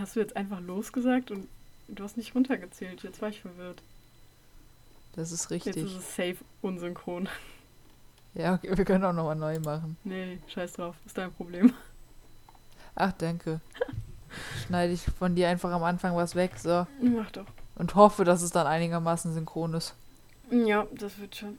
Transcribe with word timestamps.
hast 0.00 0.16
du 0.16 0.20
jetzt 0.20 0.36
einfach 0.36 0.60
losgesagt 0.60 1.30
und 1.30 1.46
du 1.88 2.02
hast 2.02 2.16
nicht 2.16 2.34
runtergezählt. 2.34 3.02
Jetzt 3.02 3.20
war 3.22 3.28
ich 3.28 3.40
verwirrt. 3.40 3.82
Das 5.14 5.30
ist 5.30 5.50
richtig. 5.50 5.76
Jetzt 5.76 5.84
ist 5.84 5.96
es 5.96 6.16
safe 6.16 6.36
unsynchron. 6.62 7.28
Ja, 8.34 8.54
okay, 8.54 8.76
wir 8.76 8.84
können 8.84 9.04
auch 9.04 9.12
nochmal 9.12 9.36
neu 9.36 9.58
machen. 9.60 9.96
Nee, 10.04 10.38
scheiß 10.48 10.74
drauf. 10.74 10.96
Ist 11.04 11.18
dein 11.18 11.32
Problem. 11.32 11.74
Ach, 12.94 13.12
danke. 13.12 13.60
Schneide 14.66 14.92
ich 14.92 15.02
von 15.02 15.34
dir 15.34 15.48
einfach 15.48 15.72
am 15.72 15.82
Anfang 15.82 16.14
was 16.14 16.34
weg, 16.34 16.52
so. 16.56 16.86
Mach 17.02 17.30
doch. 17.32 17.46
Und 17.74 17.94
hoffe, 17.94 18.24
dass 18.24 18.42
es 18.42 18.52
dann 18.52 18.66
einigermaßen 18.66 19.34
synchron 19.34 19.74
ist. 19.74 19.94
Ja, 20.50 20.86
das 20.94 21.18
wird 21.18 21.34
schon. 21.34 21.58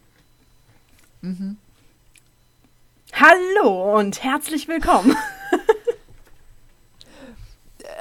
Mhm. 1.22 1.58
Hallo 3.14 4.00
und 4.00 4.24
herzlich 4.24 4.68
willkommen. 4.68 5.16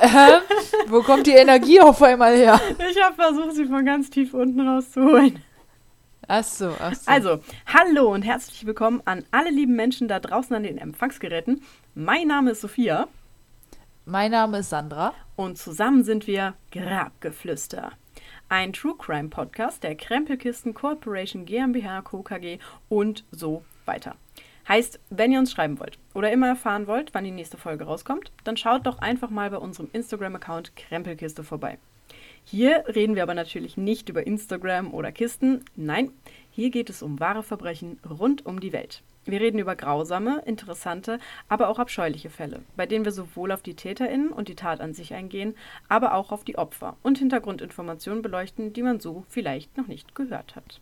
Ähm, 0.01 0.41
wo 0.89 1.03
kommt 1.03 1.27
die 1.27 1.33
Energie 1.33 1.81
auf 1.81 2.03
einmal 2.03 2.35
her? 2.35 2.59
Ich 2.91 3.03
habe 3.03 3.15
versucht, 3.15 3.55
sie 3.55 3.67
von 3.67 3.85
ganz 3.85 4.09
tief 4.09 4.33
unten 4.33 4.67
rauszuholen. 4.67 5.43
Ach 6.27 6.45
so, 6.45 6.75
ach 6.81 6.95
so. 6.95 7.11
Also, 7.11 7.41
hallo 7.67 8.13
und 8.13 8.23
herzlich 8.23 8.65
willkommen 8.65 9.03
an 9.05 9.25
alle 9.31 9.51
lieben 9.51 9.77
Menschen 9.77 10.09
da 10.09 10.19
draußen 10.21 10.57
an 10.57 10.63
den 10.63 10.79
Empfangsgeräten. 10.79 11.63
Mein 11.95 12.29
Name 12.29 12.53
ist 12.53 12.63
Sophia 12.63 13.09
mein 14.07 14.31
Name 14.33 14.59
ist 14.59 14.71
Sandra. 14.71 15.13
und 15.37 15.59
zusammen 15.59 16.03
sind 16.03 16.27
wir 16.27 16.55
Grabgeflüster. 16.73 17.93
Ein 18.49 18.73
True 18.73 18.95
Crime 18.99 19.29
Podcast 19.29 19.85
der 19.85 19.95
Krempelkisten 19.95 20.75
Corporation 20.75 21.45
GmbH 21.45 22.03
Co. 22.03 22.23
KG 22.23 22.59
und 22.89 23.25
so 23.31 23.63
weiter. 23.85 24.17
Heißt, 24.71 25.01
wenn 25.11 25.33
ihr 25.33 25.41
uns 25.41 25.51
schreiben 25.51 25.81
wollt 25.81 25.99
oder 26.15 26.31
immer 26.31 26.47
erfahren 26.47 26.87
wollt, 26.87 27.13
wann 27.13 27.25
die 27.25 27.33
nächste 27.33 27.57
Folge 27.57 27.83
rauskommt, 27.83 28.31
dann 28.45 28.57
schaut 28.57 28.87
doch 28.87 29.01
einfach 29.01 29.29
mal 29.29 29.51
bei 29.51 29.57
unserem 29.57 29.89
Instagram-Account 29.93 30.77
Krempelkiste 30.77 31.43
vorbei. 31.43 31.77
Hier 32.45 32.85
reden 32.87 33.17
wir 33.17 33.25
aber 33.25 33.35
natürlich 33.35 33.77
nicht 33.77 34.09
über 34.09 34.25
Instagram 34.25 34.95
oder 34.95 35.11
Kisten. 35.11 35.65
Nein, 35.75 36.13
hier 36.53 36.71
geht 36.71 36.89
es 36.89 37.03
um 37.03 37.19
wahre 37.19 37.43
Verbrechen 37.43 37.99
rund 38.09 38.47
um 38.47 38.61
die 38.61 38.73
Welt. 38.73 39.03
Wir 39.25 39.41
reden 39.41 39.59
über 39.59 39.75
grausame, 39.75 40.41
interessante, 40.47 41.19
aber 41.49 41.69
auch 41.69 41.81
abscheuliche 41.81 42.31
Fälle, 42.31 42.63
bei 42.77 42.87
denen 42.87 43.05
wir 43.05 43.11
sowohl 43.11 43.51
auf 43.51 43.63
die 43.63 43.75
TäterInnen 43.75 44.29
und 44.29 44.47
die 44.47 44.55
Tat 44.55 44.81
an 44.81 44.95
sich 44.95 45.15
eingehen, 45.15 45.57
aber 45.89 46.15
auch 46.15 46.31
auf 46.31 46.45
die 46.45 46.59
Opfer 46.59 46.97
und 47.03 47.19
Hintergrundinformationen 47.19 48.23
beleuchten, 48.23 48.73
die 48.73 48.85
man 48.85 49.01
so 49.01 49.25
vielleicht 49.29 49.77
noch 49.77 49.89
nicht 49.89 50.15
gehört 50.15 50.55
hat. 50.55 50.81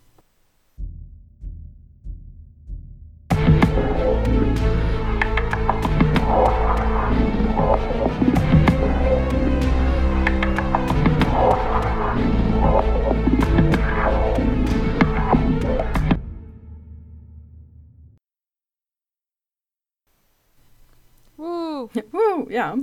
Ja, 22.49 22.77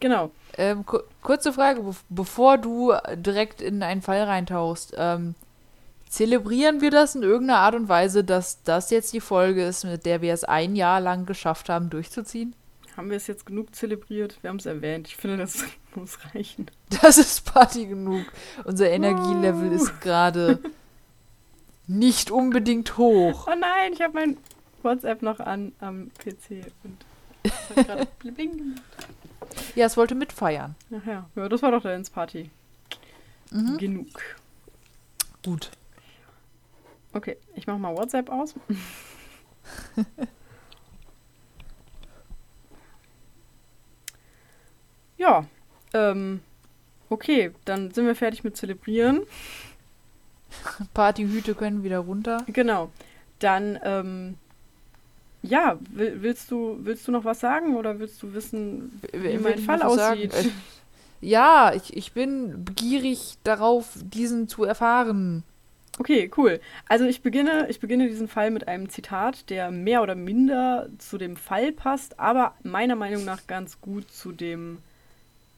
genau. 0.00 0.30
ähm, 0.58 0.84
ku 0.84 0.98
kurze 1.22 1.52
Frage, 1.52 1.80
bev- 1.80 2.02
bevor 2.08 2.58
du 2.58 2.92
direkt 3.14 3.60
in 3.60 3.82
einen 3.82 4.02
Fall 4.02 4.22
reintauchst. 4.24 4.94
Ähm, 4.96 5.34
zelebrieren 6.12 6.82
wir 6.82 6.90
das 6.90 7.14
in 7.14 7.22
irgendeiner 7.22 7.60
Art 7.60 7.74
und 7.74 7.88
Weise, 7.88 8.22
dass 8.22 8.62
das 8.64 8.90
jetzt 8.90 9.14
die 9.14 9.20
Folge 9.20 9.64
ist, 9.64 9.84
mit 9.84 10.04
der 10.04 10.20
wir 10.20 10.34
es 10.34 10.44
ein 10.44 10.76
Jahr 10.76 11.00
lang 11.00 11.24
geschafft 11.24 11.70
haben, 11.70 11.88
durchzuziehen? 11.88 12.54
Haben 12.98 13.08
wir 13.08 13.16
es 13.16 13.26
jetzt 13.26 13.46
genug 13.46 13.74
zelebriert? 13.74 14.36
Wir 14.42 14.50
haben 14.50 14.58
es 14.58 14.66
erwähnt. 14.66 15.08
Ich 15.08 15.16
finde, 15.16 15.38
das 15.38 15.64
muss 15.94 16.18
reichen. 16.34 16.66
Das 17.00 17.16
ist 17.16 17.46
Party 17.46 17.86
genug. 17.86 18.26
Unser 18.64 18.90
Energielevel 18.90 19.72
ist 19.72 20.02
gerade 20.02 20.58
nicht 21.86 22.30
unbedingt 22.30 22.98
hoch. 22.98 23.48
Oh 23.50 23.54
nein, 23.58 23.94
ich 23.94 24.02
habe 24.02 24.12
mein 24.12 24.36
WhatsApp 24.82 25.22
noch 25.22 25.40
an 25.40 25.72
am 25.80 26.10
PC 26.18 26.66
und 26.84 27.04
gerade 27.74 28.06
bling 28.18 28.58
gemacht. 28.58 28.82
Ja, 29.74 29.86
es 29.86 29.96
wollte 29.96 30.14
mitfeiern. 30.14 30.74
Ach 30.94 31.06
ja. 31.06 31.30
ja, 31.34 31.48
das 31.48 31.62
war 31.62 31.70
doch 31.70 31.82
der 31.82 31.98
Party. 32.12 32.50
Mhm. 33.50 33.78
Genug. 33.78 34.08
Gut. 35.42 35.70
Okay, 37.12 37.36
ich 37.54 37.66
mache 37.66 37.78
mal 37.78 37.94
WhatsApp 37.96 38.30
aus. 38.30 38.54
ja, 45.18 45.44
ähm, 45.92 46.40
okay, 47.10 47.52
dann 47.64 47.90
sind 47.92 48.06
wir 48.06 48.14
fertig 48.14 48.44
mit 48.44 48.56
Zelebrieren. 48.56 49.22
Partyhüte 50.94 51.54
können 51.54 51.82
wieder 51.82 51.98
runter. 51.98 52.44
Genau. 52.46 52.90
Dann, 53.38 53.78
ähm, 53.82 54.36
ja, 55.42 55.78
will, 55.90 56.22
willst 56.22 56.50
du, 56.50 56.78
willst 56.80 57.06
du 57.08 57.12
noch 57.12 57.24
was 57.24 57.40
sagen 57.40 57.76
oder 57.76 57.98
willst 57.98 58.22
du 58.22 58.32
wissen, 58.32 59.00
wie 59.12 59.38
mein 59.38 59.58
Fall 59.58 59.80
was 59.80 59.94
sagen? 59.94 60.20
aussieht? 60.30 60.34
Äh, 60.34 60.50
Ja, 61.20 61.72
ich, 61.74 61.96
ich 61.96 62.12
bin 62.12 62.64
begierig 62.64 63.36
darauf, 63.44 63.88
diesen 64.02 64.48
zu 64.48 64.64
erfahren. 64.64 65.44
Okay, 65.98 66.30
cool. 66.36 66.60
Also 66.88 67.04
ich 67.04 67.20
beginne, 67.22 67.66
ich 67.68 67.78
beginne 67.78 68.08
diesen 68.08 68.28
Fall 68.28 68.50
mit 68.50 68.66
einem 68.66 68.88
Zitat, 68.88 69.50
der 69.50 69.70
mehr 69.70 70.02
oder 70.02 70.14
minder 70.14 70.88
zu 70.98 71.18
dem 71.18 71.36
Fall 71.36 71.70
passt, 71.72 72.18
aber 72.18 72.54
meiner 72.62 72.96
Meinung 72.96 73.24
nach 73.24 73.46
ganz 73.46 73.80
gut 73.80 74.10
zu 74.10 74.32
dem 74.32 74.78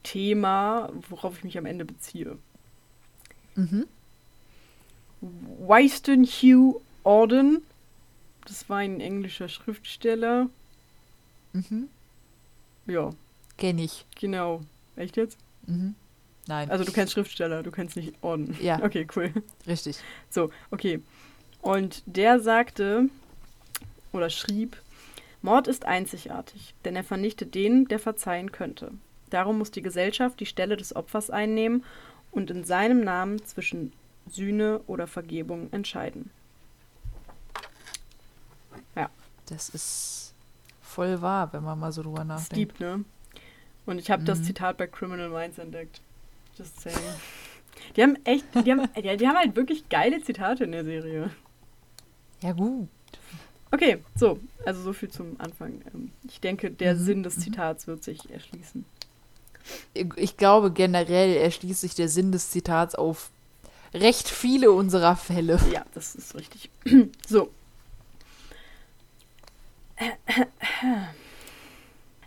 Thema, 0.03 0.91
worauf 1.09 1.39
ich 1.39 1.45
mich 1.45 1.57
am 1.57 1.67
Ende 1.67 1.85
beziehe. 1.85 2.37
Mhm. 3.55 3.87
Wyston 5.21 6.25
Hugh 6.25 6.81
Auden, 7.05 7.63
das 8.47 8.69
war 8.69 8.79
ein 8.79 9.01
englischer 9.01 9.49
Schriftsteller. 9.49 10.49
Mhm. 11.53 11.89
Ja, 12.87 13.11
Kenn 13.57 13.79
ich. 13.79 14.05
genau. 14.17 14.63
Echt 14.97 15.17
jetzt? 15.17 15.39
Mhm. 15.67 15.95
Nein. 16.47 16.71
Also 16.71 16.85
du 16.85 16.93
kennst 16.93 17.13
Schriftsteller, 17.15 17.63
du 17.63 17.71
kennst 17.71 17.97
nicht 17.97 18.15
Auden. 18.23 18.57
Ja. 18.61 18.79
Okay, 18.83 19.07
cool. 19.17 19.33
Richtig. 19.67 19.99
So, 20.31 20.51
okay. 20.71 21.01
Und 21.63 22.03
der 22.07 22.41
sagte 22.41 23.09
oder 24.13 24.29
schrieb, 24.31 24.77
Mord 25.43 25.67
ist 25.69 25.85
einzigartig, 25.87 26.75
denn 26.85 26.97
er 26.97 27.05
vernichtet 27.05 27.55
den, 27.55 27.87
der 27.87 27.99
verzeihen 27.99 28.53
könnte. 28.53 28.93
Darum 29.31 29.59
muss 29.59 29.71
die 29.71 29.83
Gesellschaft 29.83 30.39
die 30.41 30.47
Stelle 30.47 30.77
des 30.77 30.95
Opfers 30.95 31.31
einnehmen 31.31 31.85
und 32.31 32.51
in 32.51 32.65
seinem 32.65 33.01
Namen 33.03 33.45
zwischen 33.45 33.93
Sühne 34.29 34.81
oder 34.87 35.07
Vergebung 35.07 35.73
entscheiden. 35.73 36.31
Das 39.47 39.69
ist 39.69 40.33
voll 40.81 41.21
wahr, 41.21 41.53
wenn 41.53 41.63
man 41.63 41.79
mal 41.79 41.93
so 41.93 42.03
drüber 42.03 42.25
Das 42.25 42.27
nachdenkt. 42.27 42.57
deep, 42.57 42.81
ne? 42.81 43.05
Und 43.85 43.99
ich 43.99 44.11
habe 44.11 44.25
das 44.25 44.39
Mhm. 44.39 44.45
Zitat 44.45 44.79
bei 44.79 44.87
Criminal 44.87 45.29
Minds 45.29 45.59
entdeckt. 45.59 46.01
Just 46.57 46.81
saying. 46.81 46.97
Die 47.97 48.03
haben 48.03 48.17
echt, 48.25 48.45
die 48.55 48.71
haben, 48.71 48.89
ja, 49.03 49.17
die 49.17 49.27
haben 49.29 49.37
halt 49.37 49.57
wirklich 49.57 49.89
geile 49.89 50.23
Zitate 50.23 50.65
in 50.65 50.73
der 50.73 50.85
Serie. 50.85 51.31
Ja, 52.43 52.53
gut. 52.53 52.89
Okay, 53.71 53.99
so, 54.15 54.39
also 54.65 54.83
so 54.83 54.93
viel 54.93 55.11
zum 55.11 55.39
Anfang. 55.41 55.81
Ähm, 55.93 56.13
Ich 56.29 56.41
denke, 56.41 56.71
der 56.71 56.95
Mhm, 56.95 56.99
Sinn 57.05 57.23
des 57.25 57.37
mhm. 57.37 57.41
Zitats 57.43 57.87
wird 57.87 58.05
sich 58.05 58.31
erschließen. 58.31 58.85
Ich 60.17 60.37
glaube, 60.37 60.71
generell 60.71 61.37
erschließt 61.37 61.81
sich 61.81 61.95
der 61.95 62.09
Sinn 62.09 62.31
des 62.33 62.51
Zitats 62.51 62.95
auf 62.95 63.31
recht 63.95 64.29
viele 64.29 64.71
unserer 64.73 65.17
Fälle. 65.17 65.59
Ja, 65.73 65.85
das 65.95 66.15
ist 66.15 66.35
richtig. 66.35 66.71
so. 67.27 67.51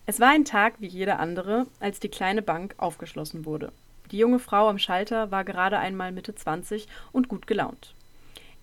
Es 0.05 0.19
war 0.19 0.29
ein 0.29 0.45
Tag 0.45 0.75
wie 0.79 0.88
jeder 0.88 1.19
andere, 1.19 1.67
als 1.79 1.99
die 1.99 2.09
kleine 2.09 2.41
Bank 2.41 2.75
aufgeschlossen 2.77 3.45
wurde. 3.45 3.71
Die 4.12 4.18
junge 4.18 4.39
Frau 4.39 4.69
am 4.69 4.80
Schalter 4.80 5.31
war 5.31 5.44
gerade 5.44 5.80
einmal 5.80 6.12
Mitte 6.12 6.33
20 6.33 6.88
und 7.12 7.27
gut 7.27 7.48
gelaunt. 7.48 7.94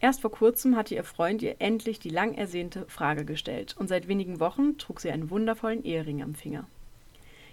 Erst 0.01 0.21
vor 0.21 0.31
kurzem 0.31 0.77
hatte 0.77 0.95
ihr 0.95 1.05
Freund 1.05 1.43
ihr 1.43 1.57
endlich 1.61 1.99
die 1.99 2.11
lang 2.11 2.35
ersehnte 2.35 2.87
Frage 2.89 3.25
gestellt 3.25 3.75
und 3.79 3.89
seit 3.89 4.09
wenigen 4.09 4.41
Wochen 4.41 4.77
trug 4.79 5.01
sie 5.01 5.11
einen 5.11 5.31
wundervollen 5.31 5.85
Ehering 5.85 6.23
am 6.23 6.35
Finger. 6.35 6.67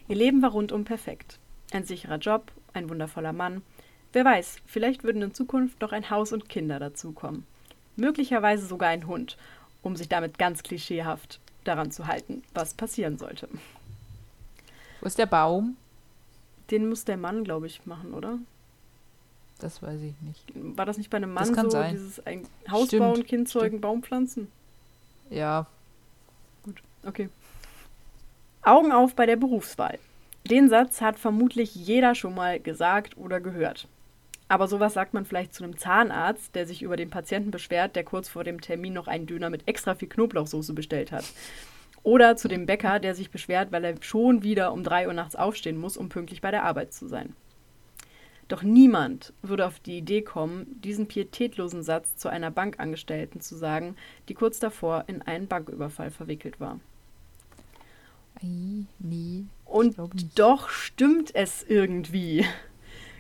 Ihr 0.08 0.16
Leben 0.16 0.42
war 0.42 0.52
rundum 0.52 0.84
perfekt. 0.84 1.40
Ein 1.72 1.86
sicherer 1.86 2.18
Job, 2.18 2.52
ein 2.74 2.90
wundervoller 2.90 3.34
Mann. 3.34 3.62
Wer 4.14 4.26
weiß, 4.26 4.58
vielleicht 4.66 5.04
würden 5.04 5.22
in 5.22 5.34
Zukunft 5.34 5.80
noch 5.82 5.94
ein 5.94 6.10
Haus 6.10 6.34
und 6.34 6.50
Kinder 6.50 6.80
dazukommen. 6.80 7.46
Möglicherweise 7.96 8.66
sogar 8.66 8.90
ein 8.90 9.08
Hund, 9.08 9.38
um 9.82 9.96
sich 9.96 10.10
damit 10.10 10.38
ganz 10.38 10.64
klischeehaft 10.64 11.40
daran 11.64 11.92
zu 11.92 12.08
halten, 12.08 12.44
was 12.54 12.74
passieren 12.74 13.18
sollte. 13.18 13.48
Wo 15.00 15.08
ist 15.08 15.18
der 15.18 15.26
Baum? 15.26 15.78
Den 16.72 16.90
muss 16.90 17.06
der 17.06 17.18
Mann, 17.18 17.44
glaube 17.44 17.68
ich, 17.68 17.86
machen, 17.86 18.14
oder? 18.14 18.40
Das 19.60 19.84
weiß 19.84 20.02
ich 20.02 20.14
nicht. 20.22 20.44
War 20.78 20.86
das 20.86 20.98
nicht 20.98 21.10
bei 21.10 21.18
einem 21.18 21.36
Das 21.36 21.48
Mann 21.48 21.56
kann 21.56 21.66
so, 21.66 21.72
sein. 21.72 21.92
dieses 21.92 22.26
ein 22.26 22.48
Haus 22.70 22.88
Stimmt, 22.88 23.14
bauen, 23.14 23.26
Kind 23.26 23.50
zeugen, 23.50 23.82
Baum 23.82 24.02
pflanzen? 24.02 24.48
Ja, 25.30 25.68
Okay. 27.04 27.30
Augen 28.64 28.92
auf 28.92 29.16
bei 29.16 29.26
der 29.26 29.36
Berufswahl. 29.38 29.98
Den 30.50 30.70
Satz 30.70 31.02
hat 31.02 31.20
vermutlich 31.20 31.74
jeder 31.76 32.16
schon 32.16 32.36
mal 32.36 32.60
gesagt 32.60 33.18
oder 33.18 33.40
gehört. 33.40 33.88
Aber 34.48 34.68
sowas 34.68 34.94
sagt 34.94 35.14
man 35.14 35.26
vielleicht 35.26 35.54
zu 35.54 35.64
einem 35.64 35.78
Zahnarzt, 35.78 36.54
der 36.56 36.68
sich 36.68 36.82
über 36.82 36.98
den 36.98 37.10
Patienten 37.10 37.52
beschwert, 37.52 37.96
der 37.96 38.04
kurz 38.04 38.28
vor 38.28 38.44
dem 38.44 38.60
Termin 38.60 38.94
noch 38.94 39.08
einen 39.08 39.26
Döner 39.26 39.50
mit 39.50 39.68
extra 39.68 39.96
viel 39.96 40.10
Knoblauchsoße 40.10 40.74
bestellt 40.74 41.12
hat. 41.12 41.24
Oder 42.04 42.36
zu 42.36 42.48
dem 42.48 42.66
Bäcker, 42.66 43.00
der 43.00 43.14
sich 43.14 43.30
beschwert, 43.30 43.72
weil 43.72 43.84
er 43.84 43.96
schon 44.02 44.44
wieder 44.44 44.74
um 44.74 44.84
3 44.84 45.08
Uhr 45.08 45.14
nachts 45.14 45.36
aufstehen 45.36 45.78
muss, 45.78 45.98
um 45.98 46.10
pünktlich 46.10 46.42
bei 46.42 46.52
der 46.52 46.64
Arbeit 46.64 46.94
zu 46.94 47.08
sein. 47.08 47.36
Doch 48.48 48.64
niemand 48.64 49.34
würde 49.42 49.66
auf 49.66 49.80
die 49.80 49.98
Idee 49.98 50.24
kommen, 50.24 50.82
diesen 50.82 51.08
pietätlosen 51.08 51.84
Satz 51.84 52.18
zu 52.18 52.28
einer 52.28 52.52
Bankangestellten 52.52 53.40
zu 53.40 53.56
sagen, 53.56 53.96
die 54.28 54.34
kurz 54.34 54.60
davor 54.60 55.06
in 55.08 55.22
einen 55.22 55.48
Banküberfall 55.48 56.12
verwickelt 56.12 56.60
war. 56.60 56.80
Nee. 58.42 59.46
Und 59.66 59.96
doch 60.36 60.70
stimmt 60.70 61.34
es 61.36 61.64
irgendwie. 61.64 62.46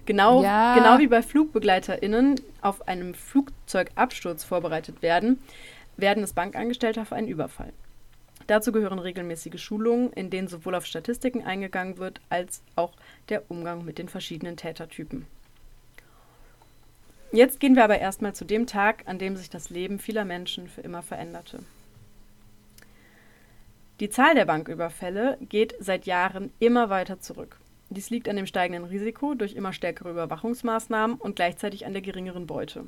Genau, 0.06 0.44
Ja. 0.44 0.76
genau 0.76 0.98
wie 1.00 1.08
bei 1.08 1.22
FlugbegleiterInnen 1.22 2.42
auf 2.62 2.88
einem 2.88 3.14
Flugzeugabsturz 3.14 4.44
vorbereitet 4.44 5.02
werden, 5.02 5.40
werden 5.96 6.24
es 6.24 6.34
Bankangestellte 6.34 7.02
auf 7.02 7.14
einen 7.14 7.28
Überfall. 7.28 7.72
Dazu 8.48 8.72
gehören 8.72 9.00
regelmäßige 9.00 9.62
Schulungen, 9.62 10.12
in 10.14 10.30
denen 10.30 10.48
sowohl 10.48 10.76
auf 10.76 10.86
Statistiken 10.86 11.44
eingegangen 11.44 11.98
wird, 11.98 12.22
als 12.30 12.62
auch 12.76 12.94
der 13.30 13.50
Umgang 13.50 13.86
mit 13.86 13.98
den 13.98 14.10
verschiedenen 14.10 14.58
Tätertypen. 14.58 15.26
Jetzt 17.32 17.62
gehen 17.62 17.76
wir 17.76 17.84
aber 17.86 18.00
erstmal 18.00 18.36
zu 18.36 18.44
dem 18.44 18.68
Tag, 18.68 19.04
an 19.08 19.18
dem 19.18 19.38
sich 19.38 19.50
das 19.50 19.70
Leben 19.70 20.00
vieler 20.00 20.26
Menschen 20.26 20.68
für 20.68 20.82
immer 20.82 21.02
veränderte. 21.02 21.60
Die 24.02 24.10
Zahl 24.10 24.36
der 24.36 24.46
Banküberfälle 24.46 25.38
geht 25.48 25.76
seit 25.80 26.06
Jahren 26.06 26.52
immer 26.60 26.90
weiter 26.90 27.20
zurück. 27.20 27.58
Dies 27.90 28.10
liegt 28.10 28.28
an 28.28 28.36
dem 28.36 28.48
steigenden 28.48 28.86
Risiko 28.86 29.34
durch 29.34 29.54
immer 29.54 29.74
stärkere 29.74 30.12
Überwachungsmaßnahmen 30.12 31.18
und 31.18 31.36
gleichzeitig 31.36 31.86
an 31.86 31.94
der 31.94 32.02
geringeren 32.02 32.48
Beute. 32.48 32.86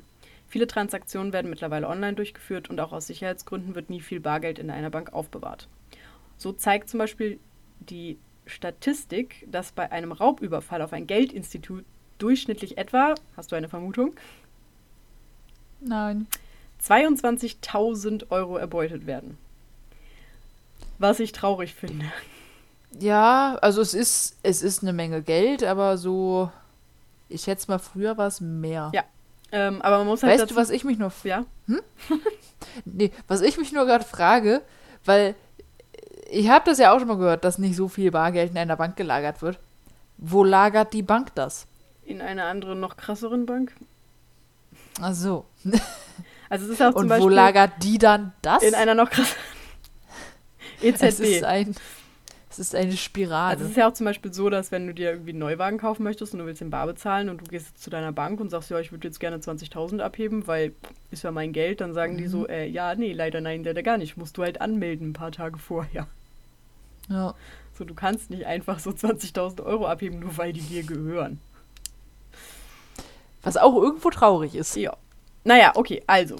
Viele 0.48 0.66
Transaktionen 0.66 1.32
werden 1.32 1.50
mittlerweile 1.50 1.88
online 1.88 2.14
durchgeführt 2.14 2.70
und 2.70 2.80
auch 2.80 2.92
aus 2.92 3.06
Sicherheitsgründen 3.06 3.74
wird 3.74 3.90
nie 3.90 4.00
viel 4.00 4.20
Bargeld 4.20 4.58
in 4.58 4.70
einer 4.70 4.90
Bank 4.90 5.12
aufbewahrt. 5.12 5.68
So 6.36 6.52
zeigt 6.52 6.88
zum 6.88 6.98
Beispiel 6.98 7.38
die 7.80 8.18
Statistik, 8.46 9.46
dass 9.50 9.72
bei 9.72 9.90
einem 9.90 10.12
Raubüberfall 10.12 10.82
auf 10.82 10.92
ein 10.92 11.06
Geldinstitut 11.06 11.84
durchschnittlich 12.18 12.78
etwa, 12.78 13.14
hast 13.36 13.50
du 13.52 13.56
eine 13.56 13.68
Vermutung, 13.68 14.14
Nein. 15.80 16.26
22.000 16.82 18.30
Euro 18.30 18.56
erbeutet 18.56 19.06
werden. 19.06 19.38
Was 20.98 21.20
ich 21.20 21.32
traurig 21.32 21.74
finde. 21.74 22.06
Ja, 23.00 23.58
also 23.60 23.80
es 23.80 23.94
ist, 23.94 24.36
es 24.42 24.62
ist 24.62 24.82
eine 24.82 24.92
Menge 24.92 25.22
Geld, 25.22 25.64
aber 25.64 25.98
so, 25.98 26.50
ich 27.28 27.42
schätze 27.42 27.70
mal, 27.70 27.78
früher 27.78 28.16
war 28.16 28.28
es 28.28 28.40
mehr. 28.40 28.90
Ja, 28.94 29.04
Ähm, 29.56 29.80
aber 29.82 29.98
man 29.98 30.08
muss 30.08 30.22
halt 30.22 30.40
Weißt 30.40 30.50
du, 30.50 30.56
was 30.56 30.70
ich 30.70 30.82
mich 30.84 30.98
nur 30.98 31.12
ja, 31.22 31.44
Nee, 32.84 33.12
was 33.28 33.40
ich 33.40 33.56
mich 33.56 33.72
nur 33.72 33.86
gerade 33.86 34.04
frage, 34.04 34.62
weil 35.04 35.34
ich 36.30 36.48
habe 36.48 36.64
das 36.68 36.78
ja 36.78 36.92
auch 36.92 36.98
schon 36.98 37.06
mal 37.06 37.16
gehört, 37.18 37.44
dass 37.44 37.58
nicht 37.58 37.76
so 37.76 37.86
viel 37.86 38.10
Bargeld 38.10 38.50
in 38.50 38.58
einer 38.58 38.76
Bank 38.76 38.96
gelagert 38.96 39.42
wird. 39.42 39.60
Wo 40.18 40.42
lagert 40.42 40.92
die 40.92 41.02
Bank 41.02 41.34
das? 41.34 41.66
in 42.06 42.20
einer 42.20 42.44
anderen, 42.46 42.80
noch 42.80 42.96
krasseren 42.96 43.46
Bank. 43.46 43.72
Ach 45.00 45.14
so. 45.14 45.44
Also 46.50 46.66
es 46.66 46.72
ist 46.72 46.82
auch 46.82 46.92
zum 46.92 47.02
Und 47.02 47.08
Beispiel 47.08 47.24
wo 47.24 47.34
lagert 47.34 47.82
die 47.82 47.96
dann 47.98 48.32
das? 48.42 48.62
in 48.62 48.74
einer 48.74 48.94
noch 48.94 49.08
krasseren 49.10 49.40
es 50.82 51.00
ist 51.00 51.20
EZB. 51.20 51.42
ein, 51.44 51.74
es 52.58 52.68
ist 52.68 52.74
eine 52.74 52.96
Spirale. 52.96 53.50
Also 53.52 53.64
es 53.64 53.70
ist 53.70 53.76
ja 53.76 53.88
auch 53.88 53.92
zum 53.94 54.04
Beispiel 54.06 54.32
so, 54.32 54.48
dass 54.50 54.70
wenn 54.72 54.86
du 54.86 54.94
dir 54.94 55.10
irgendwie 55.10 55.30
einen 55.30 55.38
Neuwagen 55.40 55.78
kaufen 55.78 56.02
möchtest 56.02 56.32
und 56.32 56.40
du 56.40 56.46
willst 56.46 56.60
den 56.60 56.70
bar 56.70 56.86
bezahlen 56.86 57.28
und 57.28 57.40
du 57.40 57.44
gehst 57.46 57.82
zu 57.82 57.90
deiner 57.90 58.12
Bank 58.12 58.40
und 58.40 58.50
sagst, 58.50 58.70
ja, 58.70 58.78
ich 58.80 58.92
würde 58.92 59.06
jetzt 59.08 59.20
gerne 59.20 59.38
20.000 59.38 60.00
abheben, 60.00 60.46
weil 60.46 60.72
ist 61.10 61.24
ja 61.24 61.30
mein 61.30 61.52
Geld, 61.52 61.80
dann 61.80 61.92
sagen 61.94 62.16
die 62.16 62.24
Mhm. 62.24 62.28
so, 62.28 62.48
äh, 62.48 62.66
ja, 62.66 62.94
nee, 62.94 63.12
leider 63.12 63.40
nein, 63.40 63.64
leider 63.64 63.82
gar 63.82 63.98
nicht. 63.98 64.16
Musst 64.16 64.36
du 64.38 64.42
halt 64.42 64.60
anmelden 64.60 65.10
ein 65.10 65.12
paar 65.14 65.32
Tage 65.32 65.58
vorher. 65.58 66.06
ja. 67.08 67.34
So, 67.76 67.84
du 67.84 67.94
kannst 67.94 68.30
nicht 68.30 68.46
einfach 68.46 68.78
so 68.78 68.90
20.000 68.90 69.60
Euro 69.64 69.86
abheben, 69.88 70.20
nur 70.20 70.36
weil 70.38 70.52
die 70.52 70.60
dir 70.60 70.84
gehören. 70.84 71.40
Was 73.42 73.56
auch 73.56 73.74
irgendwo 73.74 74.10
traurig 74.10 74.54
ist. 74.54 74.76
Ja. 74.76 74.96
Naja, 75.42 75.72
okay, 75.74 76.02
also. 76.06 76.36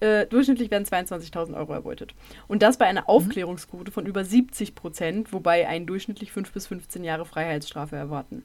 Äh, 0.00 0.26
durchschnittlich 0.26 0.70
werden 0.70 0.84
22.000 0.84 1.56
Euro 1.56 1.72
erbeutet. 1.72 2.14
Und 2.48 2.62
das 2.62 2.76
bei 2.76 2.86
einer 2.86 3.08
Aufklärungsquote 3.08 3.90
von 3.90 4.04
über 4.04 4.24
70 4.24 4.74
Prozent, 4.74 5.32
wobei 5.32 5.66
einen 5.66 5.86
durchschnittlich 5.86 6.32
5 6.32 6.52
bis 6.52 6.66
15 6.66 7.02
Jahre 7.02 7.24
Freiheitsstrafe 7.24 7.96
erwarten. 7.96 8.44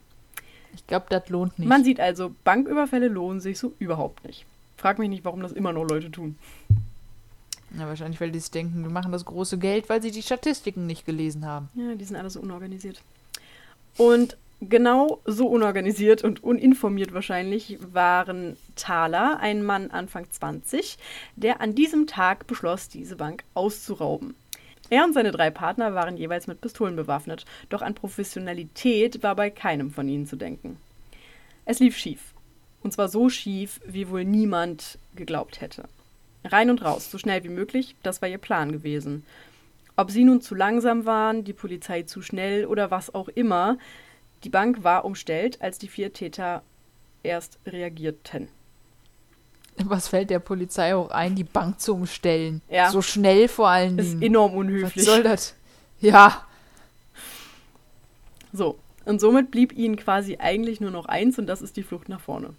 Ich 0.74 0.86
glaube, 0.86 1.06
das 1.10 1.28
lohnt 1.28 1.58
nicht. 1.58 1.68
Man 1.68 1.84
sieht 1.84 2.00
also, 2.00 2.34
Banküberfälle 2.44 3.08
lohnen 3.08 3.40
sich 3.40 3.58
so 3.58 3.74
überhaupt 3.78 4.24
nicht. 4.24 4.46
Frag 4.76 4.98
mich 4.98 5.10
nicht, 5.10 5.24
warum 5.24 5.40
das 5.40 5.52
immer 5.52 5.72
noch 5.72 5.84
Leute 5.84 6.10
tun. 6.10 6.36
ja, 7.78 7.86
wahrscheinlich, 7.86 8.20
weil 8.20 8.32
die 8.32 8.40
sich 8.40 8.50
denken, 8.50 8.82
wir 8.82 8.90
machen 8.90 9.12
das 9.12 9.26
große 9.26 9.58
Geld, 9.58 9.90
weil 9.90 10.00
sie 10.00 10.10
die 10.10 10.22
Statistiken 10.22 10.86
nicht 10.86 11.04
gelesen 11.04 11.44
haben. 11.44 11.68
Ja, 11.74 11.94
die 11.94 12.04
sind 12.04 12.16
alle 12.16 12.30
so 12.30 12.40
unorganisiert. 12.40 13.02
Und 13.98 14.38
genau 14.68 15.20
so 15.24 15.46
unorganisiert 15.46 16.22
und 16.22 16.42
uninformiert 16.42 17.12
wahrscheinlich 17.12 17.78
waren 17.92 18.56
Thaler, 18.76 19.38
ein 19.40 19.62
Mann 19.62 19.90
Anfang 19.90 20.30
20, 20.30 20.98
der 21.36 21.60
an 21.60 21.74
diesem 21.74 22.06
Tag 22.06 22.46
beschloss, 22.46 22.88
diese 22.88 23.16
Bank 23.16 23.44
auszurauben. 23.54 24.34
Er 24.90 25.04
und 25.04 25.14
seine 25.14 25.32
drei 25.32 25.50
Partner 25.50 25.94
waren 25.94 26.16
jeweils 26.16 26.46
mit 26.46 26.60
Pistolen 26.60 26.96
bewaffnet, 26.96 27.44
doch 27.70 27.82
an 27.82 27.94
Professionalität 27.94 29.22
war 29.22 29.34
bei 29.34 29.50
keinem 29.50 29.90
von 29.90 30.08
ihnen 30.08 30.26
zu 30.26 30.36
denken. 30.36 30.76
Es 31.64 31.80
lief 31.80 31.96
schief. 31.96 32.34
Und 32.82 32.92
zwar 32.92 33.08
so 33.08 33.28
schief, 33.28 33.80
wie 33.86 34.08
wohl 34.08 34.24
niemand 34.24 34.98
geglaubt 35.14 35.60
hätte. 35.60 35.84
Rein 36.44 36.70
und 36.70 36.84
raus, 36.84 37.10
so 37.10 37.18
schnell 37.18 37.44
wie 37.44 37.48
möglich, 37.48 37.94
das 38.02 38.20
war 38.20 38.28
ihr 38.28 38.38
Plan 38.38 38.72
gewesen. 38.72 39.24
Ob 39.96 40.10
sie 40.10 40.24
nun 40.24 40.40
zu 40.40 40.54
langsam 40.54 41.06
waren, 41.06 41.44
die 41.44 41.52
Polizei 41.52 42.02
zu 42.02 42.22
schnell 42.22 42.66
oder 42.66 42.90
was 42.90 43.14
auch 43.14 43.28
immer, 43.28 43.78
die 44.44 44.50
Bank 44.50 44.84
war 44.84 45.04
umstellt, 45.04 45.60
als 45.62 45.78
die 45.78 45.88
vier 45.88 46.12
Täter 46.12 46.62
erst 47.22 47.58
reagierten. 47.66 48.48
Was 49.84 50.08
fällt 50.08 50.30
der 50.30 50.38
Polizei 50.38 50.94
auch 50.94 51.10
ein, 51.10 51.34
die 51.34 51.44
Bank 51.44 51.80
zu 51.80 51.94
umstellen? 51.94 52.60
Ja. 52.68 52.90
So 52.90 53.00
schnell 53.00 53.48
vor 53.48 53.68
allen 53.68 53.96
Das 53.96 54.06
ist 54.06 54.12
Dingen. 54.14 54.22
enorm 54.22 54.52
Was 54.52 54.58
unhöflich. 54.58 55.04
soll 55.04 55.22
das? 55.22 55.54
Ja. 56.00 56.46
So, 58.52 58.78
und 59.06 59.20
somit 59.20 59.50
blieb 59.50 59.72
ihnen 59.72 59.96
quasi 59.96 60.36
eigentlich 60.38 60.80
nur 60.80 60.90
noch 60.90 61.06
eins 61.06 61.38
und 61.38 61.46
das 61.46 61.62
ist 61.62 61.76
die 61.76 61.82
Flucht 61.82 62.08
nach 62.08 62.20
vorne. 62.20 62.50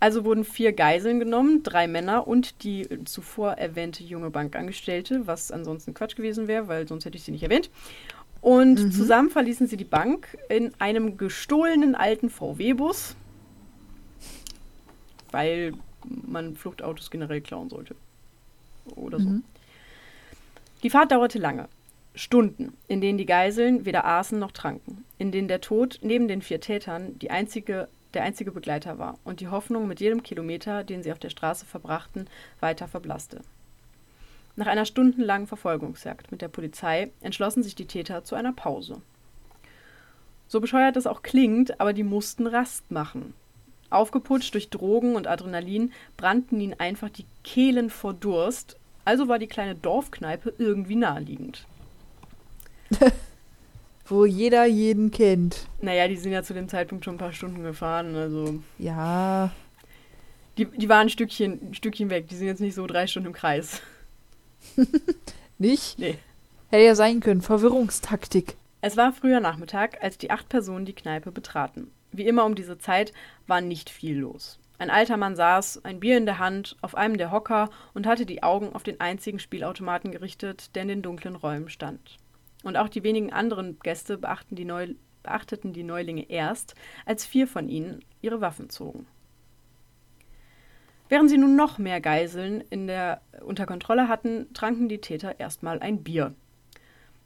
Also 0.00 0.24
wurden 0.24 0.44
vier 0.44 0.72
Geiseln 0.72 1.18
genommen, 1.18 1.62
drei 1.64 1.88
Männer 1.88 2.26
und 2.28 2.62
die 2.62 2.86
zuvor 3.04 3.52
erwähnte 3.52 4.04
junge 4.04 4.30
Bankangestellte, 4.30 5.26
was 5.26 5.50
ansonsten 5.50 5.92
Quatsch 5.92 6.14
gewesen 6.16 6.46
wäre, 6.46 6.68
weil 6.68 6.86
sonst 6.86 7.04
hätte 7.04 7.16
ich 7.16 7.24
sie 7.24 7.32
nicht 7.32 7.42
erwähnt. 7.42 7.68
Und 8.40 8.84
Mhm. 8.84 8.92
zusammen 8.92 9.30
verließen 9.30 9.66
sie 9.66 9.76
die 9.76 9.84
Bank 9.84 10.38
in 10.48 10.72
einem 10.78 11.16
gestohlenen 11.16 11.94
alten 11.94 12.30
VW-Bus, 12.30 13.16
weil 15.30 15.74
man 16.04 16.56
Fluchtautos 16.56 17.10
generell 17.10 17.40
klauen 17.40 17.68
sollte. 17.68 17.94
Oder 18.96 19.18
so. 19.18 19.28
Mhm. 19.28 19.44
Die 20.82 20.90
Fahrt 20.90 21.12
dauerte 21.12 21.38
lange. 21.38 21.68
Stunden, 22.14 22.72
in 22.88 23.00
denen 23.00 23.18
die 23.18 23.26
Geiseln 23.26 23.84
weder 23.84 24.04
aßen 24.04 24.38
noch 24.38 24.50
tranken, 24.50 25.04
in 25.18 25.30
denen 25.30 25.46
der 25.46 25.60
Tod 25.60 25.98
neben 26.02 26.26
den 26.26 26.42
vier 26.42 26.60
Tätern 26.60 27.16
die 27.18 27.30
einzige, 27.30 27.88
der 28.14 28.22
einzige 28.24 28.50
Begleiter 28.50 28.98
war 28.98 29.18
und 29.24 29.40
die 29.40 29.48
Hoffnung 29.48 29.86
mit 29.86 30.00
jedem 30.00 30.22
Kilometer, 30.22 30.82
den 30.82 31.02
sie 31.02 31.12
auf 31.12 31.18
der 31.20 31.30
Straße 31.30 31.64
verbrachten, 31.64 32.26
weiter 32.58 32.88
verblasste. 32.88 33.42
Nach 34.58 34.66
einer 34.66 34.86
stundenlangen 34.86 35.46
Verfolgungsjagd 35.46 36.32
mit 36.32 36.42
der 36.42 36.48
Polizei 36.48 37.12
entschlossen 37.20 37.62
sich 37.62 37.76
die 37.76 37.86
Täter 37.86 38.24
zu 38.24 38.34
einer 38.34 38.52
Pause. 38.52 39.00
So 40.48 40.60
bescheuert 40.60 40.96
es 40.96 41.06
auch 41.06 41.22
klingt, 41.22 41.80
aber 41.80 41.92
die 41.92 42.02
mussten 42.02 42.44
Rast 42.48 42.90
machen. 42.90 43.34
Aufgeputscht 43.88 44.52
durch 44.54 44.68
Drogen 44.68 45.14
und 45.14 45.28
Adrenalin 45.28 45.92
brannten 46.16 46.58
ihnen 46.58 46.74
einfach 46.80 47.08
die 47.08 47.24
Kehlen 47.44 47.88
vor 47.88 48.14
Durst, 48.14 48.74
also 49.04 49.28
war 49.28 49.38
die 49.38 49.46
kleine 49.46 49.76
Dorfkneipe 49.76 50.52
irgendwie 50.58 50.96
naheliegend. 50.96 51.64
Wo 54.06 54.24
jeder 54.24 54.64
jeden 54.66 55.12
kennt. 55.12 55.68
Naja, 55.80 56.08
die 56.08 56.16
sind 56.16 56.32
ja 56.32 56.42
zu 56.42 56.52
dem 56.52 56.68
Zeitpunkt 56.68 57.04
schon 57.04 57.14
ein 57.14 57.18
paar 57.18 57.32
Stunden 57.32 57.62
gefahren, 57.62 58.16
also 58.16 58.58
Ja. 58.76 59.52
die, 60.56 60.64
die 60.64 60.88
waren 60.88 61.02
ein 61.06 61.10
Stückchen, 61.10 61.60
ein 61.70 61.74
Stückchen 61.74 62.10
weg, 62.10 62.26
die 62.26 62.34
sind 62.34 62.48
jetzt 62.48 62.60
nicht 62.60 62.74
so 62.74 62.88
drei 62.88 63.06
Stunden 63.06 63.28
im 63.28 63.32
Kreis. 63.34 63.82
Nicht? 65.58 65.98
Nee. 65.98 66.18
Hätte 66.68 66.84
ja 66.84 66.94
sein 66.94 67.20
können. 67.20 67.42
Verwirrungstaktik. 67.42 68.56
Es 68.80 68.96
war 68.96 69.12
früher 69.12 69.40
Nachmittag, 69.40 70.02
als 70.02 70.18
die 70.18 70.30
acht 70.30 70.48
Personen 70.48 70.84
die 70.84 70.94
Kneipe 70.94 71.32
betraten. 71.32 71.90
Wie 72.12 72.26
immer 72.26 72.44
um 72.44 72.54
diese 72.54 72.78
Zeit 72.78 73.12
war 73.46 73.60
nicht 73.60 73.90
viel 73.90 74.18
los. 74.18 74.58
Ein 74.78 74.90
alter 74.90 75.16
Mann 75.16 75.34
saß, 75.34 75.84
ein 75.84 75.98
Bier 75.98 76.16
in 76.16 76.26
der 76.26 76.38
Hand, 76.38 76.76
auf 76.82 76.94
einem 76.94 77.18
der 77.18 77.32
Hocker 77.32 77.70
und 77.94 78.06
hatte 78.06 78.24
die 78.24 78.44
Augen 78.44 78.72
auf 78.72 78.84
den 78.84 79.00
einzigen 79.00 79.40
Spielautomaten 79.40 80.12
gerichtet, 80.12 80.74
der 80.76 80.82
in 80.82 80.88
den 80.88 81.02
dunklen 81.02 81.34
Räumen 81.34 81.68
stand. 81.68 82.16
Und 82.62 82.76
auch 82.76 82.88
die 82.88 83.02
wenigen 83.02 83.32
anderen 83.32 83.78
Gäste 83.80 84.18
beachteten 84.18 84.56
die 85.72 85.82
Neulinge 85.82 86.30
erst, 86.30 86.76
als 87.06 87.26
vier 87.26 87.48
von 87.48 87.68
ihnen 87.68 88.04
ihre 88.20 88.40
Waffen 88.40 88.70
zogen. 88.70 89.06
Während 91.08 91.30
sie 91.30 91.38
nun 91.38 91.56
noch 91.56 91.78
mehr 91.78 92.00
Geiseln 92.00 92.62
in 92.70 92.86
der, 92.86 93.20
unter 93.40 93.66
Kontrolle 93.66 94.08
hatten, 94.08 94.52
tranken 94.52 94.88
die 94.88 95.00
Täter 95.00 95.40
erstmal 95.40 95.80
ein 95.80 96.02
Bier. 96.02 96.34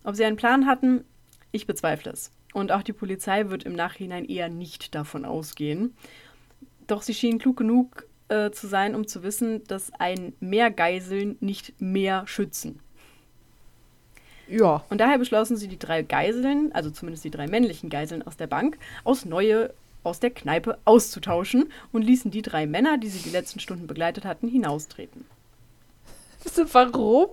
Ob 0.04 0.16
sie 0.16 0.24
einen 0.24 0.36
Plan 0.36 0.66
hatten, 0.66 1.04
ich 1.50 1.66
bezweifle 1.66 2.12
es. 2.12 2.30
Und 2.52 2.70
auch 2.70 2.82
die 2.82 2.92
Polizei 2.92 3.48
wird 3.48 3.64
im 3.64 3.74
Nachhinein 3.74 4.24
eher 4.24 4.48
nicht 4.48 4.94
davon 4.94 5.24
ausgehen. 5.24 5.94
Doch 6.86 7.02
sie 7.02 7.14
schienen 7.14 7.38
klug 7.38 7.56
genug 7.56 8.06
äh, 8.28 8.50
zu 8.50 8.66
sein, 8.66 8.94
um 8.94 9.06
zu 9.06 9.22
wissen, 9.22 9.64
dass 9.64 9.92
ein 9.98 10.34
mehr 10.40 10.70
Geiseln 10.70 11.36
nicht 11.40 11.80
mehr 11.80 12.26
schützen. 12.26 12.80
Ja. 14.48 14.84
Und 14.90 15.00
daher 15.00 15.18
beschlossen 15.18 15.56
sie, 15.56 15.68
die 15.68 15.78
drei 15.78 16.02
Geiseln, 16.02 16.72
also 16.72 16.90
zumindest 16.90 17.24
die 17.24 17.30
drei 17.30 17.46
männlichen 17.46 17.88
Geiseln 17.88 18.22
aus 18.22 18.36
der 18.36 18.48
Bank, 18.48 18.76
aus 19.04 19.24
neue 19.24 19.72
aus 20.04 20.20
der 20.20 20.30
Kneipe 20.30 20.78
auszutauschen 20.84 21.70
und 21.92 22.02
ließen 22.02 22.30
die 22.30 22.42
drei 22.42 22.66
Männer, 22.66 22.98
die 22.98 23.08
sie 23.08 23.22
die 23.22 23.30
letzten 23.30 23.60
Stunden 23.60 23.86
begleitet 23.86 24.24
hatten, 24.24 24.48
hinaustreten. 24.48 25.24
Warum? 26.72 27.28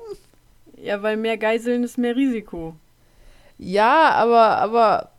Ja, 0.77 1.01
weil 1.01 1.17
mehr 1.17 1.37
Geiseln 1.37 1.83
ist 1.83 1.97
mehr 1.97 2.15
Risiko. 2.15 2.75
Ja, 3.57 4.11
aber, 4.11 4.57
aber. 4.57 5.11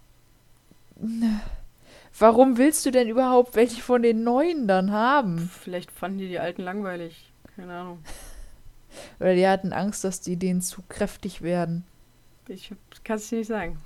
Warum 2.19 2.59
willst 2.59 2.85
du 2.85 2.91
denn 2.91 3.09
überhaupt 3.09 3.55
welche 3.55 3.81
von 3.81 4.03
den 4.03 4.25
neuen 4.25 4.67
dann 4.69 4.93
haben? 4.93 5.51
Vielleicht 5.63 5.91
fanden 5.91 6.19
die 6.19 6.29
die 6.29 6.39
alten 6.39 6.63
langweilig. 6.63 7.33
Keine 7.57 7.73
Ahnung. 7.73 7.99
Oder 9.19 9.35
die 9.35 9.47
hatten 9.47 9.73
Angst, 9.73 10.05
dass 10.05 10.21
die 10.21 10.37
denen 10.37 10.63
zu 10.63 10.83
kräftig 10.89 11.43
werden. 11.43 11.85
Ich 12.49 12.73
kann 13.05 13.17
es 13.17 13.29
dir 13.29 13.39
nicht 13.39 13.49
sagen. 13.49 13.79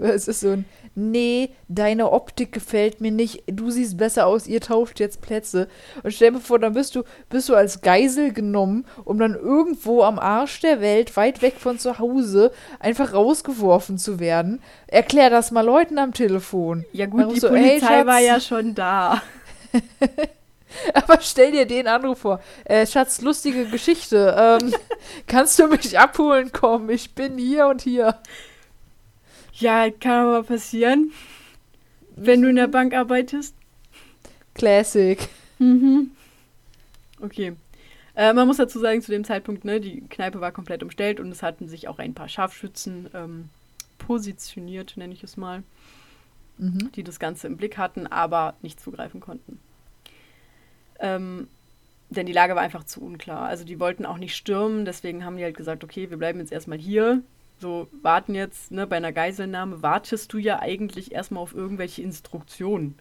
Es 0.10 0.28
ist 0.28 0.40
so 0.40 0.50
ein, 0.50 0.64
nee, 0.94 1.50
deine 1.68 2.10
Optik 2.10 2.52
gefällt 2.52 3.00
mir 3.00 3.10
nicht, 3.10 3.42
du 3.46 3.70
siehst 3.70 3.96
besser 3.96 4.26
aus, 4.26 4.46
ihr 4.46 4.60
tauscht 4.60 5.00
jetzt 5.00 5.20
Plätze. 5.20 5.68
Und 6.02 6.12
stell 6.12 6.32
mir 6.32 6.40
vor, 6.40 6.58
dann 6.58 6.72
bist 6.72 6.94
du, 6.94 7.02
bist 7.28 7.48
du 7.48 7.54
als 7.54 7.80
Geisel 7.80 8.32
genommen, 8.32 8.86
um 9.04 9.18
dann 9.18 9.34
irgendwo 9.34 10.02
am 10.02 10.18
Arsch 10.18 10.60
der 10.60 10.80
Welt, 10.80 11.16
weit 11.16 11.42
weg 11.42 11.54
von 11.58 11.78
zu 11.78 11.98
Hause, 11.98 12.52
einfach 12.78 13.12
rausgeworfen 13.14 13.98
zu 13.98 14.18
werden. 14.18 14.60
Erklär 14.86 15.30
das 15.30 15.50
mal 15.50 15.64
Leuten 15.64 15.98
am 15.98 16.12
Telefon. 16.12 16.84
Ja 16.92 17.06
gut, 17.06 17.34
die 17.34 17.40
so, 17.40 17.48
Polizei 17.48 17.86
hey, 17.86 18.06
war 18.06 18.20
ja 18.20 18.40
schon 18.40 18.74
da. 18.74 19.22
Aber 20.94 21.18
stell 21.20 21.50
dir 21.50 21.66
den 21.66 21.88
Anruf 21.88 22.18
vor. 22.20 22.40
Äh, 22.64 22.86
Schatz, 22.86 23.20
lustige 23.20 23.66
Geschichte. 23.66 24.36
Ähm, 24.38 24.72
kannst 25.26 25.58
du 25.58 25.66
mich 25.66 25.98
abholen 25.98 26.52
kommen? 26.52 26.90
Ich 26.90 27.14
bin 27.14 27.38
hier 27.38 27.66
und 27.66 27.82
hier. 27.82 28.16
Ja, 29.60 29.90
kann 29.90 30.26
aber 30.26 30.42
passieren, 30.42 31.12
wenn 32.16 32.42
du 32.42 32.48
in 32.48 32.56
der 32.56 32.68
Bank 32.68 32.94
arbeitest. 32.94 33.54
Classic. 34.54 35.28
Mhm. 35.58 36.10
Okay. 37.20 37.52
Äh, 38.14 38.32
man 38.32 38.46
muss 38.46 38.56
dazu 38.56 38.78
sagen, 38.80 39.02
zu 39.02 39.12
dem 39.12 39.24
Zeitpunkt, 39.24 39.64
ne, 39.64 39.80
die 39.80 40.00
Kneipe 40.08 40.40
war 40.40 40.52
komplett 40.52 40.82
umstellt 40.82 41.20
und 41.20 41.30
es 41.30 41.42
hatten 41.42 41.68
sich 41.68 41.88
auch 41.88 41.98
ein 41.98 42.14
paar 42.14 42.28
Scharfschützen 42.28 43.08
ähm, 43.14 43.48
positioniert, 43.98 44.96
nenne 44.96 45.12
ich 45.14 45.22
es 45.22 45.36
mal, 45.36 45.62
Mhm. 46.58 46.92
die 46.92 47.02
das 47.04 47.18
Ganze 47.18 47.46
im 47.46 47.56
Blick 47.56 47.78
hatten, 47.78 48.06
aber 48.06 48.54
nicht 48.60 48.80
zugreifen 48.80 49.20
konnten. 49.20 49.58
Ähm, 50.98 51.48
denn 52.10 52.26
die 52.26 52.32
Lage 52.34 52.54
war 52.54 52.62
einfach 52.62 52.84
zu 52.84 53.00
unklar. 53.00 53.42
Also 53.48 53.64
die 53.64 53.80
wollten 53.80 54.04
auch 54.04 54.18
nicht 54.18 54.36
stürmen, 54.36 54.84
deswegen 54.84 55.24
haben 55.24 55.36
die 55.38 55.44
halt 55.44 55.56
gesagt, 55.56 55.84
okay, 55.84 56.10
wir 56.10 56.18
bleiben 56.18 56.38
jetzt 56.40 56.52
erstmal 56.52 56.76
hier. 56.78 57.22
So, 57.60 57.88
warten 58.02 58.34
jetzt, 58.34 58.70
ne, 58.72 58.86
bei 58.86 58.96
einer 58.96 59.12
Geiselnahme 59.12 59.82
wartest 59.82 60.32
du 60.32 60.38
ja 60.38 60.60
eigentlich 60.60 61.12
erstmal 61.12 61.42
auf 61.42 61.54
irgendwelche 61.54 62.02
Instruktionen. 62.02 62.98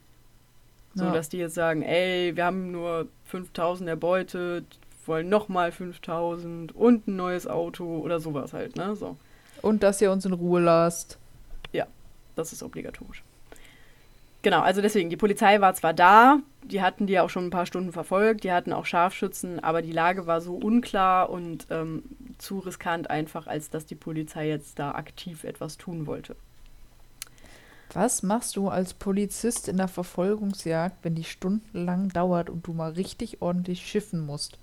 So, 0.95 1.05
Ja. 1.05 1.13
dass 1.13 1.29
die 1.29 1.37
jetzt 1.37 1.55
sagen, 1.55 1.81
ey, 1.81 2.35
wir 2.35 2.45
haben 2.45 2.71
nur 2.71 3.07
5000 3.25 3.87
erbeutet, 3.89 4.65
wollen 5.05 5.29
nochmal 5.29 5.71
5000 5.71 6.75
und 6.75 7.07
ein 7.07 7.15
neues 7.15 7.47
Auto 7.47 7.99
oder 7.99 8.19
sowas 8.19 8.53
halt, 8.53 8.75
ne? 8.75 8.95
So, 8.95 9.15
Und 9.61 9.81
dass 9.83 10.01
ihr 10.01 10.11
uns 10.11 10.25
in 10.25 10.33
Ruhe 10.33 10.59
lasst. 10.61 11.17
das 12.35 12.53
ist 12.53 12.63
obligatorisch. 12.63 13.21
Genau, 14.41 14.61
also 14.61 14.81
deswegen, 14.81 15.09
die 15.09 15.17
Polizei 15.17 15.59
war 15.59 15.73
zwar 15.73 15.93
da, 15.93 16.39
die 16.63 16.81
hatten 16.81 17.07
die 17.07 17.19
auch 17.19 17.29
schon 17.29 17.47
ein 17.47 17.49
paar 17.49 17.65
Stunden 17.65 17.91
verfolgt, 17.91 18.45
die 18.45 18.51
hatten 18.53 18.71
auch 18.71 18.85
Scharfschützen, 18.85 19.61
aber 19.61 19.81
die 19.81 19.91
Lage 19.91 20.27
war 20.27 20.39
so 20.39 20.55
unklar 20.55 21.29
und 21.29 21.67
ähm, 21.69 22.03
zu 22.37 22.59
riskant 22.59 23.09
einfach, 23.09 23.47
als 23.47 23.69
dass 23.69 23.85
die 23.85 23.95
Polizei 23.95 24.47
jetzt 24.47 24.79
da 24.79 24.91
aktiv 24.91 25.43
etwas 25.43 25.77
tun 25.77 26.07
wollte. 26.07 26.37
Was 27.91 28.23
machst 28.23 28.55
du 28.55 28.69
als 28.69 28.93
Polizist 28.93 29.67
in 29.67 29.77
der 29.77 29.87
Verfolgungsjagd, 29.87 31.03
wenn 31.03 31.15
die 31.15 31.23
stundenlang 31.23 32.09
dauert 32.09 32.49
und 32.49 32.65
du 32.67 32.73
mal 32.73 32.91
richtig 32.91 33.41
ordentlich 33.41 33.85
schiffen 33.85 34.25
musst? 34.25 34.57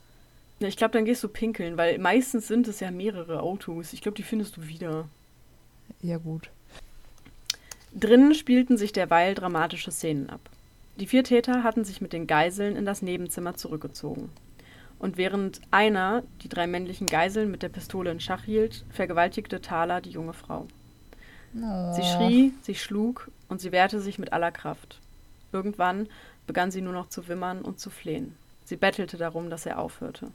Ja, 0.60 0.68
ich 0.68 0.76
glaube, 0.76 0.92
dann 0.92 1.04
gehst 1.04 1.22
du 1.22 1.28
pinkeln, 1.28 1.76
weil 1.76 1.98
meistens 1.98 2.46
sind 2.46 2.66
es 2.68 2.80
ja 2.80 2.90
mehrere 2.90 3.42
Autos. 3.42 3.92
Ich 3.92 4.00
glaube, 4.00 4.16
die 4.16 4.22
findest 4.22 4.56
du 4.56 4.68
wieder. 4.68 5.08
Ja, 6.00 6.18
gut. 6.18 6.50
Drinnen 7.98 8.34
spielten 8.34 8.76
sich 8.76 8.92
derweil 8.92 9.34
dramatische 9.34 9.90
Szenen 9.90 10.28
ab. 10.28 10.50
Die 11.00 11.06
vier 11.06 11.24
Täter 11.24 11.62
hatten 11.62 11.82
sich 11.82 12.02
mit 12.02 12.12
den 12.12 12.26
Geiseln 12.26 12.76
in 12.76 12.84
das 12.84 13.00
Nebenzimmer 13.00 13.54
zurückgezogen. 13.54 14.28
Und 14.98 15.16
während 15.16 15.62
einer 15.70 16.22
die 16.42 16.50
drei 16.50 16.66
männlichen 16.66 17.06
Geiseln 17.06 17.50
mit 17.50 17.62
der 17.62 17.70
Pistole 17.70 18.10
in 18.10 18.20
Schach 18.20 18.44
hielt, 18.44 18.84
vergewaltigte 18.90 19.62
Thaler 19.62 20.02
die 20.02 20.10
junge 20.10 20.34
Frau. 20.34 20.66
Sie 21.54 22.02
schrie, 22.02 22.52
sie 22.60 22.74
schlug 22.74 23.30
und 23.48 23.62
sie 23.62 23.72
wehrte 23.72 24.00
sich 24.00 24.18
mit 24.18 24.30
aller 24.34 24.52
Kraft. 24.52 25.00
Irgendwann 25.52 26.06
begann 26.46 26.70
sie 26.70 26.82
nur 26.82 26.92
noch 26.92 27.08
zu 27.08 27.28
wimmern 27.28 27.62
und 27.62 27.80
zu 27.80 27.88
flehen. 27.88 28.36
Sie 28.64 28.76
bettelte 28.76 29.16
darum, 29.16 29.48
dass 29.48 29.64
er 29.64 29.78
aufhörte. 29.78 30.32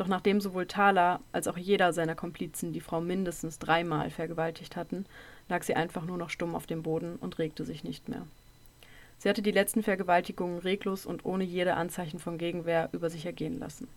Doch 0.00 0.08
nachdem 0.08 0.40
sowohl 0.40 0.64
Thaler 0.64 1.20
als 1.30 1.46
auch 1.46 1.58
jeder 1.58 1.92
seiner 1.92 2.14
Komplizen 2.14 2.72
die 2.72 2.80
Frau 2.80 3.02
mindestens 3.02 3.58
dreimal 3.58 4.08
vergewaltigt 4.08 4.74
hatten, 4.74 5.04
lag 5.50 5.62
sie 5.62 5.74
einfach 5.74 6.06
nur 6.06 6.16
noch 6.16 6.30
stumm 6.30 6.54
auf 6.54 6.66
dem 6.66 6.82
Boden 6.82 7.16
und 7.16 7.38
regte 7.38 7.66
sich 7.66 7.84
nicht 7.84 8.08
mehr. 8.08 8.26
Sie 9.18 9.28
hatte 9.28 9.42
die 9.42 9.50
letzten 9.50 9.82
Vergewaltigungen 9.82 10.60
reglos 10.60 11.04
und 11.04 11.26
ohne 11.26 11.44
jede 11.44 11.74
Anzeichen 11.74 12.18
von 12.18 12.38
Gegenwehr 12.38 12.88
über 12.92 13.10
sich 13.10 13.26
ergehen 13.26 13.58
lassen. 13.58 13.88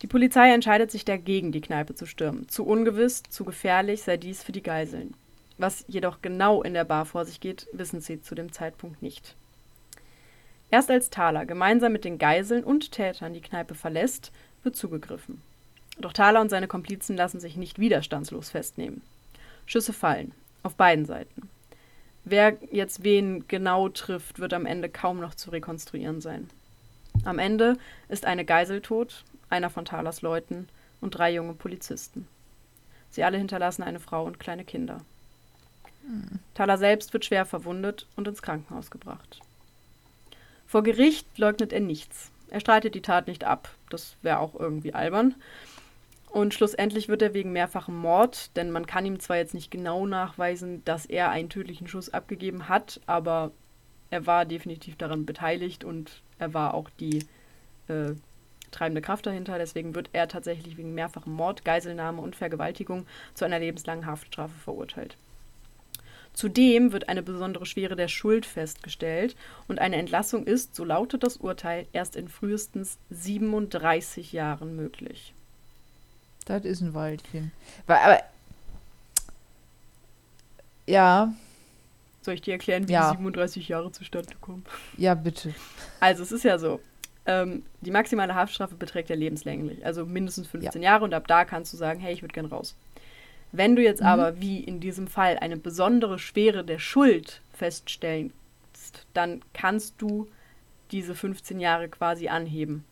Die 0.00 0.06
Polizei 0.06 0.50
entscheidet 0.50 0.90
sich 0.90 1.04
dagegen, 1.04 1.52
die 1.52 1.60
Kneipe 1.60 1.94
zu 1.94 2.06
stürmen. 2.06 2.48
Zu 2.48 2.64
ungewiss, 2.64 3.22
zu 3.24 3.44
gefährlich 3.44 4.02
sei 4.02 4.16
dies 4.16 4.42
für 4.42 4.52
die 4.52 4.62
Geiseln. 4.62 5.12
Was 5.58 5.84
jedoch 5.88 6.22
genau 6.22 6.62
in 6.62 6.72
der 6.72 6.84
Bar 6.84 7.04
vor 7.04 7.26
sich 7.26 7.40
geht, 7.40 7.66
wissen 7.74 8.00
sie 8.00 8.22
zu 8.22 8.34
dem 8.34 8.50
Zeitpunkt 8.50 9.02
nicht. 9.02 9.36
Erst 10.70 10.90
als 10.90 11.10
Thaler 11.10 11.46
gemeinsam 11.46 11.92
mit 11.92 12.04
den 12.04 12.18
Geiseln 12.18 12.64
und 12.64 12.90
Tätern 12.90 13.34
die 13.34 13.40
Kneipe 13.40 13.74
verlässt, 13.74 14.32
wird 14.62 14.76
zugegriffen. 14.76 15.42
Doch 15.98 16.12
Thaler 16.12 16.40
und 16.40 16.50
seine 16.50 16.68
Komplizen 16.68 17.16
lassen 17.16 17.40
sich 17.40 17.56
nicht 17.56 17.78
widerstandslos 17.78 18.50
festnehmen. 18.50 19.02
Schüsse 19.64 19.92
fallen, 19.92 20.32
auf 20.62 20.74
beiden 20.74 21.06
Seiten. 21.06 21.48
Wer 22.24 22.58
jetzt 22.70 23.04
wen 23.04 23.46
genau 23.48 23.88
trifft, 23.88 24.38
wird 24.38 24.52
am 24.52 24.66
Ende 24.66 24.88
kaum 24.88 25.20
noch 25.20 25.34
zu 25.34 25.50
rekonstruieren 25.50 26.20
sein. 26.20 26.48
Am 27.24 27.38
Ende 27.38 27.78
ist 28.08 28.26
eine 28.26 28.44
Geisel 28.44 28.82
tot, 28.82 29.24
einer 29.48 29.70
von 29.70 29.84
Thalers 29.84 30.22
Leuten 30.22 30.68
und 31.00 31.12
drei 31.12 31.32
junge 31.32 31.54
Polizisten. 31.54 32.26
Sie 33.10 33.24
alle 33.24 33.38
hinterlassen 33.38 33.82
eine 33.82 34.00
Frau 34.00 34.24
und 34.24 34.40
kleine 34.40 34.64
Kinder. 34.64 35.00
Thaler 36.54 36.78
selbst 36.78 37.12
wird 37.12 37.24
schwer 37.24 37.46
verwundet 37.46 38.06
und 38.16 38.28
ins 38.28 38.42
Krankenhaus 38.42 38.90
gebracht. 38.90 39.40
Vor 40.66 40.82
Gericht 40.82 41.38
leugnet 41.38 41.72
er 41.72 41.80
nichts. 41.80 42.30
Er 42.50 42.60
streitet 42.60 42.94
die 42.94 43.02
Tat 43.02 43.26
nicht 43.26 43.44
ab. 43.44 43.68
Das 43.90 44.16
wäre 44.22 44.38
auch 44.38 44.54
irgendwie 44.54 44.94
albern. 44.94 45.34
Und 46.30 46.52
schlussendlich 46.52 47.08
wird 47.08 47.22
er 47.22 47.34
wegen 47.34 47.52
mehrfachem 47.52 47.96
Mord, 47.96 48.54
denn 48.56 48.70
man 48.70 48.86
kann 48.86 49.06
ihm 49.06 49.20
zwar 49.20 49.38
jetzt 49.38 49.54
nicht 49.54 49.70
genau 49.70 50.06
nachweisen, 50.06 50.84
dass 50.84 51.06
er 51.06 51.30
einen 51.30 51.48
tödlichen 51.48 51.88
Schuss 51.88 52.12
abgegeben 52.12 52.68
hat, 52.68 53.00
aber 53.06 53.52
er 54.10 54.26
war 54.26 54.44
definitiv 54.44 54.96
daran 54.96 55.24
beteiligt 55.24 55.82
und 55.82 56.22
er 56.38 56.52
war 56.52 56.74
auch 56.74 56.90
die 57.00 57.20
äh, 57.88 58.12
treibende 58.70 59.00
Kraft 59.00 59.26
dahinter. 59.26 59.58
Deswegen 59.58 59.94
wird 59.94 60.10
er 60.12 60.28
tatsächlich 60.28 60.76
wegen 60.76 60.94
mehrfachem 60.94 61.32
Mord, 61.32 61.64
Geiselnahme 61.64 62.20
und 62.20 62.36
Vergewaltigung 62.36 63.06
zu 63.34 63.44
einer 63.44 63.58
lebenslangen 63.58 64.06
Haftstrafe 64.06 64.58
verurteilt. 64.58 65.16
Zudem 66.36 66.92
wird 66.92 67.08
eine 67.08 67.22
besondere 67.22 67.66
Schwere 67.66 67.96
der 67.96 68.08
Schuld 68.08 68.46
festgestellt 68.46 69.34
und 69.68 69.78
eine 69.80 69.96
Entlassung 69.96 70.46
ist, 70.46 70.76
so 70.76 70.84
lautet 70.84 71.22
das 71.24 71.38
Urteil, 71.38 71.86
erst 71.92 72.14
in 72.14 72.28
frühestens 72.28 72.98
37 73.10 74.32
Jahren 74.32 74.76
möglich. 74.76 75.32
Das 76.44 76.64
ist 76.64 76.82
ein 76.82 76.94
Waldchen. 76.94 77.50
Wa- 77.88 77.96
Aber. 77.96 78.20
Ja, 80.86 81.32
Soll 82.22 82.34
ich 82.34 82.42
dir 82.42 82.52
erklären, 82.54 82.88
wie 82.88 82.92
Ja. 82.92 83.10
die 83.12 83.16
37 83.16 83.68
Jahre 83.68 83.90
zustande 83.92 84.34
kommen? 84.40 84.64
ja, 84.98 85.14
bitte. 85.14 85.54
Also 86.00 86.22
es 86.24 86.32
ist 86.32 86.42
ja 86.44 86.58
so, 86.58 86.80
ähm, 87.24 87.64
die 87.80 87.90
maximale 87.92 88.34
Haftstrafe 88.34 88.74
beträgt 88.74 89.08
ja 89.10 89.16
lebenslänglich, 89.16 89.84
also 89.86 90.04
mindestens 90.04 90.48
15 90.48 90.82
Jahre 90.82 91.04
und 91.04 91.14
ab 91.14 91.26
da 91.28 91.44
kannst 91.44 91.72
du 91.72 91.76
sagen, 91.76 91.98
hey, 92.00 92.12
ich 92.12 92.22
würde 92.22 92.34
gern 92.34 92.46
raus. 92.46 92.74
Wenn 93.56 93.74
du 93.74 93.82
jetzt 93.82 94.02
aber, 94.02 94.40
wie 94.40 94.60
in 94.60 94.80
diesem 94.80 95.06
Fall, 95.06 95.38
eine 95.38 95.56
besondere 95.56 96.18
Schwere 96.18 96.62
der 96.62 96.78
Schuld 96.78 97.40
feststellst, 97.54 98.34
dann 99.14 99.40
kannst 99.54 99.94
du 99.98 100.28
diese 100.90 101.14
15 101.14 101.58
Jahre 101.58 101.88
quasi 101.88 102.28
anheben. 102.28 102.84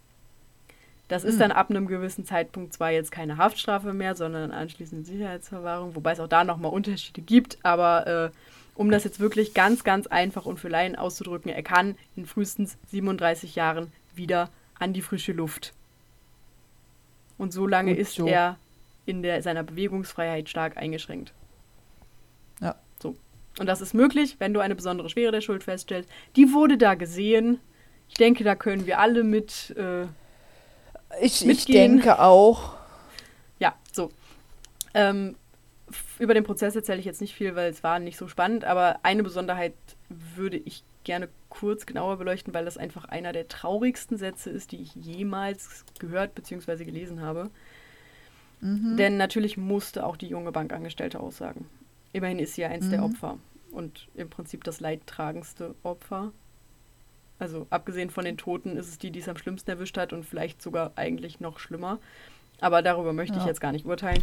Das 1.09 1.23
ist 1.23 1.39
dann 1.39 1.53
ab 1.53 1.69
einem 1.69 1.87
gewissen 1.87 2.25
Zeitpunkt 2.25 2.73
zwar 2.73 2.91
jetzt 2.91 3.13
keine 3.13 3.37
Haftstrafe 3.37 3.93
mehr, 3.93 4.15
sondern 4.15 4.53
anschließend 4.53 5.07
Sicherheitsverwahrung, 5.07 5.95
wobei 5.95 6.13
es 6.13 6.21
auch 6.21 6.29
da 6.29 6.45
nochmal 6.45 6.73
Unterschiede 6.73 7.21
gibt, 7.21 7.59
aber 7.63 8.07
äh, 8.07 8.31
um 8.75 8.91
das 8.91 9.05
jetzt 9.05 9.21
wirklich 9.21 9.53
ganz, 9.53 9.85
ganz 9.85 10.07
einfach 10.07 10.47
und 10.47 10.59
für 10.59 10.69
Laien 10.69 10.97
auszudrücken, 10.97 11.53
er 11.53 11.63
kann 11.63 11.97
in 12.17 12.25
frühestens 12.25 12.79
37 12.91 13.55
Jahren 13.55 13.93
wieder 14.15 14.49
an 14.79 14.95
die 14.95 15.03
frische 15.03 15.33
Luft. 15.33 15.75
Und 17.37 17.53
so 17.53 17.67
lange 17.67 17.95
ist 17.95 18.15
so. 18.15 18.27
er 18.27 18.57
in 19.07 19.23
der, 19.23 19.43
seiner 19.43 19.63
Bewegungsfreiheit 19.63 20.49
stark 20.49 20.77
eingeschränkt. 20.77 21.33
Ja. 22.61 22.77
So. 23.03 23.17
Und 23.59 23.67
das 23.67 23.81
ist 23.81 23.95
möglich, 23.95 24.37
wenn 24.39 24.55
du 24.55 24.61
eine 24.61 24.75
besondere 24.75 25.09
Schwere 25.09 25.33
der 25.33 25.41
Schuld 25.41 25.65
feststellst. 25.65 26.11
Die 26.37 26.53
wurde 26.53 26.77
da 26.79 26.95
gesehen. 26.95 27.61
Ich 28.09 28.15
denke, 28.15 28.45
da 28.45 28.55
können 28.55 28.87
wir 28.87 28.99
alle 28.99 29.25
mit. 29.25 29.75
Äh, 29.77 30.07
Ich, 31.21 31.47
ich 31.47 31.65
denke 31.67 32.19
auch. 32.19 32.75
ja, 33.59 33.75
so. 33.93 34.11
Ähm, 34.95 35.37
über 36.19 36.35
den 36.35 36.45
Prozess 36.45 36.75
erzähle 36.77 36.99
ich 36.99 37.05
jetzt 37.05 37.21
nicht 37.21 37.35
viel, 37.35 37.55
weil 37.55 37.71
es 37.71 37.83
war 37.83 37.99
nicht 37.99 38.17
so 38.17 38.29
spannend, 38.29 38.65
aber 38.65 39.01
eine 39.03 39.23
Besonderheit 39.23 39.75
würde 40.09 40.57
ich 40.57 40.85
gerne 41.05 41.29
kurz 41.49 41.87
genauer 41.87 42.17
beleuchten, 42.17 42.55
weil 42.55 42.65
das 42.65 42.79
einfach 42.79 43.05
einer 43.05 43.33
der 43.33 43.47
traurigsten 43.49 44.17
Sätze 44.17 44.51
ist, 44.51 44.73
die 44.73 44.83
ich 44.83 44.95
jemals 44.95 45.85
gehört 45.99 46.35
bzw. 46.35 46.85
gelesen 46.85 47.21
habe. 47.21 47.51
Denn 48.61 49.17
natürlich 49.19 49.57
musste 49.59 50.07
auch 50.07 50.17
die 50.17 50.29
junge 50.29 50.51
Bankangestellte 50.53 51.21
aussagen. 51.21 51.67
Immerhin 52.13 52.39
ist 52.39 52.55
sie 52.55 52.63
ja 52.63 52.69
eins 52.69 52.89
der 52.89 53.01
Mhm. 53.01 53.05
Opfer 53.05 53.39
und 53.73 54.09
im 54.15 54.31
Prinzip 54.31 54.65
das 54.65 54.81
leidtragendste 54.81 55.75
Opfer. 55.83 56.33
Also 57.39 57.67
abgesehen 57.71 58.11
von 58.11 58.25
den 58.25 58.39
Toten 58.39 58.77
ist 58.77 58.89
es 58.89 58.99
die, 58.99 59.11
die 59.11 59.19
es 59.19 59.29
am 59.29 59.37
schlimmsten 59.37 59.71
erwischt 59.71 59.99
hat 59.99 60.13
und 60.13 60.25
vielleicht 60.25 60.63
sogar 60.63 60.93
eigentlich 60.97 61.41
noch 61.41 61.59
schlimmer. 61.59 61.99
Aber 62.61 62.81
darüber 62.81 63.13
möchte 63.13 63.37
ich 63.37 63.43
Ja. 63.43 63.49
jetzt 63.49 63.61
gar 63.61 63.73
nicht 63.73 63.85
urteilen. 63.87 64.23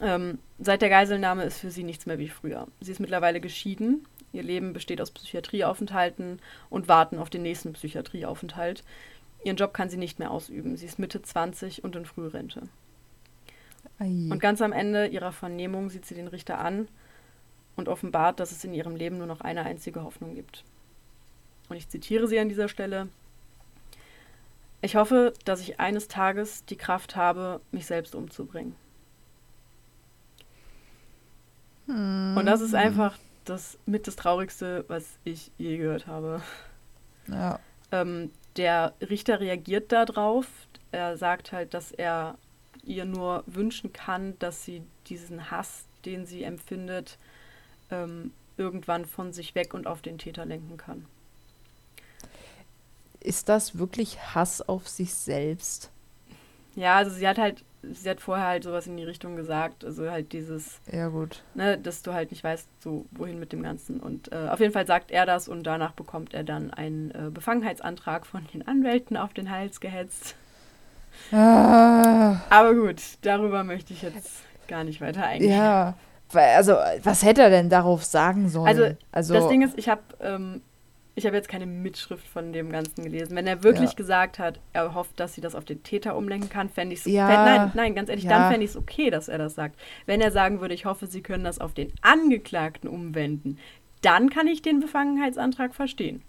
Ähm, 0.00 0.38
seit 0.58 0.82
der 0.82 0.88
Geiselnahme 0.88 1.44
ist 1.44 1.58
für 1.60 1.70
sie 1.70 1.84
nichts 1.84 2.06
mehr 2.06 2.18
wie 2.18 2.28
früher. 2.28 2.66
Sie 2.80 2.92
ist 2.92 3.00
mittlerweile 3.00 3.40
geschieden. 3.40 4.06
Ihr 4.32 4.42
Leben 4.42 4.72
besteht 4.72 5.00
aus 5.00 5.10
Psychiatrieaufenthalten 5.12 6.40
und 6.68 6.88
Warten 6.88 7.18
auf 7.18 7.30
den 7.30 7.42
nächsten 7.42 7.72
Psychiatrieaufenthalt. 7.72 8.84
Ihren 9.44 9.56
Job 9.56 9.72
kann 9.72 9.88
sie 9.88 9.96
nicht 9.96 10.18
mehr 10.18 10.30
ausüben. 10.30 10.76
Sie 10.76 10.86
ist 10.86 10.98
Mitte 10.98 11.22
20 11.22 11.82
und 11.84 11.96
in 11.96 12.04
Frührente. 12.04 12.62
Ei. 14.00 14.28
Und 14.30 14.40
ganz 14.40 14.60
am 14.62 14.72
Ende 14.72 15.06
ihrer 15.06 15.30
Vernehmung 15.30 15.90
sieht 15.90 16.06
sie 16.06 16.14
den 16.14 16.26
Richter 16.26 16.58
an 16.58 16.88
und 17.76 17.88
offenbart, 17.88 18.40
dass 18.40 18.50
es 18.50 18.64
in 18.64 18.74
ihrem 18.74 18.96
Leben 18.96 19.18
nur 19.18 19.26
noch 19.26 19.42
eine 19.42 19.64
einzige 19.64 20.02
Hoffnung 20.02 20.34
gibt. 20.34 20.64
Und 21.68 21.76
ich 21.76 21.88
zitiere 21.88 22.26
sie 22.26 22.38
an 22.40 22.48
dieser 22.48 22.68
Stelle. 22.68 23.08
Ich 24.80 24.96
hoffe, 24.96 25.34
dass 25.44 25.60
ich 25.60 25.78
eines 25.78 26.08
Tages 26.08 26.64
die 26.64 26.76
Kraft 26.76 27.14
habe, 27.14 27.60
mich 27.70 27.86
selbst 27.86 28.14
umzubringen. 28.14 28.74
Und 31.86 32.46
das 32.46 32.60
ist 32.60 32.74
einfach 32.74 33.18
das 33.44 33.78
mit 33.84 34.06
das 34.06 34.16
Traurigste, 34.16 34.84
was 34.88 35.18
ich 35.24 35.50
je 35.58 35.76
gehört 35.76 36.06
habe. 36.06 36.40
Ja. 37.26 37.58
Ähm, 37.92 38.30
der 38.56 38.94
Richter 39.00 39.40
reagiert 39.40 39.90
darauf. 39.92 40.46
Er 40.92 41.16
sagt 41.16 41.52
halt, 41.52 41.74
dass 41.74 41.90
er 41.90 42.38
ihr 42.84 43.04
nur 43.04 43.44
wünschen 43.46 43.92
kann, 43.92 44.38
dass 44.38 44.64
sie 44.64 44.82
diesen 45.06 45.50
Hass, 45.50 45.84
den 46.04 46.26
sie 46.26 46.42
empfindet, 46.44 47.18
ähm, 47.90 48.32
irgendwann 48.56 49.06
von 49.06 49.32
sich 49.32 49.54
weg 49.54 49.74
und 49.74 49.86
auf 49.86 50.02
den 50.02 50.18
Täter 50.18 50.46
lenken 50.46 50.76
kann. 50.76 51.06
Ist 53.20 53.48
das 53.48 53.78
wirklich 53.78 54.18
Hass 54.34 54.60
auf 54.62 54.88
sich 54.88 55.14
selbst? 55.14 55.90
Ja, 56.74 56.96
also 56.96 57.10
sie 57.10 57.26
hat 57.26 57.38
halt, 57.38 57.64
sie 57.82 58.08
hat 58.08 58.20
vorher 58.20 58.46
halt 58.46 58.64
sowas 58.64 58.86
in 58.86 58.96
die 58.96 59.04
Richtung 59.04 59.36
gesagt, 59.36 59.84
also 59.84 60.10
halt 60.10 60.32
dieses, 60.32 60.80
Ja, 60.90 61.08
gut. 61.08 61.42
ne, 61.54 61.78
dass 61.78 62.02
du 62.02 62.12
halt 62.14 62.30
nicht 62.30 62.44
weißt, 62.44 62.68
so 62.82 63.06
wohin 63.12 63.38
mit 63.40 63.52
dem 63.52 63.62
Ganzen. 63.62 64.00
Und 64.00 64.32
äh, 64.32 64.48
auf 64.48 64.60
jeden 64.60 64.72
Fall 64.72 64.86
sagt 64.86 65.10
er 65.10 65.26
das 65.26 65.48
und 65.48 65.64
danach 65.64 65.92
bekommt 65.92 66.34
er 66.34 66.44
dann 66.44 66.70
einen 66.72 67.10
äh, 67.10 67.30
Befangenheitsantrag 67.32 68.26
von 68.26 68.46
den 68.54 68.66
Anwälten 68.66 69.16
auf 69.16 69.34
den 69.34 69.50
Hals 69.50 69.80
gehetzt. 69.80 70.36
Ah, 71.32 72.40
Aber 72.50 72.74
gut, 72.74 73.00
darüber 73.22 73.64
möchte 73.64 73.92
ich 73.92 74.02
jetzt 74.02 74.42
gar 74.68 74.84
nicht 74.84 75.00
weiter 75.00 75.24
eingehen. 75.26 75.50
ja. 75.52 75.94
Also, 76.32 76.76
was 77.02 77.24
hätte 77.24 77.42
er 77.42 77.50
denn 77.50 77.68
darauf 77.70 78.04
sagen 78.04 78.48
sollen? 78.48 78.68
Also, 78.68 78.84
also 79.10 79.34
Das 79.34 79.48
Ding 79.48 79.62
ist, 79.62 79.76
ich 79.76 79.88
habe 79.88 80.02
ähm, 80.20 80.62
ich 81.16 81.26
habe 81.26 81.34
jetzt 81.34 81.48
keine 81.48 81.66
Mitschrift 81.66 82.24
von 82.26 82.52
dem 82.52 82.70
Ganzen 82.70 83.02
gelesen. 83.02 83.34
Wenn 83.36 83.48
er 83.48 83.64
wirklich 83.64 83.90
Ja. 83.90 83.96
gesagt 83.96 84.38
hat, 84.38 84.60
er 84.72 84.94
hofft, 84.94 85.18
dass 85.18 85.34
sie 85.34 85.40
das 85.40 85.56
auf 85.56 85.64
den 85.64 85.82
Täter 85.82 86.16
umlenken 86.16 86.48
kann, 86.48 86.68
fände 86.68 86.94
ich 86.94 87.00
es. 87.00 87.06
Ja. 87.06 87.26
Nein, 87.26 87.72
nein, 87.74 87.94
ganz 87.96 88.08
ehrlich, 88.10 88.24
Ja. 88.24 88.30
dann 88.30 88.48
fände 88.48 88.64
ich 88.64 88.70
es 88.70 88.76
okay, 88.76 89.10
dass 89.10 89.26
er 89.28 89.38
das 89.38 89.56
sagt. 89.56 89.74
Wenn 90.06 90.20
er 90.20 90.30
sagen 90.30 90.60
würde, 90.60 90.72
ich 90.72 90.84
hoffe, 90.84 91.08
sie 91.08 91.20
können 91.20 91.42
das 91.42 91.58
auf 91.58 91.74
den 91.74 91.92
Angeklagten 92.00 92.88
umwenden, 92.88 93.58
dann 94.02 94.30
kann 94.30 94.46
ich 94.46 94.62
den 94.62 94.78
Befangenheitsantrag 94.78 95.74
verstehen. 95.74 96.22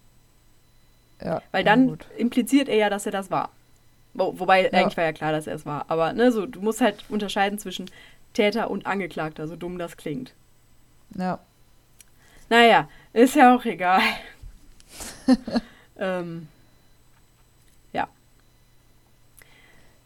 ja, 1.24 1.44
Weil 1.52 1.64
dann 1.64 1.98
impliziert 2.18 2.68
er 2.70 2.76
ja, 2.76 2.90
dass 2.90 3.06
er 3.06 3.12
das 3.12 3.30
war. 3.30 3.52
Wo, 4.14 4.38
wobei, 4.40 4.64
Ja. 4.66 4.72
eigentlich 4.72 4.98
war 4.98 5.04
ja 5.06 5.14
klar, 5.14 5.32
dass 5.32 5.48
er 5.48 5.56
es 5.56 5.66
war. 5.66 5.86
Aber 5.88 6.14
ne, 6.14 6.32
so, 6.32 6.46
du 6.46 6.62
musst 6.62 6.82
halt 6.82 7.04
unterscheiden 7.10 7.60
zwischen 7.60 7.90
Täter 8.34 8.70
und 8.70 8.86
Angeklagter, 8.86 9.48
so 9.48 9.56
dumm 9.56 9.78
das 9.78 9.98
klingt. 9.98 10.34
Ja. 11.16 11.40
Naja, 12.50 12.90
ist 13.14 13.36
ja 13.36 13.56
auch 13.56 13.64
egal. 13.66 14.02
ähm, 15.98 16.48
ja. 17.94 18.08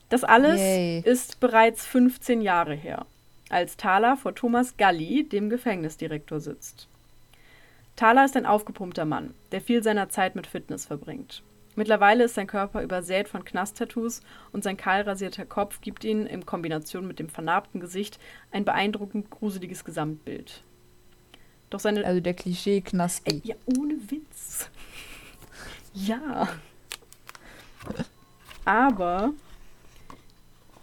Das 0.10 0.24
alles 0.24 0.60
Yay. 0.60 1.00
ist 1.00 1.40
bereits 1.40 1.86
15 1.86 2.42
Jahre 2.42 2.76
her, 2.76 3.06
als 3.50 3.78
Thaler 3.78 4.18
vor 4.18 4.36
Thomas 4.36 4.78
Galli, 4.78 5.28
dem 5.28 5.50
Gefängnisdirektor, 5.50 6.40
sitzt. 6.40 6.88
Thaler 7.96 8.26
ist 8.26 8.36
ein 8.36 8.46
aufgepumpter 8.46 9.06
Mann, 9.06 9.34
der 9.52 9.62
viel 9.62 9.82
seiner 9.82 10.10
Zeit 10.10 10.36
mit 10.36 10.48
Fitness 10.48 10.86
verbringt. 10.86 11.42
Mittlerweile 11.76 12.24
ist 12.24 12.36
sein 12.36 12.48
Körper 12.48 12.82
übersät 12.82 13.28
von 13.28 13.44
Knast-Tattoos 13.44 14.22
und 14.54 14.64
sein 14.64 14.78
kahl 14.78 15.02
rasierter 15.02 15.46
Kopf 15.46 15.82
gibt 15.82 16.04
ihm 16.06 16.26
in 16.26 16.46
Kombination 16.46 17.08
mit 17.08 17.20
dem 17.20 17.30
vernarbten 17.30 17.82
Gesicht 17.82 18.20
ein 18.52 18.64
beeindruckend 18.64 19.30
gruseliges 19.30 19.84
Gesamtbild. 19.84 20.64
Doch 21.70 21.80
seine 21.80 22.06
Also 22.06 22.22
der 22.22 22.34
Klischee-Knaski. 22.34 23.32
Ey, 23.32 23.42
ja, 23.44 23.56
ohne 23.78 23.96
Witz. 24.10 24.70
Ja. 25.94 26.48
Aber 28.64 29.34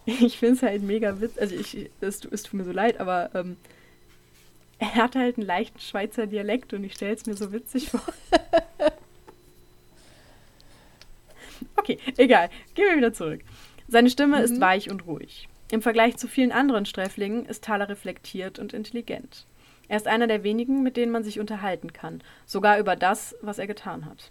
ich 0.04 0.38
finde 0.38 0.54
es 0.56 0.62
halt 0.62 0.82
mega 0.82 1.20
witzig. 1.20 1.40
Also 1.40 1.54
ich, 1.54 1.90
es, 2.00 2.24
es 2.24 2.42
tut 2.42 2.54
mir 2.54 2.64
so 2.64 2.72
leid, 2.72 3.00
aber 3.00 3.30
ähm, 3.34 3.56
er 4.78 4.94
hat 4.96 5.16
halt 5.16 5.38
einen 5.38 5.46
leichten 5.46 5.80
Schweizer 5.80 6.26
Dialekt 6.26 6.72
und 6.74 6.84
ich 6.84 6.94
stelle 6.94 7.14
es 7.14 7.26
mir 7.26 7.36
so 7.36 7.52
witzig 7.52 7.90
vor. 7.90 8.02
Okay, 11.76 11.98
egal. 12.16 12.48
Gehen 12.74 12.86
wir 12.88 12.96
wieder 12.96 13.12
zurück. 13.12 13.40
Seine 13.88 14.10
Stimme 14.10 14.40
ist 14.42 14.60
weich 14.60 14.90
und 14.90 15.06
ruhig. 15.06 15.48
Im 15.70 15.82
Vergleich 15.82 16.16
zu 16.16 16.28
vielen 16.28 16.52
anderen 16.52 16.86
Sträflingen 16.86 17.46
ist 17.46 17.64
Thaler 17.64 17.88
reflektiert 17.88 18.58
und 18.58 18.72
intelligent. 18.72 19.46
Er 19.88 19.96
ist 19.96 20.06
einer 20.06 20.26
der 20.26 20.42
wenigen, 20.44 20.82
mit 20.82 20.96
denen 20.96 21.12
man 21.12 21.24
sich 21.24 21.40
unterhalten 21.40 21.92
kann, 21.92 22.22
sogar 22.46 22.78
über 22.78 22.96
das, 22.96 23.34
was 23.42 23.58
er 23.58 23.66
getan 23.66 24.06
hat. 24.06 24.30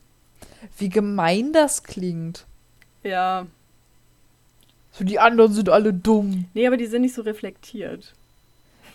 Wie 0.78 0.90
gemein 0.90 1.54
das 1.54 1.84
klingt. 1.84 2.46
Ja, 3.04 3.46
So, 4.92 5.04
die 5.04 5.20
anderen 5.20 5.54
sind 5.54 5.70
alle 5.70 5.94
dumm. 5.94 6.46
nee, 6.54 6.66
aber 6.68 6.78
die 6.78 6.88
sind 6.88 7.02
nicht 7.04 7.14
so 7.16 7.22
reflektiert. 7.22 8.14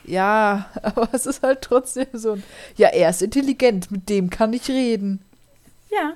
Ja, 0.04 0.70
aber 0.82 1.08
es 1.12 1.26
ist 1.26 1.42
halt 1.42 1.62
trotzdem 1.62 2.06
so 2.12 2.32
ein. 2.32 2.42
Ja, 2.76 2.88
er 2.88 3.10
ist 3.10 3.22
intelligent, 3.22 3.90
mit 3.90 4.08
dem 4.08 4.30
kann 4.30 4.52
ich 4.52 4.68
reden. 4.68 5.20
Ja. 5.90 6.14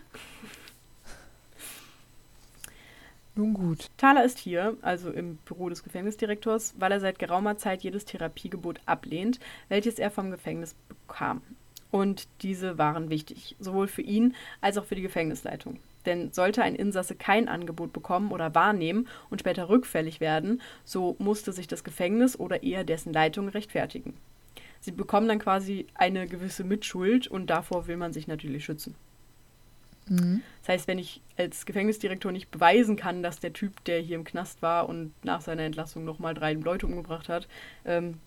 Nun 3.36 3.54
gut. 3.54 3.86
Thaler 3.96 4.24
ist 4.24 4.38
hier, 4.38 4.76
also 4.82 5.10
im 5.10 5.36
Büro 5.44 5.68
des 5.68 5.84
Gefängnisdirektors, 5.84 6.74
weil 6.78 6.92
er 6.92 7.00
seit 7.00 7.18
geraumer 7.18 7.56
Zeit 7.56 7.82
jedes 7.82 8.04
Therapiegebot 8.04 8.80
ablehnt, 8.86 9.38
welches 9.68 9.98
er 9.98 10.10
vom 10.10 10.30
Gefängnis 10.30 10.74
bekam. 10.88 11.42
Und 11.90 12.28
diese 12.42 12.78
waren 12.78 13.10
wichtig, 13.10 13.56
sowohl 13.58 13.88
für 13.88 14.02
ihn 14.02 14.34
als 14.60 14.78
auch 14.78 14.84
für 14.84 14.94
die 14.94 15.02
Gefängnisleitung. 15.02 15.78
Denn 16.06 16.32
sollte 16.32 16.62
ein 16.62 16.74
Insasse 16.74 17.14
kein 17.14 17.48
Angebot 17.48 17.92
bekommen 17.92 18.32
oder 18.32 18.54
wahrnehmen 18.54 19.08
und 19.28 19.40
später 19.40 19.68
rückfällig 19.68 20.20
werden, 20.20 20.60
so 20.84 21.16
musste 21.18 21.52
sich 21.52 21.66
das 21.66 21.84
Gefängnis 21.84 22.38
oder 22.38 22.62
eher 22.62 22.84
dessen 22.84 23.12
Leitung 23.12 23.48
rechtfertigen. 23.48 24.14
Sie 24.80 24.92
bekommen 24.92 25.28
dann 25.28 25.38
quasi 25.38 25.86
eine 25.94 26.26
gewisse 26.26 26.64
Mitschuld 26.64 27.26
und 27.26 27.48
davor 27.48 27.86
will 27.86 27.98
man 27.98 28.12
sich 28.12 28.26
natürlich 28.28 28.64
schützen. 28.64 28.94
Mhm. 30.10 30.42
Das 30.60 30.68
heißt, 30.68 30.88
wenn 30.88 30.98
ich 30.98 31.22
als 31.38 31.64
Gefängnisdirektor 31.64 32.32
nicht 32.32 32.50
beweisen 32.50 32.96
kann, 32.96 33.22
dass 33.22 33.38
der 33.38 33.52
Typ, 33.52 33.82
der 33.84 34.00
hier 34.00 34.16
im 34.16 34.24
Knast 34.24 34.60
war 34.60 34.88
und 34.88 35.12
nach 35.24 35.40
seiner 35.40 35.62
Entlassung 35.62 36.04
nochmal 36.04 36.34
drei 36.34 36.52
Leute 36.52 36.86
umgebracht 36.86 37.28
hat, 37.28 37.48
ähm, 37.86 38.18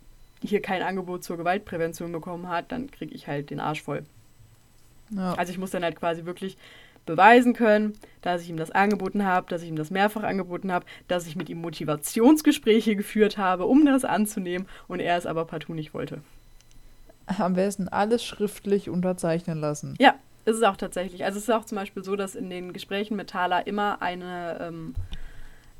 hier 0.41 0.61
kein 0.61 0.81
Angebot 0.81 1.23
zur 1.23 1.37
Gewaltprävention 1.37 2.11
bekommen 2.11 2.49
hat, 2.49 2.71
dann 2.71 2.89
kriege 2.89 3.13
ich 3.13 3.27
halt 3.27 3.49
den 3.49 3.59
Arsch 3.59 3.81
voll. 3.81 4.03
Ja. 5.11 5.33
Also 5.35 5.51
ich 5.51 5.59
muss 5.59 5.71
dann 5.71 5.83
halt 5.83 5.97
quasi 5.97 6.25
wirklich 6.25 6.57
beweisen 7.05 7.53
können, 7.53 7.93
dass 8.21 8.41
ich 8.41 8.49
ihm 8.49 8.57
das 8.57 8.71
angeboten 8.71 9.25
habe, 9.25 9.47
dass 9.49 9.61
ich 9.61 9.67
ihm 9.67 9.75
das 9.75 9.91
mehrfach 9.91 10.23
angeboten 10.23 10.71
habe, 10.71 10.85
dass 11.09 11.27
ich 11.27 11.35
mit 11.35 11.49
ihm 11.49 11.59
Motivationsgespräche 11.59 12.95
geführt 12.95 13.37
habe, 13.37 13.65
um 13.65 13.85
das 13.85 14.05
anzunehmen 14.05 14.67
und 14.87 15.01
er 15.01 15.17
es 15.17 15.25
aber 15.25 15.43
partout 15.43 15.73
nicht 15.73 15.93
wollte. 15.93 16.21
Am 17.25 17.53
besten 17.53 17.89
alles 17.89 18.23
schriftlich 18.23 18.89
unterzeichnen 18.89 19.59
lassen. 19.59 19.95
Ja, 19.99 20.15
ist 20.45 20.57
es 20.57 20.63
auch 20.63 20.77
tatsächlich. 20.77 21.23
Also 21.25 21.37
es 21.37 21.43
ist 21.43 21.49
auch 21.49 21.65
zum 21.65 21.77
Beispiel 21.77 22.03
so, 22.03 22.15
dass 22.15 22.35
in 22.35 22.49
den 22.49 22.73
Gesprächen 22.73 23.15
mit 23.15 23.29
Thala 23.29 23.59
immer 23.59 24.01
eine, 24.01 24.57
ähm, 24.61 24.95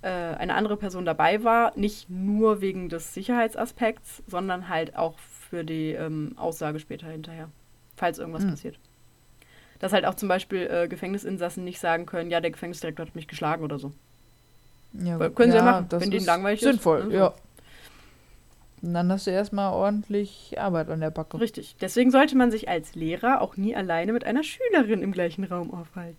äh, 0.02 0.08
eine 0.08 0.56
andere 0.56 0.78
Person 0.78 1.06
dabei 1.06 1.44
war. 1.44 1.74
Nicht 1.78 2.10
nur 2.10 2.62
wegen 2.62 2.90
des 2.90 3.14
Sicherheitsaspekts, 3.14 4.24
sondern 4.28 4.70
halt 4.70 4.96
auch 4.96 5.18
für 5.50 5.64
die 5.64 5.92
ähm, 5.92 6.34
Aussage 6.38 6.80
später 6.80 7.08
hinterher, 7.08 7.50
falls 7.96 8.20
irgendwas 8.20 8.44
Hm. 8.44 8.52
passiert. 8.52 8.80
Dass 9.80 9.92
halt 9.92 10.06
auch 10.06 10.16
zum 10.16 10.30
Beispiel 10.30 10.68
äh, 10.72 10.88
Gefängnisinsassen 10.88 11.64
nicht 11.64 11.80
sagen 11.80 12.06
können, 12.06 12.32
ja, 12.32 12.40
der 12.40 12.52
Gefängnisdirektor 12.52 13.06
hat 13.06 13.16
mich 13.16 13.28
geschlagen 13.28 13.64
oder 13.64 13.80
so. 13.80 13.92
Ja, 14.94 15.20
Weil 15.20 15.32
können 15.32 15.52
sie 15.52 15.58
ja 15.58 15.64
machen, 15.64 15.88
das 15.90 16.02
wenn 16.02 16.12
denen 16.12 16.26
langweilig 16.26 16.62
ist, 16.62 16.70
sinnvoll, 16.70 17.06
ne, 17.06 17.16
ja. 17.16 17.34
Und 18.84 18.94
dann 18.94 19.10
hast 19.12 19.26
du 19.28 19.32
erstmal 19.32 19.72
ordentlich 19.74 20.60
Arbeit 20.60 20.90
an 20.90 21.00
der 21.00 21.10
Backe. 21.10 21.40
Richtig. 21.40 21.76
Deswegen 21.80 22.12
sollte 22.12 22.36
man 22.36 22.52
sich 22.52 22.68
als 22.70 22.94
Lehrer 22.96 23.42
auch 23.42 23.56
nie 23.58 23.76
alleine 23.76 24.12
mit 24.14 24.26
einer 24.26 24.44
Schülerin 24.44 25.02
im 25.02 25.14
gleichen 25.14 25.46
Raum 25.46 25.74
aufhalten. 25.74 26.18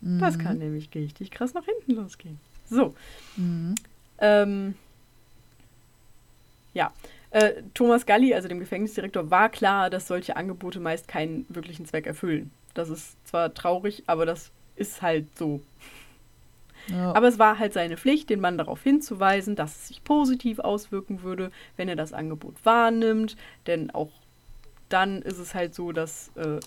Das 0.00 0.36
Mhm. 0.36 0.40
kann 0.40 0.58
nämlich 0.58 0.88
richtig 0.94 1.32
krass 1.32 1.54
nach 1.54 1.64
hinten 1.64 2.00
losgehen. 2.00 2.38
So. 2.70 2.94
Mhm. 3.36 3.74
Ähm, 4.20 4.74
ja. 6.74 6.92
Äh, 7.30 7.62
Thomas 7.74 8.06
Galli, 8.06 8.32
also 8.32 8.46
dem 8.48 8.60
Gefängnisdirektor, 8.60 9.30
war 9.30 9.48
klar, 9.48 9.90
dass 9.90 10.06
solche 10.06 10.36
Angebote 10.36 10.78
meist 10.80 11.08
keinen 11.08 11.44
wirklichen 11.48 11.84
Zweck 11.86 12.06
erfüllen. 12.06 12.52
Das 12.74 12.88
ist 12.88 13.16
zwar 13.26 13.52
traurig, 13.52 14.04
aber 14.06 14.24
das 14.24 14.50
ist 14.76 15.02
halt 15.02 15.26
so. 15.36 15.60
Ja. 16.90 17.14
Aber 17.14 17.28
es 17.28 17.38
war 17.38 17.58
halt 17.58 17.72
seine 17.72 17.96
Pflicht, 17.96 18.30
den 18.30 18.40
Mann 18.40 18.58
darauf 18.58 18.82
hinzuweisen, 18.82 19.56
dass 19.56 19.76
es 19.76 19.88
sich 19.88 20.04
positiv 20.04 20.58
auswirken 20.58 21.22
würde, 21.22 21.50
wenn 21.76 21.88
er 21.88 21.96
das 21.96 22.12
Angebot 22.12 22.54
wahrnimmt. 22.64 23.36
Denn 23.66 23.90
auch 23.90 24.10
dann 24.88 25.22
ist 25.22 25.38
es 25.38 25.54
halt 25.54 25.74
so, 25.74 25.92
dass 25.92 26.30
äh, 26.36 26.60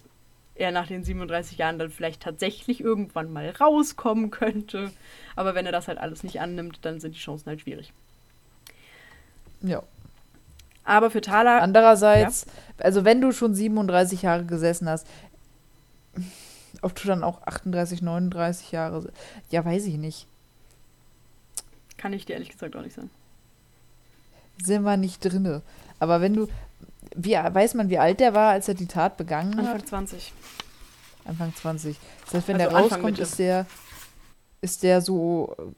er 0.55 0.71
nach 0.71 0.88
den 0.88 1.03
37 1.03 1.57
Jahren 1.57 1.79
dann 1.79 1.89
vielleicht 1.89 2.21
tatsächlich 2.21 2.81
irgendwann 2.81 3.34
mal 3.34 3.49
rauskommen 3.49 4.29
könnte. 4.31 4.91
Aber 5.36 5.55
wenn 5.55 5.65
er 5.65 5.71
das 5.71 5.88
halt 5.88 5.97
alles 5.97 6.23
nicht 6.23 6.39
annimmt, 6.39 6.79
dann 6.84 6.99
sind 6.99 7.15
die 7.15 7.19
Chancen 7.19 7.47
halt 7.47 7.62
schwierig. 7.62 7.91
ja. 9.62 9.81
Aber 10.84 11.12
für 11.12 11.21
Thaler, 11.21 11.62
Andererseits, 11.62 12.47
also 12.79 13.05
wenn 13.05 13.21
du 13.21 13.31
schon 13.31 13.53
37 13.53 14.23
Jahre 14.23 14.45
gesessen 14.45 14.89
hast, 14.89 15.07
ob 16.82 16.96
du 16.96 17.08
dann 17.08 17.24
auch 17.24 17.41
38, 17.44 18.02
39 18.02 18.72
Jahre, 18.72 19.12
ja, 19.50 19.63
weiß 19.63 19.86
ich 19.86 19.98
nicht. 19.98 20.28
kann 21.98 22.13
ich 22.13 22.26
dir 22.26 22.34
ehrlich 22.34 22.50
gesagt 22.50 22.76
auch 22.76 22.82
nicht 22.82 22.96
sagen. 22.96 23.12
Sind 24.63 24.84
wir 24.84 24.98
nicht 24.98 25.24
drinne. 25.24 25.62
Aber 26.00 26.22
wenn 26.22 26.34
du, 26.34 26.48
wie, 27.15 27.34
weiß 27.34 27.76
man, 27.76 27.89
wie 27.89 28.00
alt 28.00 28.20
der 28.20 28.34
war, 28.34 28.52
als 28.52 28.67
er 28.67 28.74
die 28.74 28.88
Tat 28.88 29.17
begangen 29.17 29.56
hat? 29.58 29.65
Anfang 29.65 29.86
20. 29.86 30.34
Anfang 31.26 31.54
20. 31.56 31.98
Das 32.26 32.34
heißt, 32.34 32.48
wenn 32.48 32.56
Also 32.56 32.70
der 32.70 32.78
Anfang 32.78 33.02
rauskommt, 33.02 33.20
ist 33.20 33.39
der, 33.39 33.65
ist 34.62 34.84
der 34.84 35.02
so 35.02 35.74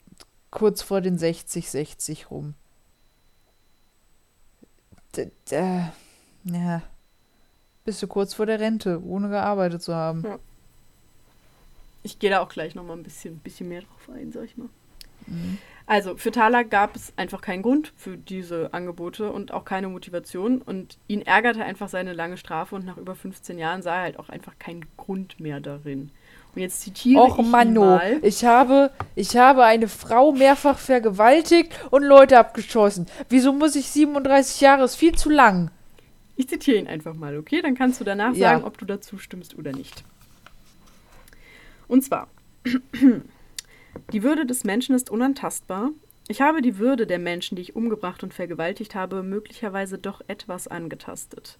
kurz 0.49 0.81
vor 0.81 1.01
den 1.01 1.17
60, 1.17 1.69
60 1.69 2.31
rum. 2.31 2.53
D 5.15 5.31
ja. 6.45 6.81
Bist 7.85 8.01
du 8.01 8.07
kurz 8.07 8.33
vor 8.33 8.45
der 8.45 8.59
Rente, 8.59 9.01
ohne 9.03 9.29
gearbeitet 9.29 9.81
zu 9.83 9.93
haben. 9.93 10.23
Ich 12.03 12.19
gehe 12.19 12.29
da 12.29 12.41
auch 12.41 12.49
gleich 12.49 12.75
nochmal 12.75 12.97
ein 12.97 13.03
bisschen, 13.03 13.39
bisschen 13.39 13.69
mehr 13.69 13.81
drauf 13.81 14.09
ein, 14.13 14.31
sag 14.31 14.45
ich 14.45 14.57
mal. 14.57 14.69
Mhm. 15.27 15.57
Also 15.85 16.15
für 16.15 16.31
Thaler 16.31 16.63
gab 16.63 16.95
es 16.95 17.11
einfach 17.17 17.41
keinen 17.41 17.61
Grund 17.61 17.91
für 17.97 18.15
diese 18.17 18.73
Angebote 18.73 19.31
und 19.31 19.51
auch 19.53 19.65
keine 19.65 19.89
Motivation. 19.89 20.61
Und 20.61 20.97
ihn 21.07 21.21
ärgerte 21.21 21.63
einfach 21.63 21.89
seine 21.89 22.13
lange 22.13 22.37
Strafe 22.37 22.75
und 22.75 22.85
nach 22.85 22.97
über 22.97 23.15
15 23.15 23.57
Jahren 23.57 23.81
sah 23.81 23.95
er 23.97 24.01
halt 24.03 24.19
auch 24.19 24.29
einfach 24.29 24.57
keinen 24.59 24.85
Grund 24.95 25.39
mehr 25.39 25.59
darin. 25.59 26.11
Und 26.55 26.61
jetzt 26.61 26.81
zitiere 26.81 27.21
Och 27.21 27.39
ich 27.39 27.45
Manno, 27.47 27.81
mal. 27.81 28.19
ich 28.21 28.45
habe, 28.45 28.91
ich 29.15 29.35
habe 29.35 29.63
eine 29.65 29.87
Frau 29.87 30.31
mehrfach 30.31 30.77
vergewaltigt 30.77 31.73
und 31.89 32.03
Leute 32.03 32.37
abgeschossen. 32.37 33.07
Wieso 33.27 33.51
muss 33.53 33.75
ich 33.75 33.87
37 33.89 34.61
Jahre? 34.61 34.83
Ist 34.83 34.95
viel 34.95 35.15
zu 35.15 35.29
lang. 35.29 35.71
Ich 36.35 36.47
zitiere 36.47 36.77
ihn 36.77 36.87
einfach 36.87 37.13
mal, 37.13 37.37
okay? 37.37 37.61
Dann 37.61 37.75
kannst 37.75 37.99
du 37.99 38.03
danach 38.03 38.33
Ja. 38.35 38.51
sagen, 38.51 38.63
ob 38.63 38.77
du 38.77 38.85
dazu 38.85 39.17
stimmst 39.17 39.57
oder 39.57 39.71
nicht. 39.71 40.03
Und 41.93 42.01
zwar, 42.01 42.27
die 44.13 44.23
Würde 44.23 44.47
des 44.47 44.63
Menschen 44.63 44.95
ist 44.95 45.11
unantastbar. 45.11 45.91
Ich 46.27 46.41
habe 46.41 46.63
die 46.63 46.79
Würde 46.79 47.05
der 47.05 47.19
Menschen, 47.19 47.55
die 47.55 47.61
ich 47.61 47.75
umgebracht 47.75 48.23
und 48.23 48.33
vergewaltigt 48.33 48.95
habe, 48.95 49.21
möglicherweise 49.21 49.99
doch 49.99 50.19
etwas 50.27 50.67
angetastet. 50.67 51.59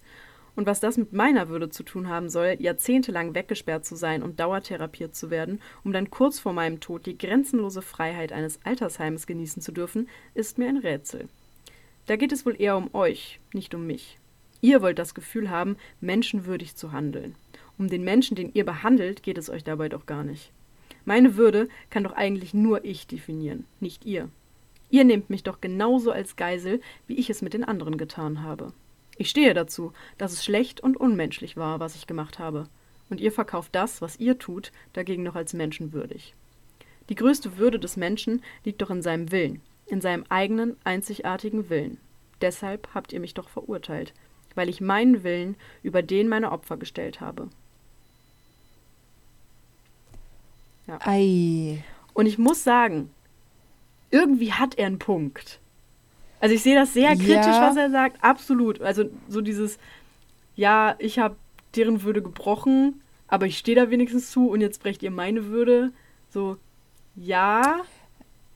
Und 0.56 0.66
was 0.66 0.80
das 0.80 0.96
mit 0.96 1.12
meiner 1.12 1.50
Würde 1.50 1.70
zu 1.70 1.84
tun 1.84 2.08
haben 2.08 2.28
soll, 2.30 2.56
jahrzehntelang 2.58 3.36
weggesperrt 3.36 3.86
zu 3.86 3.94
sein 3.94 4.24
und 4.24 4.40
dauertherapiert 4.40 5.14
zu 5.14 5.30
werden, 5.30 5.60
um 5.84 5.92
dann 5.92 6.10
kurz 6.10 6.40
vor 6.40 6.52
meinem 6.52 6.80
Tod 6.80 7.06
die 7.06 7.16
grenzenlose 7.16 7.80
Freiheit 7.80 8.32
eines 8.32 8.58
Altersheims 8.64 9.28
genießen 9.28 9.62
zu 9.62 9.70
dürfen, 9.70 10.08
ist 10.34 10.58
mir 10.58 10.68
ein 10.68 10.78
Rätsel. 10.78 11.28
Da 12.06 12.16
geht 12.16 12.32
es 12.32 12.44
wohl 12.44 12.60
eher 12.60 12.76
um 12.76 12.92
euch, 12.92 13.38
nicht 13.52 13.72
um 13.72 13.86
mich. 13.86 14.18
Ihr 14.62 14.82
wollt 14.82 14.98
das 14.98 15.14
Gefühl 15.14 15.48
haben, 15.48 15.76
menschenwürdig 16.00 16.74
zu 16.74 16.90
handeln. 16.90 17.36
Um 17.78 17.88
den 17.88 18.04
Menschen, 18.04 18.36
den 18.36 18.52
ihr 18.54 18.64
behandelt, 18.64 19.22
geht 19.22 19.38
es 19.38 19.50
euch 19.50 19.64
dabei 19.64 19.88
doch 19.88 20.06
gar 20.06 20.24
nicht. 20.24 20.52
Meine 21.04 21.36
Würde 21.36 21.68
kann 21.90 22.04
doch 22.04 22.12
eigentlich 22.12 22.54
nur 22.54 22.84
ich 22.84 23.06
definieren, 23.06 23.66
nicht 23.80 24.04
ihr. 24.04 24.28
Ihr 24.90 25.04
nehmt 25.04 25.28
mich 25.28 25.42
doch 25.42 25.60
genauso 25.60 26.12
als 26.12 26.36
Geisel, 26.36 26.80
wie 27.06 27.16
ich 27.16 27.28
es 27.28 27.42
mit 27.42 27.52
den 27.52 27.64
anderen 27.64 27.98
getan 27.98 28.42
habe. 28.42 28.72
Ich 29.16 29.30
stehe 29.30 29.54
dazu, 29.54 29.92
dass 30.18 30.32
es 30.32 30.44
schlecht 30.44 30.80
und 30.80 30.96
unmenschlich 30.96 31.56
war, 31.56 31.80
was 31.80 31.94
ich 31.94 32.06
gemacht 32.06 32.38
habe. 32.38 32.68
Und 33.10 33.20
ihr 33.20 33.32
verkauft 33.32 33.74
das, 33.74 34.00
was 34.00 34.18
ihr 34.18 34.38
tut, 34.38 34.72
dagegen 34.92 35.22
noch 35.22 35.34
als 35.34 35.52
menschenwürdig. 35.52 36.34
Die 37.08 37.14
größte 37.14 37.58
Würde 37.58 37.78
des 37.78 37.96
Menschen 37.96 38.42
liegt 38.64 38.80
doch 38.80 38.90
in 38.90 39.02
seinem 39.02 39.30
Willen, 39.30 39.60
in 39.86 40.00
seinem 40.00 40.24
eigenen, 40.30 40.76
einzigartigen 40.84 41.68
Willen. 41.68 41.98
Deshalb 42.40 42.88
habt 42.94 43.12
ihr 43.12 43.20
mich 43.20 43.34
doch 43.34 43.48
verurteilt, 43.48 44.14
weil 44.54 44.68
ich 44.68 44.80
meinen 44.80 45.22
Willen 45.22 45.56
über 45.82 46.02
den 46.02 46.28
meiner 46.28 46.52
Opfer 46.52 46.76
gestellt 46.76 47.20
habe. 47.20 47.48
Ei. 50.86 51.82
Und 52.12 52.26
ich 52.26 52.38
muss 52.38 52.62
sagen, 52.64 53.10
irgendwie 54.10 54.52
hat 54.52 54.76
er 54.76 54.86
einen 54.86 54.98
Punkt. 54.98 55.58
Also 56.40 56.54
ich 56.54 56.62
sehe 56.62 56.74
das 56.74 56.92
sehr 56.92 57.14
kritisch, 57.16 57.34
Ja. 57.46 57.68
was 57.68 57.76
er 57.76 57.90
sagt, 57.90 58.22
absolut. 58.22 58.80
Also 58.82 59.04
so 59.28 59.40
dieses, 59.40 59.78
ja, 60.56 60.94
ich 60.98 61.18
habe 61.18 61.36
deren 61.74 62.02
Würde 62.02 62.22
gebrochen, 62.22 63.00
aber 63.28 63.46
ich 63.46 63.58
stehe 63.58 63.76
da 63.76 63.90
wenigstens 63.90 64.30
zu 64.30 64.48
und 64.50 64.60
jetzt 64.60 64.82
brecht 64.82 65.02
ihr 65.02 65.10
meine 65.10 65.46
Würde. 65.46 65.90
So, 66.30 66.56
ja, 67.16 67.80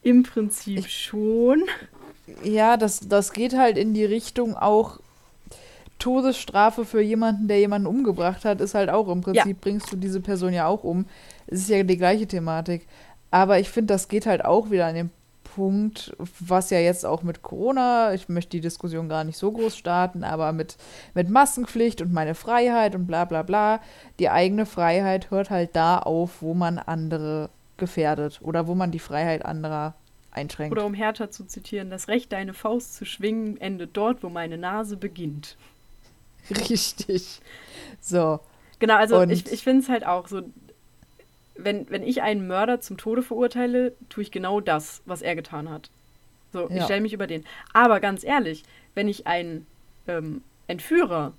im 0.03 0.23
Prinzip 0.23 0.79
Ich- 0.81 0.93
schon. 1.05 1.65
Ja, 2.45 2.77
das, 2.77 3.09
das 3.09 3.33
geht 3.33 3.57
halt 3.57 3.79
in 3.79 3.95
die 3.95 4.05
Richtung 4.05 4.55
auch 4.55 5.01
Todesstrafe 5.99 6.85
für 6.85 7.01
jemanden, 7.01 7.49
der 7.49 7.59
jemanden 7.59 7.87
umgebracht 7.89 8.45
hat, 8.45 8.61
ist 8.61 8.75
halt 8.75 8.91
auch 8.91 9.09
im 9.09 9.23
Prinzip, 9.23 9.61
bringst 9.61 9.91
du 9.91 9.97
diese 9.97 10.21
Person 10.21 10.53
ja 10.53 10.67
auch 10.67 10.85
um. 10.85 11.07
Es 11.49 11.61
ist 11.61 11.71
ja 11.71 11.83
die 11.83 11.97
gleiche 11.97 12.27
Thematik. 12.27 12.87
Aber 13.31 13.59
ich 13.59 13.69
finde, 13.69 13.93
das 13.95 14.09
geht 14.09 14.27
halt 14.27 14.45
auch 14.45 14.71
wieder 14.71 14.87
an 14.87 14.95
den 14.95 15.11
Punkt, 15.59 16.15
was 16.39 16.71
ja 16.71 16.79
jetzt 16.79 17.05
auch 17.05 17.23
mit 17.23 17.43
Corona, 17.43 18.15
ich 18.15 18.29
möchte 18.29 18.51
die 18.51 18.61
Diskussion 18.61 19.09
gar 19.09 19.25
nicht 19.25 19.37
so 19.37 19.51
groß 19.51 19.77
starten, 19.77 20.23
aber 20.23 20.53
mit, 20.53 20.77
mit 21.15 21.29
Maskenpflicht 21.31 22.01
und 22.01 22.13
meine 22.13 22.35
Freiheit 22.35 22.95
und 22.95 23.07
bla 23.07 23.25
bla 23.25 23.43
bla, 23.43 23.81
die 24.19 24.31
eigene 24.31 24.67
Freiheit 24.67 25.31
hört 25.31 25.51
halt 25.51 25.71
da 25.75 25.99
auf, 25.99 26.43
wo 26.43 26.55
man 26.55 26.79
andere 26.79 27.51
gefährdet 27.77 28.41
oder 28.43 28.67
wo 28.69 28.75
man 28.75 28.93
die 28.93 28.99
Freiheit 28.99 29.45
anderer 29.45 29.95
einschränkt. 30.31 30.73
Oder 30.73 30.87
um 30.87 30.95
Hertha 30.95 31.31
zu 31.31 31.45
zitieren, 31.45 31.91
das 31.91 32.09
Recht, 32.09 32.33
deine 32.33 32.55
Faust 32.55 32.95
zu 32.95 33.05
schwingen, 33.05 33.61
endet 33.61 33.97
dort, 33.97 34.23
wo 34.23 34.29
meine 34.29 34.59
Nase 34.59 34.97
beginnt. 34.97 35.57
Richtig. 36.51 37.41
So. 38.01 38.41
Genau, 38.79 38.95
also 38.95 39.19
Und- 39.19 39.31
ich, 39.31 39.51
ich 39.51 39.65
finde 39.65 39.83
es 39.83 39.89
halt 39.89 40.07
auch 40.07 40.29
so, 40.29 40.43
wenn, 41.59 41.91
wenn 41.91 42.03
ich 42.03 42.23
einen 42.23 42.47
Mörder 42.47 42.81
zum 42.81 42.97
Tode 42.97 43.23
verurteile, 43.23 43.93
tue 44.09 44.23
ich 44.23 44.31
genau 44.31 44.61
das, 44.61 45.03
was 45.07 45.23
er 45.23 45.37
getan 45.37 45.69
hat. 45.69 45.91
So, 46.53 46.69
ich 46.71 46.77
Ja. 46.77 46.85
stelle 46.85 47.01
mich 47.03 47.13
über 47.13 47.27
den. 47.27 47.45
Aber 47.73 48.01
ganz 48.01 48.25
ehrlich, 48.25 48.63
wenn 48.95 49.09
ich 49.09 49.27
einen 49.27 49.67
ähm, 50.07 50.43
Entführer 50.67 51.33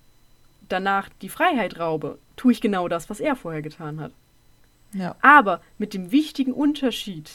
danach 0.67 1.09
die 1.21 1.29
Freiheit 1.29 1.79
raube, 1.79 2.19
tue 2.35 2.51
ich 2.51 2.61
genau 2.61 2.87
das, 2.87 3.09
was 3.09 3.19
er 3.19 3.35
vorher 3.35 3.61
getan 3.61 3.99
hat. 3.99 4.11
Ja. 4.93 5.15
Aber 5.21 5.61
mit 5.77 5.93
dem 5.93 6.11
wichtigen 6.11 6.51
Unterschied, 6.53 7.29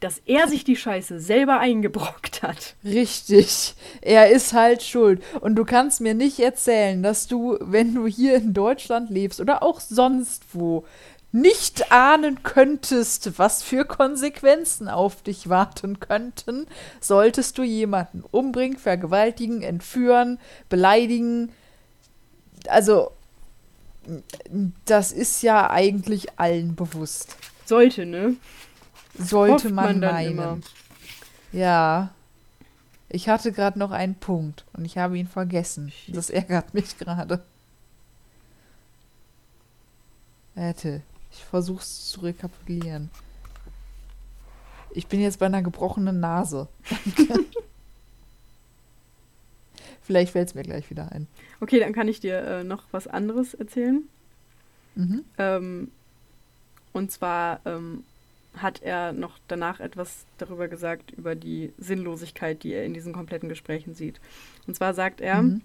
dass 0.00 0.22
er 0.24 0.48
sich 0.48 0.64
die 0.64 0.76
Scheiße 0.76 1.20
selber 1.20 1.60
eingebrockt 1.60 2.42
hat. 2.42 2.74
Richtig. 2.84 3.74
Er 4.00 4.30
ist 4.30 4.52
halt 4.54 4.82
schuld. 4.82 5.22
Und 5.40 5.56
du 5.56 5.64
kannst 5.64 6.00
mir 6.00 6.14
nicht 6.14 6.38
erzählen, 6.40 7.02
dass 7.02 7.26
du, 7.26 7.58
wenn 7.60 7.94
du 7.94 8.06
hier 8.06 8.34
in 8.36 8.54
Deutschland 8.54 9.10
lebst 9.10 9.40
oder 9.40 9.62
auch 9.62 9.78
sonst 9.78 10.44
wo, 10.54 10.84
nicht 11.32 11.92
ahnen 11.92 12.42
könntest, 12.42 13.38
was 13.38 13.62
für 13.62 13.84
Konsequenzen 13.84 14.88
auf 14.88 15.22
dich 15.22 15.48
warten 15.48 16.00
könnten, 16.00 16.66
solltest 17.00 17.58
du 17.58 17.62
jemanden 17.62 18.22
umbringen, 18.30 18.78
vergewaltigen, 18.78 19.62
entführen, 19.62 20.38
beleidigen. 20.68 21.52
Also, 22.66 23.12
das 24.84 25.12
ist 25.12 25.42
ja 25.42 25.70
eigentlich 25.70 26.38
allen 26.38 26.74
bewusst. 26.74 27.36
Sollte, 27.64 28.06
ne? 28.06 28.36
Sollte 29.16 29.64
Hofft 29.64 29.74
man, 29.74 30.00
man 30.00 30.12
meinen. 30.12 30.30
immer. 30.32 30.58
Ja. 31.52 32.10
Ich 33.08 33.28
hatte 33.28 33.50
gerade 33.52 33.78
noch 33.78 33.90
einen 33.90 34.14
Punkt 34.14 34.64
und 34.72 34.84
ich 34.84 34.96
habe 34.96 35.18
ihn 35.18 35.26
vergessen. 35.26 35.92
Das 36.08 36.30
ärgert 36.30 36.74
mich 36.74 36.96
gerade. 36.96 37.42
Warte, 40.54 41.02
ich 41.32 41.44
versuche 41.44 41.80
es 41.82 42.08
zu 42.10 42.20
rekapitulieren. 42.20 43.10
Ich 44.92 45.06
bin 45.06 45.20
jetzt 45.20 45.38
bei 45.38 45.46
einer 45.46 45.62
gebrochenen 45.62 46.20
Nase. 46.20 46.68
Vielleicht 50.02 50.32
fällt 50.32 50.48
es 50.48 50.54
mir 50.54 50.62
gleich 50.62 50.90
wieder 50.90 51.12
ein. 51.12 51.28
Okay, 51.60 51.78
dann 51.78 51.92
kann 51.92 52.08
ich 52.08 52.18
dir 52.18 52.40
äh, 52.42 52.64
noch 52.64 52.82
was 52.90 53.06
anderes 53.06 53.54
erzählen. 53.54 54.02
Mhm. 54.96 55.24
Ähm, 55.38 55.90
und 56.92 57.12
zwar 57.12 57.60
ähm, 57.64 58.02
hat 58.56 58.82
er 58.82 59.12
noch 59.12 59.38
danach 59.46 59.78
etwas 59.78 60.26
darüber 60.38 60.66
gesagt, 60.66 61.12
über 61.12 61.36
die 61.36 61.72
Sinnlosigkeit, 61.78 62.64
die 62.64 62.72
er 62.72 62.84
in 62.84 62.94
diesen 62.94 63.12
kompletten 63.12 63.48
Gesprächen 63.48 63.94
sieht. 63.94 64.20
Und 64.66 64.74
zwar 64.74 64.94
sagt 64.94 65.20
er, 65.20 65.42
Mhm. 65.42 65.62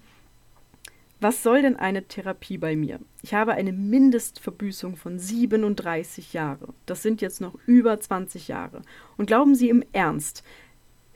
Was 1.21 1.43
soll 1.43 1.61
denn 1.61 1.77
eine 1.77 2.03
Therapie 2.07 2.57
bei 2.57 2.75
mir? 2.75 2.99
Ich 3.23 3.33
habe 3.33 3.53
eine 3.53 3.71
Mindestverbüßung 3.71 4.97
von 4.97 5.17
37 5.17 6.33
Jahre. 6.33 6.73
Das 6.85 7.01
sind 7.01 7.21
jetzt 7.21 7.41
noch 7.41 7.55
über 7.65 7.99
20 7.99 8.47
Jahre. 8.47 8.81
Und 9.17 9.27
glauben 9.27 9.55
Sie 9.55 9.69
im 9.69 9.83
Ernst, 9.93 10.43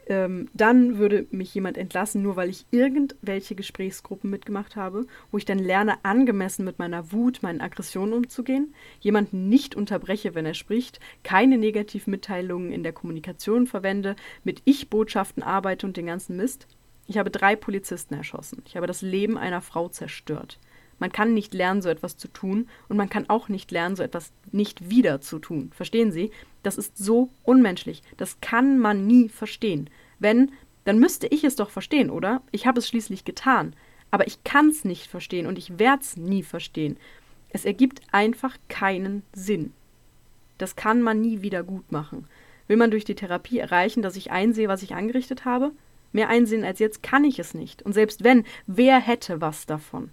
ähm, 0.09 0.49
dann 0.53 0.97
würde 0.97 1.27
mich 1.29 1.53
jemand 1.53 1.77
entlassen, 1.77 2.23
nur 2.23 2.35
weil 2.35 2.49
ich 2.49 2.65
irgendwelche 2.71 3.55
Gesprächsgruppen 3.55 4.29
mitgemacht 4.29 4.75
habe, 4.75 5.05
wo 5.31 5.37
ich 5.37 5.45
dann 5.45 5.59
lerne, 5.59 6.03
angemessen 6.03 6.65
mit 6.65 6.79
meiner 6.79 7.11
Wut, 7.11 7.43
meinen 7.43 7.61
Aggressionen 7.61 8.13
umzugehen, 8.13 8.73
jemanden 8.99 9.49
nicht 9.49 9.75
unterbreche, 9.75 10.33
wenn 10.33 10.47
er 10.47 10.55
spricht, 10.55 10.99
keine 11.23 11.57
Negativmitteilungen 11.57 12.71
in 12.71 12.83
der 12.83 12.93
Kommunikation 12.93 13.67
verwende, 13.67 14.15
mit 14.43 14.61
Ich-Botschaften 14.65 15.43
arbeite 15.43 15.85
und 15.85 15.95
den 15.95 16.07
ganzen 16.07 16.35
Mist. 16.35 16.67
Ich 17.09 17.17
habe 17.17 17.31
drei 17.31 17.55
Polizisten 17.55 18.13
erschossen. 18.13 18.61
Ich 18.67 18.77
habe 18.77 18.85
das 18.85 19.01
Leben 19.01 19.35
einer 19.35 19.61
Frau 19.61 19.89
zerstört. 19.89 20.59
Man 20.99 21.11
kann 21.11 21.33
nicht 21.33 21.55
lernen, 21.55 21.81
so 21.81 21.89
etwas 21.89 22.17
zu 22.17 22.27
tun 22.27 22.69
und 22.87 22.97
man 22.97 23.09
kann 23.09 23.27
auch 23.31 23.49
nicht 23.49 23.71
lernen, 23.71 23.95
so 23.95 24.03
etwas 24.03 24.31
nicht 24.51 24.91
wieder 24.91 25.19
zu 25.19 25.39
tun. 25.39 25.71
Verstehen 25.73 26.11
Sie? 26.11 26.29
Das 26.61 26.77
ist 26.77 26.99
so 26.99 27.29
unmenschlich. 27.43 28.03
Das 28.17 28.39
kann 28.41 28.77
man 28.77 29.07
nie 29.07 29.27
verstehen. 29.27 29.89
Wenn, 30.19 30.51
dann 30.85 30.99
müsste 30.99 31.25
ich 31.25 31.43
es 31.43 31.55
doch 31.55 31.71
verstehen, 31.71 32.11
oder? 32.11 32.43
Ich 32.51 32.67
habe 32.67 32.77
es 32.77 32.87
schließlich 32.87 33.25
getan. 33.25 33.75
Aber 34.11 34.27
ich 34.27 34.43
kann 34.43 34.69
es 34.69 34.85
nicht 34.85 35.07
verstehen 35.07 35.47
und 35.47 35.57
ich 35.57 35.79
werde 35.79 36.03
es 36.03 36.15
nie 36.15 36.43
verstehen. 36.43 36.97
Es 37.49 37.65
ergibt 37.65 38.01
einfach 38.11 38.55
keinen 38.67 39.23
Sinn. 39.33 39.73
Das 40.59 40.75
kann 40.75 41.01
man 41.01 41.21
nie 41.21 41.41
wieder 41.41 41.63
gut 41.63 41.91
machen. 41.91 42.27
Will 42.67 42.77
man 42.77 42.91
durch 42.91 43.05
die 43.05 43.15
Therapie 43.15 43.57
erreichen, 43.57 44.03
dass 44.03 44.15
ich 44.15 44.29
einsehe, 44.29 44.67
was 44.67 44.83
ich 44.83 44.93
angerichtet 44.93 45.43
habe? 45.43 45.71
Mehr 46.11 46.29
einsehen 46.29 46.63
als 46.63 46.79
jetzt 46.79 47.03
kann 47.03 47.23
ich 47.23 47.39
es 47.39 47.53
nicht. 47.53 47.81
Und 47.83 47.93
selbst 47.93 48.23
wenn, 48.23 48.45
wer 48.67 48.99
hätte 48.99 49.41
was 49.41 49.65
davon? 49.65 50.11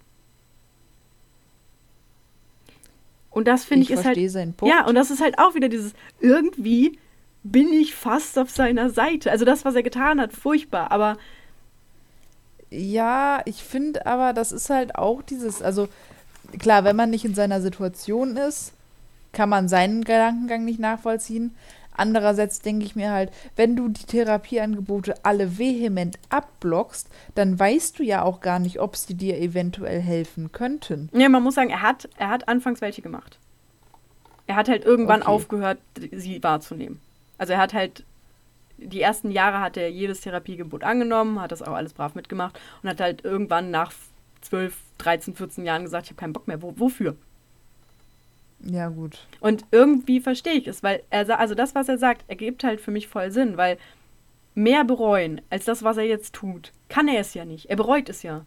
Und 3.30 3.46
das 3.48 3.64
finde 3.64 3.85
ich, 3.85 3.90
ist 3.90 4.04
halt. 4.04 4.18
seinen 4.30 4.54
Punkt. 4.54 4.74
Ja, 4.74 4.87
und 4.87 4.94
das 4.94 5.11
ist 5.11 5.20
halt 5.20 5.38
auch 5.38 5.54
wieder 5.54 5.68
dieses, 5.68 5.92
irgendwie 6.20 6.98
bin 7.42 7.72
ich 7.72 7.94
fast 7.94 8.38
auf 8.38 8.50
seiner 8.50 8.90
Seite. 8.90 9.30
Also 9.30 9.44
das, 9.44 9.64
was 9.64 9.74
er 9.74 9.82
getan 9.82 10.20
hat, 10.20 10.32
furchtbar, 10.32 10.90
aber 10.90 11.16
Ja, 12.70 13.42
ich 13.44 13.62
finde 13.62 14.06
aber, 14.06 14.32
das 14.32 14.52
ist 14.52 14.70
halt 14.70 14.96
auch 14.96 15.22
dieses, 15.22 15.62
also 15.62 15.88
klar, 16.59 16.85
wenn 16.85 16.96
man 16.96 17.11
nicht 17.11 17.24
in 17.24 17.35
seiner 17.35 17.61
Situation 17.61 18.37
ist, 18.37 18.72
kann 19.32 19.48
man 19.48 19.68
seinen 19.68 20.02
Gedankengang 20.04 20.64
nicht 20.64 20.80
nachvollziehen. 20.80 21.54
Andererseits 21.96 22.61
denke 22.61 22.85
ich 22.85 22.94
mir 22.96 23.11
halt, 23.11 23.30
wenn 23.56 23.74
du 23.76 23.88
die 23.88 24.04
Therapieangebote 24.04 25.14
alle 25.24 25.59
vehement 25.59 26.18
abblockst, 26.28 27.09
dann 27.35 27.59
weißt 27.59 27.98
du 27.98 28.02
ja 28.02 28.22
auch 28.22 28.40
gar 28.40 28.59
nicht, 28.59 28.80
ob 28.80 28.96
sie 28.96 29.14
dir 29.14 29.38
eventuell 29.38 30.00
helfen 30.00 30.52
könnten. 30.52 31.09
ja, 31.12 31.28
man 31.28 31.42
muss 31.42 31.54
sagen, 31.54 31.70
er 31.70 31.82
hat, 31.82 32.09
er 32.18 32.28
hat 32.28 32.48
anfangs 32.48 32.80
welche 32.80 33.02
gemacht. 33.02 33.38
Er 34.46 34.56
hat 34.56 34.68
halt 34.68 34.85
irgendwann 34.85 35.22
Okay. 35.22 35.30
aufgehört, 35.30 35.78
sie 36.12 36.42
wahrzunehmen. 36.42 37.00
Also 37.38 37.54
er 37.54 37.59
hat 37.59 37.74
halt, 37.74 38.04
die 38.78 39.00
ersten 39.00 39.30
Jahre 39.30 39.61
hat 39.61 39.76
er 39.76 39.90
jedes 39.90 40.20
Therapiegebot 40.20 40.85
angenommen, 40.85 41.40
hat 41.40 41.50
das 41.52 41.62
auch 41.62 41.72
alles 41.74 41.94
brav 41.94 42.14
mitgemacht 42.14 42.59
und 42.82 42.88
hat 42.88 43.00
halt 43.00 43.24
irgendwann 43.24 43.70
nach 43.70 43.92
12, 44.42 44.76
13, 44.98 45.35
14 45.35 45.64
Jahren 45.64 45.82
gesagt, 45.82 46.04
ich 46.06 46.11
habe 46.12 46.20
keinen 46.20 46.32
Bock 46.32 46.46
mehr. 46.46 46.62
Wo, 46.62 46.74
wofür? 46.76 47.16
Ja, 48.61 48.88
gut. 48.88 49.19
Und 49.40 49.64
irgendwie 49.71 50.21
verstehe 50.21 50.55
ich 50.55 50.66
es, 50.66 50.83
weil 50.83 51.03
er 51.11 51.38
also 51.38 51.55
das, 51.55 51.75
was 51.75 51.88
er 51.88 51.99
sagt, 51.99 52.25
ergibt 52.29 52.64
halt 52.64 52.81
für 52.81 52.90
mich 52.90 53.07
voll 53.09 53.31
Sinn, 53.31 53.57
weil 53.57 53.77
mehr 54.55 54.85
bereuen 54.85 55.40
als 55.51 55.66
das, 55.66 55.83
was 55.83 55.99
er 55.99 56.05
jetzt 56.05 56.35
tut, 56.35 56.73
kann 56.88 57.09
er 57.09 57.21
es 57.21 57.35
ja 57.35 57.45
nicht. 57.45 57.69
Er 57.69 57.77
bereut 57.77 58.09
es 58.09 58.23
ja. 58.23 58.45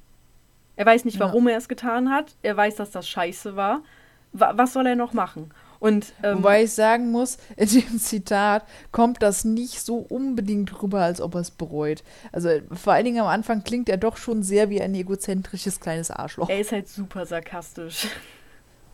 Er 0.76 0.86
weiß 0.86 1.06
nicht, 1.06 1.20
Ja. 1.20 1.26
warum 1.28 1.48
er 1.48 1.58
es 1.58 1.68
getan 1.68 2.10
hat. 2.10 2.36
Er 2.42 2.58
weiß, 2.58 2.76
dass 2.76 2.92
das 2.92 3.08
scheiße 3.08 3.56
war. 3.56 3.84
Wa 4.32 4.54
was 4.56 4.74
soll 4.74 4.88
er 4.88 4.96
noch 4.96 5.14
machen? 5.14 5.52
Und 5.80 6.14
ähm, 6.24 6.40
Wobei 6.40 6.64
ich 6.64 6.72
sagen 6.74 7.12
muss, 7.12 7.38
in 7.56 7.70
dem 7.70 7.98
Zitat 8.00 8.66
kommt 8.92 9.22
das 9.24 9.46
nicht 9.46 9.80
so 9.86 9.98
unbedingt 9.98 10.82
rüber, 10.82 11.02
als 11.02 11.22
ob 11.22 11.36
er 11.36 11.42
es 11.42 11.52
bereut. 11.52 12.04
Also 12.32 12.50
vor 12.74 12.94
allen 12.94 13.06
Dingen 13.06 13.22
am 13.22 13.28
Anfang 13.28 13.64
klingt 13.64 13.88
er 13.90 13.98
doch 13.98 14.18
schon 14.18 14.44
sehr 14.44 14.70
wie 14.70 14.82
ein 14.82 14.94
egozentrisches 14.96 15.80
kleines 15.80 16.12
Arschloch. 16.12 16.50
er 16.50 16.60
ist 16.60 16.72
halt 16.72 16.88
super 16.90 17.26
sarkastisch. 17.26 18.08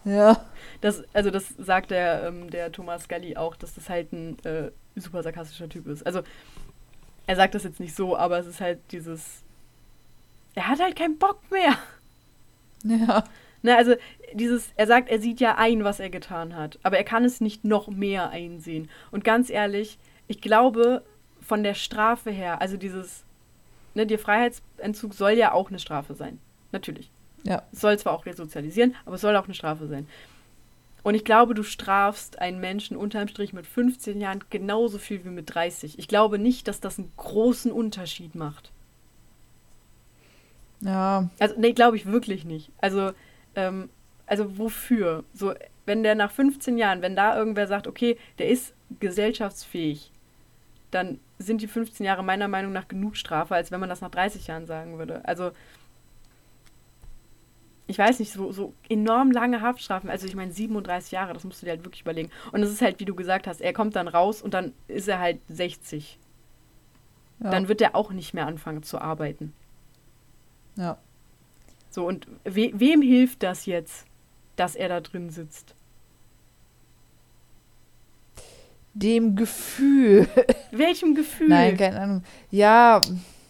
Ja. 0.06 0.46
Das, 0.82 1.04
also 1.14 1.32
das 1.32 1.50
sagt 1.58 1.92
der, 1.92 2.24
ähm, 2.28 2.50
der 2.50 2.72
Thomas 2.72 3.08
Galli 3.08 3.36
auch, 3.36 3.56
dass 3.56 3.74
das 3.74 3.90
halt 3.90 4.14
ein 4.14 4.38
äh, 4.46 4.72
super 4.96 5.24
sarkastischer 5.24 5.68
Typ 5.68 5.88
ist. 5.88 6.06
Also 6.06 6.22
er 7.28 7.36
sagt 7.36 7.56
das 7.56 7.64
jetzt 7.64 7.80
nicht 7.80 7.96
so, 7.96 8.16
aber 8.16 8.38
es 8.38 8.46
ist 8.46 8.62
halt 8.62 8.80
dieses. 8.92 9.44
Er 10.54 10.68
hat 10.68 10.80
halt 10.80 10.96
keinen 10.96 11.18
Bock 11.18 11.40
mehr. 11.52 11.76
Ja. 12.84 13.24
Ne, 13.64 13.76
also 13.76 13.96
dieses, 14.34 14.72
er 14.76 14.86
sagt, 14.86 15.10
er 15.10 15.20
sieht 15.20 15.40
ja 15.40 15.56
ein, 15.58 15.84
was 15.84 16.00
er 16.00 16.12
getan 16.12 16.56
hat, 16.56 16.78
aber 16.84 17.00
er 17.00 17.04
kann 17.04 17.26
es 17.26 17.42
nicht 17.42 17.64
noch 17.64 17.88
mehr 17.88 18.30
einsehen. 18.30 18.92
Und 19.10 19.24
ganz 19.24 19.50
ehrlich, 19.50 19.98
ich 20.28 20.40
glaube, 20.40 21.02
von 21.42 21.64
der 21.64 21.74
Strafe 21.74 22.30
her, 22.30 22.62
also 22.62 22.78
dieses, 22.78 23.24
ne, 23.96 24.06
der 24.06 24.20
Freiheitsentzug 24.20 25.16
soll 25.16 25.32
ja 25.32 25.52
auch 25.52 25.70
eine 25.70 25.80
Strafe 25.80 26.14
sein. 26.14 26.40
Natürlich. 26.72 27.10
Ja. 27.46 27.64
Es 27.72 27.82
soll 27.82 27.98
zwar 28.00 28.14
auch 28.14 28.26
resozialisieren, 28.26 28.96
aber 29.06 29.16
es 29.16 29.22
soll 29.22 29.36
auch 29.36 29.46
eine 29.46 29.54
Strafe 29.54 29.88
sein. 29.88 30.08
Und 31.04 31.14
ich 31.14 31.24
glaube, 31.24 31.54
du 31.54 31.62
strafst 31.62 32.40
einen 32.40 32.60
Menschen 32.60 32.98
unterm 32.98 33.28
Strich 33.28 33.54
mit 33.54 33.68
15 33.68 34.20
Jahren 34.20 34.44
genauso 34.50 34.98
viel 34.98 35.24
wie 35.24 35.30
mit 35.30 35.54
30. 35.54 36.00
Ich 36.00 36.08
glaube 36.08 36.40
nicht, 36.40 36.68
dass 36.68 36.80
das 36.80 36.98
einen 36.98 37.12
großen 37.16 37.72
Unterschied 37.72 38.34
macht. 38.34 38.72
Ja. 40.82 41.30
Also, 41.38 41.56
nee, 41.60 41.74
glaube 41.74 41.98
ich 41.98 42.08
wirklich 42.08 42.44
nicht. 42.44 42.72
Also, 42.82 43.12
ähm, 43.56 43.90
also 44.26 44.58
wofür? 44.58 45.24
So, 45.32 45.54
wenn 45.86 46.02
der 46.02 46.16
nach 46.16 46.32
15 46.32 46.76
Jahren, 46.78 47.04
wenn 47.04 47.16
da 47.16 47.38
irgendwer 47.38 47.68
sagt, 47.68 47.86
okay, 47.86 48.18
der 48.40 48.50
ist 48.50 48.74
gesellschaftsfähig, 49.00 50.12
dann 50.90 51.20
sind 51.38 51.62
die 51.62 51.68
15 51.68 52.04
Jahre 52.04 52.24
meiner 52.24 52.48
Meinung 52.48 52.72
nach 52.72 52.88
genug 52.88 53.16
Strafe, 53.16 53.54
als 53.54 53.70
wenn 53.70 53.80
man 53.80 53.90
das 53.90 54.02
nach 54.02 54.10
30 54.10 54.48
Jahren 54.48 54.66
sagen 54.66 54.98
würde. 54.98 55.22
Also, 55.26 55.52
ich 57.88 57.98
weiß 58.00 58.20
nicht, 58.20 58.32
so, 58.34 58.52
so 58.52 58.74
enorm 58.90 59.32
lange 59.32 59.62
Haftstrafen, 59.62 60.10
also 60.10 60.26
ich 60.26 60.36
meine 60.36 60.52
37 60.52 61.12
Jahre, 61.12 61.34
das 61.34 61.44
musst 61.44 61.62
du 61.62 61.66
dir 61.66 61.72
halt 61.74 61.84
wirklich 61.86 62.02
überlegen. 62.02 62.32
Und 62.52 62.64
es 62.64 62.72
ist 62.72 62.82
halt, 62.82 63.00
wie 63.00 63.06
du 63.06 63.14
gesagt 63.16 63.48
hast, 63.48 63.62
er 63.62 63.74
kommt 63.74 63.96
dann 63.96 64.08
raus 64.08 64.42
und 64.42 64.54
dann 64.54 64.74
ist 64.88 65.08
er 65.08 65.20
halt 65.20 65.40
60. 65.50 66.18
ja. 67.44 67.52
Dann 67.52 67.68
wird 67.68 67.82
er 67.82 67.96
auch 67.96 68.12
nicht 68.12 68.34
mehr 68.34 68.48
anfangen 68.48 68.84
zu 68.84 69.00
arbeiten. 69.00 69.54
ja. 70.76 70.98
So, 71.92 72.06
und 72.06 72.28
we 72.44 72.72
wem 72.74 73.02
hilft 73.02 73.42
das 73.42 73.66
jetzt, 73.66 74.06
dass 74.58 74.76
er 74.76 74.90
da 74.90 75.00
drin 75.00 75.30
sitzt? 75.30 75.76
Dem 78.94 79.36
Gefühl. 79.38 80.28
Welchem 80.72 81.16
Gefühl? 81.16 81.48
Nein, 81.48 81.78
keine 81.78 82.00
Ahnung. 82.02 82.24
Ja, 82.52 83.02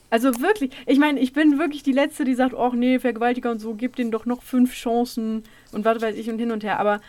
also 0.09 0.29
wirklich, 0.41 0.71
ich 0.85 0.99
meine, 0.99 1.19
ich 1.19 1.33
bin 1.33 1.57
wirklich 1.59 1.83
die 1.83 1.91
Letzte, 1.91 2.23
die 2.25 2.35
sagt, 2.35 2.53
ach 2.55 2.73
nee, 2.73 2.99
Vergewaltiger 2.99 3.51
und 3.51 3.59
so, 3.59 3.73
gib 3.73 3.95
denen 3.95 4.11
doch 4.11 4.25
noch 4.25 4.41
fünf 4.43 4.73
Chancen 4.73 5.43
und 5.71 5.83
was 5.85 6.01
weiß 6.01 6.15
ich 6.15 6.29
und 6.29 6.39
hin 6.39 6.51
und 6.51 6.63
her. 6.63 6.79
Aber, 6.79 7.01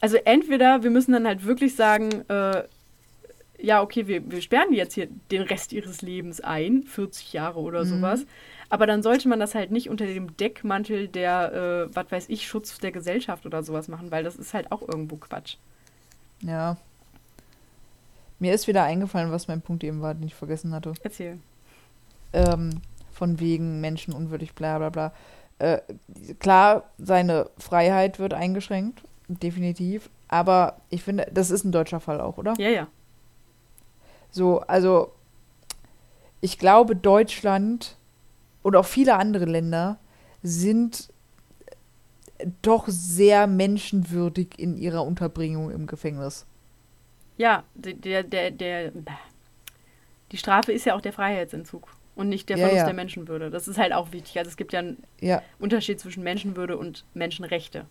also 0.00 0.16
entweder 0.24 0.82
wir 0.82 0.90
müssen 0.90 1.12
dann 1.12 1.26
halt 1.26 1.44
wirklich 1.44 1.74
sagen, 1.76 2.10
äh, 2.28 2.64
ja, 3.58 3.80
okay, 3.82 4.06
wir, 4.06 4.30
wir 4.30 4.42
sperren 4.42 4.70
die 4.72 4.76
jetzt 4.76 4.94
hier 4.94 5.08
den 5.30 5.42
Rest 5.42 5.72
ihres 5.72 6.02
Lebens 6.02 6.40
ein, 6.40 6.82
40 6.82 7.32
Jahre 7.32 7.60
oder 7.60 7.84
Mhm. 7.84 7.88
sowas. 7.88 8.26
Aber 8.68 8.86
dann 8.86 9.02
sollte 9.02 9.28
man 9.28 9.40
das 9.40 9.54
halt 9.54 9.70
nicht 9.70 9.88
unter 9.88 10.04
dem 10.06 10.36
Deckmantel 10.36 11.08
der, 11.08 11.88
äh, 11.90 11.94
was 11.96 12.10
weiß 12.10 12.24
ich, 12.28 12.46
Schutz 12.46 12.78
der 12.78 12.92
Gesellschaft 12.92 13.46
oder 13.46 13.62
sowas 13.62 13.88
machen, 13.88 14.10
weil 14.10 14.24
das 14.24 14.36
ist 14.36 14.52
halt 14.52 14.72
auch 14.72 14.82
irgendwo 14.86 15.16
Quatsch. 15.16 15.56
Ja. 16.42 16.76
Mir 18.38 18.52
ist 18.54 18.66
wieder 18.66 18.82
eingefallen, 18.82 19.30
was 19.30 19.48
mein 19.48 19.62
Punkt 19.62 19.84
eben 19.84 20.00
war, 20.02 20.14
den 20.14 20.26
ich 20.26 20.34
vergessen 20.34 20.74
hatte. 20.74 20.92
Erzähl. 21.02 21.38
ähm, 22.32 22.80
von 23.12 23.38
wegen 23.40 23.80
menschenunwürdig, 23.80 24.54
bla 24.54 24.78
bla 24.78 24.90
bla. 24.90 25.12
Äh, 25.58 25.80
klar, 26.40 26.90
seine 26.98 27.48
Freiheit 27.58 28.18
wird 28.18 28.34
eingeschränkt, 28.34 29.02
definitiv. 29.28 30.10
Aber 30.28 30.80
ich 30.90 31.02
finde, 31.02 31.30
das 31.32 31.50
ist 31.50 31.64
ein 31.64 31.72
deutscher 31.72 32.00
Fall 32.00 32.20
auch, 32.20 32.38
oder? 32.38 32.54
Ja, 32.58 32.70
ja. 32.70 32.88
So, 34.30 34.60
also 34.60 35.12
ich 36.40 36.58
glaube, 36.58 36.96
Deutschland 36.96 37.96
und 38.62 38.74
auch 38.74 38.84
viele 38.84 39.16
andere 39.16 39.44
Länder 39.44 39.98
sind 40.42 41.12
doch 42.62 42.86
sehr 42.88 43.46
menschenwürdig 43.46 44.58
in 44.58 44.76
ihrer 44.76 45.04
Unterbringung 45.04 45.70
im 45.70 45.86
Gefängnis. 45.86 46.46
Ja, 47.36 47.64
der, 47.74 48.22
der, 48.22 48.50
der, 48.50 48.92
die 50.32 50.36
Strafe 50.36 50.72
ist 50.72 50.84
ja 50.86 50.94
auch 50.94 51.00
der 51.00 51.12
Freiheitsentzug 51.12 51.88
und 52.14 52.28
nicht 52.28 52.48
der 52.48 52.56
Ja, 52.56 52.64
Verlust 52.64 52.78
ja. 52.80 52.84
der 52.86 52.94
Menschenwürde. 52.94 53.50
Das 53.50 53.68
ist 53.68 53.78
halt 53.78 53.92
auch 53.92 54.12
wichtig. 54.12 54.38
Also 54.38 54.50
es 54.50 54.56
gibt 54.56 54.72
ja 54.72 54.80
einen 54.80 55.02
Ja, 55.20 55.42
Unterschied 55.58 56.00
zwischen 56.00 56.22
Menschenwürde 56.22 56.76
und 56.76 57.04
Menschenrechte. 57.14 57.86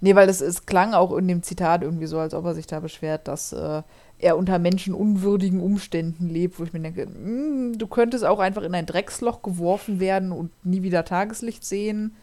Nee, 0.00 0.14
weil 0.14 0.28
es, 0.28 0.40
es 0.40 0.66
klang 0.66 0.94
auch 0.94 1.16
in 1.16 1.26
dem 1.26 1.42
Zitat 1.42 1.82
irgendwie 1.82 2.06
so, 2.06 2.18
als 2.18 2.34
ob 2.34 2.44
er 2.44 2.54
sich 2.54 2.66
da 2.66 2.80
beschwert, 2.80 3.26
dass 3.26 3.52
äh, 3.52 3.82
er 4.18 4.36
unter 4.36 4.58
menschenunwürdigen 4.58 5.60
Umständen 5.60 6.28
lebt, 6.28 6.58
wo 6.60 6.64
ich 6.64 6.72
mir 6.72 6.80
denke, 6.80 7.06
"Mm, 7.06 7.76
du 7.76 7.86
könntest 7.88 8.24
auch 8.24 8.38
einfach 8.38 8.62
in 8.62 8.74
ein 8.74 8.86
Drecksloch 8.86 9.42
geworfen 9.42 9.98
werden 10.00 10.30
und 10.32 10.50
nie 10.64 10.82
wieder 10.82 11.04
Tageslicht 11.04 11.64
sehen. 11.64 12.14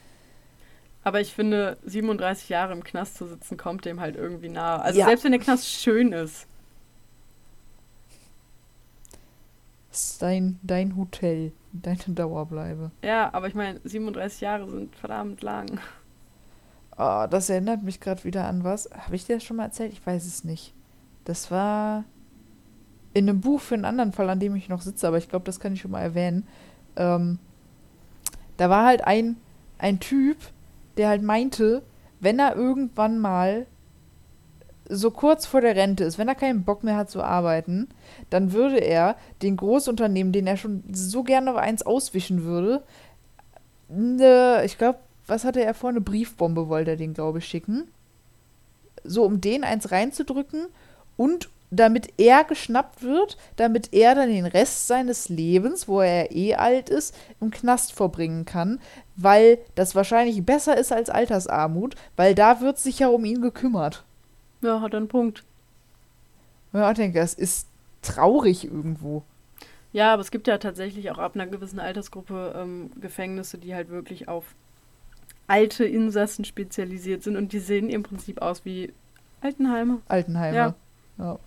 Aber 1.06 1.22
ich 1.22 1.34
finde, 1.34 1.78
37 1.86 2.50
Jahre 2.50 2.74
im 2.74 2.84
Knast 2.84 3.16
zu 3.16 3.28
sitzen, 3.28 3.58
kommt 3.58 3.86
dem 3.86 4.00
halt 4.00 4.16
irgendwie 4.16 4.50
nahe. 4.50 4.82
Also 4.82 5.00
Ja. 5.00 5.06
selbst 5.06 5.24
wenn 5.24 5.32
der 5.34 5.40
Knast 5.40 5.68
schön 5.70 6.12
ist. 6.12 6.48
Dein, 10.20 10.60
dein 10.64 10.98
Hotel, 10.98 11.54
deine 11.72 12.00
Dauerbleibe. 12.08 12.92
Ja, 13.04 13.30
aber 13.34 13.48
ich 13.48 13.54
meine, 13.54 13.80
37 13.84 14.42
Jahre 14.42 14.70
sind 14.70 14.96
verdammt 14.96 15.42
lang. 15.42 15.80
Oh, 16.98 17.28
das 17.30 17.50
erinnert 17.50 17.84
mich 17.84 18.00
gerade 18.00 18.24
wieder 18.24 18.46
an 18.48 18.64
was. 18.64 18.90
Habe 18.92 19.16
ich 19.16 19.26
dir 19.26 19.36
das 19.36 19.44
schon 19.44 19.58
mal 19.58 19.66
erzählt? 19.66 19.94
Ich 19.94 20.06
weiß 20.06 20.26
es 20.26 20.44
nicht. 20.44 20.74
Das 21.24 21.52
war 21.52 22.04
in 23.14 23.30
einem 23.30 23.42
Buch 23.42 23.62
für 23.62 23.76
einen 23.76 23.86
anderen 23.86 24.12
Fall, 24.12 24.30
an 24.30 24.40
dem 24.40 24.56
ich 24.56 24.70
noch 24.70 24.82
sitze, 24.82 25.08
aber 25.08 25.18
ich 25.18 25.30
glaube, 25.30 25.46
das 25.46 25.60
kann 25.60 25.74
ich 25.74 25.82
schon 25.82 25.92
mal 25.92 26.02
erwähnen. 26.02 26.48
Ähm, 26.96 27.40
da 28.58 28.70
war 28.70 28.86
halt 28.86 29.06
ein, 29.06 29.38
ein 29.78 30.00
Typ, 30.00 30.38
der 30.98 31.10
halt 31.10 31.22
meinte, 31.22 31.84
wenn 32.20 32.40
er 32.40 32.56
irgendwann 32.56 33.20
mal 33.20 33.68
so 34.88 35.12
kurz 35.12 35.46
vor 35.46 35.62
der 35.62 35.76
Rente 35.76 36.04
ist, 36.04 36.18
wenn 36.18 36.28
er 36.28 36.36
keinen 36.36 36.64
Bock 36.64 36.84
mehr 36.84 36.96
hat 36.96 37.10
zu 37.10 37.24
arbeiten, 37.24 37.90
dann 38.30 38.52
würde 38.52 38.78
er 38.78 39.16
den 39.42 39.58
Großunternehmen, 39.58 40.32
den 40.32 40.48
er 40.48 40.58
schon 40.58 40.84
so 40.92 41.24
gerne 41.24 41.52
noch 41.52 41.58
eins 41.58 41.84
auswischen 41.84 42.44
würde, 42.44 42.84
ne, 43.90 44.62
ich 44.64 44.78
glaube, 44.78 45.00
was 45.28 45.44
hatte 45.44 45.64
er 45.64 45.74
vor? 45.74 45.90
Eine 45.90 46.02
Briefbombe 46.02 46.70
wollte 46.70 46.92
er 46.92 46.98
den, 46.98 47.14
glaube 47.14 47.40
ich, 47.40 47.46
schicken. 47.46 47.88
So, 49.04 49.24
um 49.24 49.42
den 49.42 49.64
eins 49.64 49.92
reinzudrücken 49.92 50.68
und 51.18 51.50
damit 51.72 52.10
er 52.18 52.44
geschnappt 52.44 53.02
wird, 53.04 53.38
damit 53.56 53.94
er 53.94 54.16
dann 54.16 54.30
den 54.30 54.46
Rest 54.46 54.88
seines 54.88 55.30
Lebens, 55.30 55.88
wo 55.88 56.02
er 56.02 56.32
eh 56.32 56.56
alt 56.56 56.90
ist, 56.90 57.16
im 57.42 57.52
Knast 57.52 57.94
verbringen 57.94 58.46
kann, 58.46 58.80
weil 59.16 59.60
das 59.76 59.96
wahrscheinlich 59.96 60.46
besser 60.46 60.78
ist 60.78 60.92
als 60.92 61.10
Altersarmut, 61.10 61.96
weil 62.16 62.36
da 62.36 62.62
wird 62.62 62.78
sich 62.78 63.00
ja 63.00 63.08
um 63.08 63.26
ihn 63.26 63.42
gekümmert. 63.42 64.04
Ja, 64.62 64.82
hat 64.82 64.96
einen 64.96 65.08
Punkt. 65.08 65.44
Ja, 66.74 66.92
ich 66.92 66.98
denke, 66.98 67.20
das 67.20 67.34
ist 67.34 67.68
traurig 68.02 68.66
irgendwo. 68.66 69.24
Ja, 69.94 70.14
aber 70.14 70.22
es 70.22 70.32
gibt 70.32 70.48
ja 70.48 70.58
tatsächlich 70.58 71.10
auch 71.12 71.20
ab 71.20 71.36
einer 71.36 71.48
gewissen 71.48 71.80
Altersgruppe 71.80 72.54
ähm, 72.58 72.92
Gefängnisse, 73.00 73.58
die 73.58 73.74
halt 73.74 73.90
wirklich 73.90 74.28
auf 74.28 74.44
alte 75.48 75.86
Insassen 75.86 76.44
spezialisiert 76.44 77.24
sind 77.24 77.38
und 77.38 77.54
die 77.54 77.60
sehen 77.60 77.90
im 77.90 78.04
Prinzip 78.04 78.42
aus 78.42 78.66
wie 78.66 78.92
Altenheime. 79.42 80.02
Altenheime. 80.08 80.56
Ja. 80.56 80.76
Ja. 81.18 81.40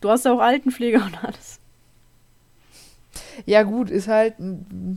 Du 0.00 0.10
hast 0.10 0.26
auch 0.26 0.40
Altenpfleger 0.40 1.04
und 1.04 1.24
alles. 1.24 1.60
Ja, 3.44 3.62
gut, 3.62 3.90
ist 3.90 4.08
halt, 4.08 4.34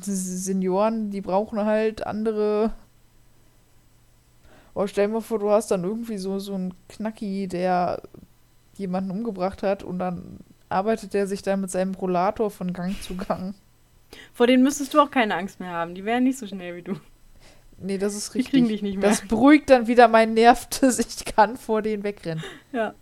Senioren, 0.02 1.10
die 1.12 1.22
brauchen 1.22 1.64
halt 1.66 2.06
andere. 2.06 2.74
Oh, 4.74 4.88
stell 4.88 5.08
dir 5.08 5.14
mal 5.14 5.22
vor, 5.22 5.40
du 5.40 5.50
hast 5.50 5.72
dann 5.72 5.84
irgendwie 5.84 6.18
so, 6.18 6.40
so 6.40 6.54
einen 6.54 6.74
Knacki, 6.90 7.48
der 7.48 8.02
jemanden 8.78 9.12
umgebracht 9.12 9.64
hat 9.64 9.84
und 9.84 10.00
dann 10.00 10.40
arbeitet 10.70 11.14
der 11.14 11.28
sich 11.28 11.42
dann 11.42 11.62
mit 11.62 11.72
seinem 11.72 11.96
Rollator 11.96 12.50
von 12.52 12.72
Gang 12.72 13.02
zu 13.02 13.16
Gang. 13.16 13.56
Vor 14.34 14.48
denen 14.48 14.64
müsstest 14.64 14.94
du 14.94 15.02
auch 15.02 15.12
keine 15.12 15.36
Angst 15.36 15.60
mehr 15.60 15.72
haben. 15.72 15.96
Die 15.96 16.06
wären 16.06 16.24
nicht 16.24 16.38
so 16.38 16.48
schnell 16.48 16.76
wie 16.76 16.82
du. 16.82 16.94
Nee, 17.78 17.98
das 17.98 18.16
ist 18.16 18.34
Die 18.34 18.40
richtig. 18.40 18.52
kriegen 18.54 18.68
dich 18.68 18.82
nicht 18.82 18.98
mehr. 18.98 19.10
Das 19.10 19.28
beruhigt 19.28 19.70
dann 19.70 19.88
wieder 19.88 20.08
meinen 20.08 20.34
Nerv, 20.34 20.68
dass 20.82 21.00
ich 21.00 21.26
kann 21.26 21.58
vor 21.58 21.82
denen 21.82 22.04
wegrennen. 22.04 22.44
Ja. 22.72 22.94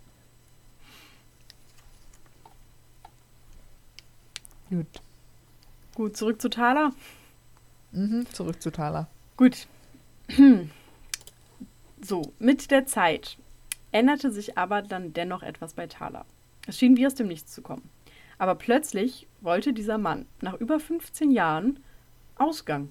Gut. 4.70 5.02
Gut, 5.96 6.18
zurück 6.18 6.42
zu 6.42 6.50
Thaler. 6.50 6.92
Mhm, 7.92 8.26
zurück 8.32 8.62
zu 8.62 8.72
Thaler. 8.72 9.08
Gut. 9.36 9.68
So, 12.00 12.32
mit 12.38 12.70
der 12.70 12.86
Zeit 12.86 13.40
änderte 13.92 14.32
sich 14.32 14.56
aber 14.56 14.84
dann 14.84 15.14
dennoch 15.14 15.42
etwas 15.42 15.74
bei 15.74 15.88
Thaler. 15.88 16.28
Es 16.68 16.78
schien 16.78 16.96
wie 16.96 17.08
aus 17.08 17.16
dem 17.16 17.28
Nichts 17.28 17.52
zu 17.52 17.64
kommen. 17.64 17.90
Aber 18.38 18.54
plötzlich 18.54 19.28
wollte 19.42 19.74
dieser 19.74 19.98
Mann 19.98 20.28
nach 20.40 20.54
über 20.54 20.80
15 20.80 21.32
Jahren 21.32 21.80
Ausgang. 22.36 22.90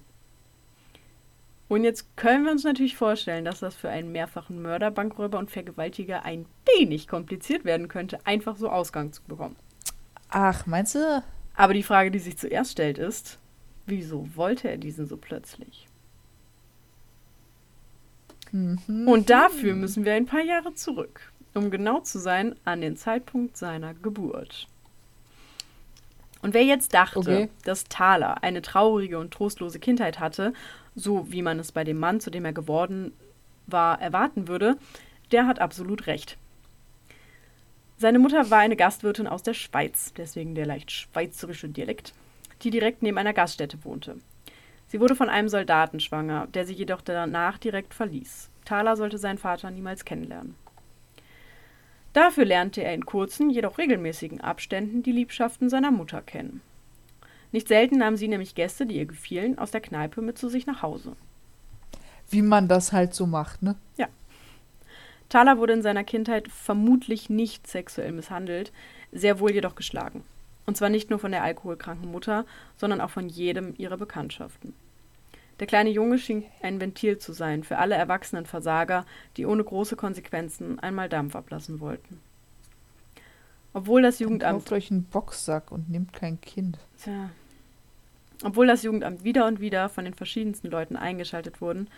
Und 1.69 1.83
jetzt 1.83 2.15
können 2.17 2.45
wir 2.45 2.51
uns 2.51 2.63
natürlich 2.63 2.97
vorstellen, 2.97 3.45
dass 3.45 3.59
das 3.59 3.75
für 3.75 3.89
einen 3.89 4.11
mehrfachen 4.11 4.61
Mörder, 4.61 4.91
Bankräuber 4.91 5.39
und 5.39 5.51
Vergewaltiger 5.51 6.23
ein 6.23 6.45
wenig 6.77 7.07
kompliziert 7.07 7.65
werden 7.65 7.87
könnte, 7.87 8.25
einfach 8.25 8.55
so 8.57 8.69
Ausgang 8.69 9.13
zu 9.13 9.21
bekommen. 9.23 9.55
Ach, 10.29 10.65
meinst 10.65 10.95
du? 10.95 11.23
Aber 11.57 11.73
die 11.73 11.83
Frage, 11.83 12.11
die 12.11 12.19
sich 12.19 12.37
zuerst 12.37 12.73
stellt, 12.73 12.99
ist, 12.99 13.39
wieso 13.87 14.29
wollte 14.35 14.69
er 14.69 14.77
diesen 14.77 15.07
so 15.07 15.17
plötzlich? 15.17 15.87
Mhm. 18.51 19.07
Und 19.07 19.29
dafür 19.29 19.73
müssen 19.73 20.05
wir 20.05 20.13
ein 20.13 20.27
paar 20.27 20.43
Jahre 20.43 20.73
zurück, 20.75 21.33
um 21.53 21.71
genau 21.71 21.99
zu 21.99 22.19
sein, 22.19 22.55
an 22.63 22.81
den 22.81 22.95
Zeitpunkt 22.95 23.57
seiner 23.57 23.93
Geburt. 23.95 24.67
Und 26.43 26.53
wer 26.53 26.63
jetzt 26.63 26.93
dachte, 26.93 27.19
Okay. 27.19 27.49
dass 27.65 27.85
Thaler 27.85 28.43
eine 28.43 28.61
traurige 28.61 29.17
und 29.17 29.33
trostlose 29.33 29.79
Kindheit 29.79 30.19
hatte, 30.19 30.53
so 30.95 31.31
wie 31.31 31.41
man 31.41 31.57
es 31.59 31.71
bei 31.71 31.83
dem 31.83 31.97
Mann, 31.99 32.19
zu 32.19 32.29
dem 32.29 32.45
er 32.45 32.53
geworden 32.53 33.11
war, 33.65 33.99
erwarten 33.99 34.47
würde, 34.47 34.77
der 35.31 35.47
hat 35.47 35.59
absolut 35.59 36.05
recht. 36.07 36.37
Seine 37.99 38.19
Mutter 38.19 38.51
war 38.51 38.59
eine 38.59 38.75
Gastwirtin 38.75 39.27
aus 39.27 39.41
der 39.41 39.55
Schweiz, 39.55 40.13
deswegen 40.15 40.53
der 40.53 40.67
leicht 40.67 40.91
schweizerische 40.91 41.67
Dialekt, 41.67 42.13
die 42.61 42.69
direkt 42.69 43.01
neben 43.01 43.17
einer 43.17 43.33
Gaststätte 43.33 43.83
wohnte. 43.83 44.17
Sie 44.87 44.99
wurde 44.99 45.15
von 45.15 45.29
einem 45.29 45.49
Soldaten 45.49 45.99
schwanger, 45.99 46.47
der 46.47 46.67
sie 46.67 46.73
jedoch 46.73 47.01
danach 47.01 47.57
direkt 47.57 47.95
verließ. 47.95 48.51
Thaler 48.65 48.97
sollte 48.97 49.17
seinen 49.17 49.39
Vater 49.39 49.71
niemals 49.71 50.05
kennenlernen. 50.05 50.55
Dafür 52.13 52.45
lernte 52.45 52.83
er 52.83 52.93
in 52.93 53.05
kurzen, 53.05 53.49
jedoch 53.49 53.79
regelmäßigen 53.79 54.41
Abständen 54.41 55.01
die 55.01 55.11
Liebschaften 55.11 55.69
seiner 55.69 55.91
Mutter 55.91 56.21
kennen. 56.21 56.61
Nicht 57.51 57.67
selten 57.67 57.97
nahm 57.97 58.15
sie 58.15 58.27
nämlich 58.27 58.55
Gäste, 58.55 58.85
die 58.85 58.97
ihr 58.97 59.05
gefielen, 59.05 59.57
aus 59.57 59.71
der 59.71 59.81
Kneipe 59.81 60.21
mit 60.21 60.37
zu 60.37 60.49
sich 60.49 60.67
nach 60.67 60.83
Hause. 60.83 61.15
Wie 62.29 62.41
man 62.41 62.67
das 62.67 62.91
halt 62.91 63.13
so 63.13 63.25
macht, 63.25 63.63
ne? 63.63 63.75
Thaler 65.29 65.57
wurde 65.57 65.73
in 65.73 65.81
seiner 65.81 66.03
Kindheit 66.03 66.47
vermutlich 66.47 67.29
nicht 67.29 67.67
sexuell 67.67 68.11
misshandelt, 68.11 68.71
sehr 69.11 69.39
wohl 69.39 69.51
jedoch 69.51 69.75
geschlagen. 69.75 70.23
Und 70.65 70.77
zwar 70.77 70.89
nicht 70.89 71.09
nur 71.09 71.19
von 71.19 71.31
der 71.31 71.43
alkoholkranken 71.43 72.11
Mutter, 72.11 72.45
sondern 72.75 73.01
auch 73.01 73.09
von 73.09 73.29
jedem 73.29 73.73
ihrer 73.77 73.97
Bekanntschaften. 73.97 74.73
Der 75.59 75.67
kleine 75.67 75.89
Junge 75.89 76.19
schien 76.19 76.45
ein 76.61 76.79
Ventil 76.79 77.17
zu 77.17 77.33
sein 77.33 77.63
für 77.63 77.77
alle 77.77 77.95
erwachsenen 77.95 78.45
Versager, 78.45 79.05
die 79.37 79.45
ohne 79.45 79.63
große 79.63 79.95
Konsequenzen 79.95 80.79
einmal 80.79 81.09
Dampf 81.09 81.35
ablassen 81.35 81.79
wollten. 81.79 82.19
Obwohl 83.73 84.01
das 84.01 84.19
Jugendamt 84.19 84.59
Kauft 84.59 84.71
euch 84.71 84.91
einen 84.91 85.03
Boxsack 85.03 85.71
und 85.71 85.89
nehmt 85.89 86.13
kein 86.13 86.39
Kind. 86.41 86.79
Tja. 87.01 87.29
Obwohl 88.43 88.67
das 88.67 88.83
Jugendamt 88.83 89.23
wieder 89.23 89.47
und 89.47 89.59
wieder 89.59 89.89
von 89.89 90.05
den 90.05 90.13
verschiedensten 90.13 90.69
Leuten 90.69 90.95
eingeschaltet 90.95 91.59
wurden, 91.59 91.89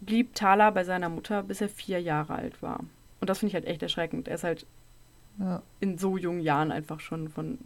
blieb 0.00 0.34
Thaler 0.34 0.72
bei 0.72 0.84
seiner 0.84 1.08
Mutter, 1.08 1.42
bis 1.42 1.60
er 1.60 1.68
vier 1.68 2.00
Jahre 2.00 2.34
alt 2.34 2.62
war. 2.62 2.80
Und 3.20 3.30
das 3.30 3.38
finde 3.38 3.50
ich 3.50 3.54
halt 3.54 3.66
echt 3.66 3.82
erschreckend. 3.82 4.28
Er 4.28 4.36
ist 4.36 4.44
halt 4.44 4.66
Ja. 5.38 5.62
In 5.80 5.98
so 5.98 6.16
jungen 6.16 6.40
Jahren 6.40 6.72
einfach 6.72 7.00
schon 7.00 7.28
von. 7.28 7.58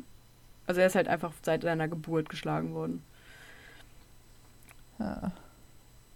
Also 0.66 0.80
er 0.80 0.86
ist 0.86 0.94
halt 0.94 1.08
einfach 1.08 1.32
seit 1.42 1.62
seiner 1.62 1.88
Geburt 1.88 2.28
geschlagen 2.28 2.74
worden. 2.74 3.02
Ja. 4.98 5.32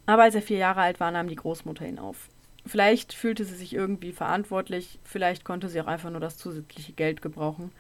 Aber 0.07 0.23
als 0.23 0.35
er 0.35 0.43
vier 0.43 0.59
Jahre 0.59 0.83
alt 0.83 1.01
war, 1.01 1.11
nahm 1.11 1.29
die 1.29 1.37
Großmutter 1.37 1.87
ihn 1.87 1.99
auf. 1.99 2.29
Vielleicht 2.65 3.13
fühlte 3.13 3.45
sie 3.45 3.55
sich 3.57 3.75
irgendwie 3.75 4.13
verantwortlich, 4.13 4.99
vielleicht 5.05 5.45
konnte 5.45 5.69
sie 5.69 5.81
auch 5.81 5.87
einfach 5.87 6.11
nur 6.11 6.21
das 6.21 6.37
zusätzliche 6.37 6.93
Geld 6.93 7.23
gebrauchen. 7.23 7.73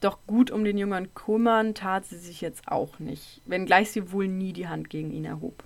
Doch 0.00 0.18
gut 0.26 0.50
um 0.50 0.64
den 0.64 0.78
Jüngern 0.78 1.14
kümmern 1.14 1.74
tat 1.74 2.06
sie 2.06 2.18
sich 2.18 2.40
jetzt 2.40 2.66
auch 2.68 2.98
nicht, 2.98 3.40
wenngleich 3.46 3.92
sie 3.92 4.10
wohl 4.10 4.28
nie 4.28 4.52
die 4.52 4.68
Hand 4.68 4.90
gegen 4.90 5.12
ihn 5.12 5.24
erhob. 5.24 5.62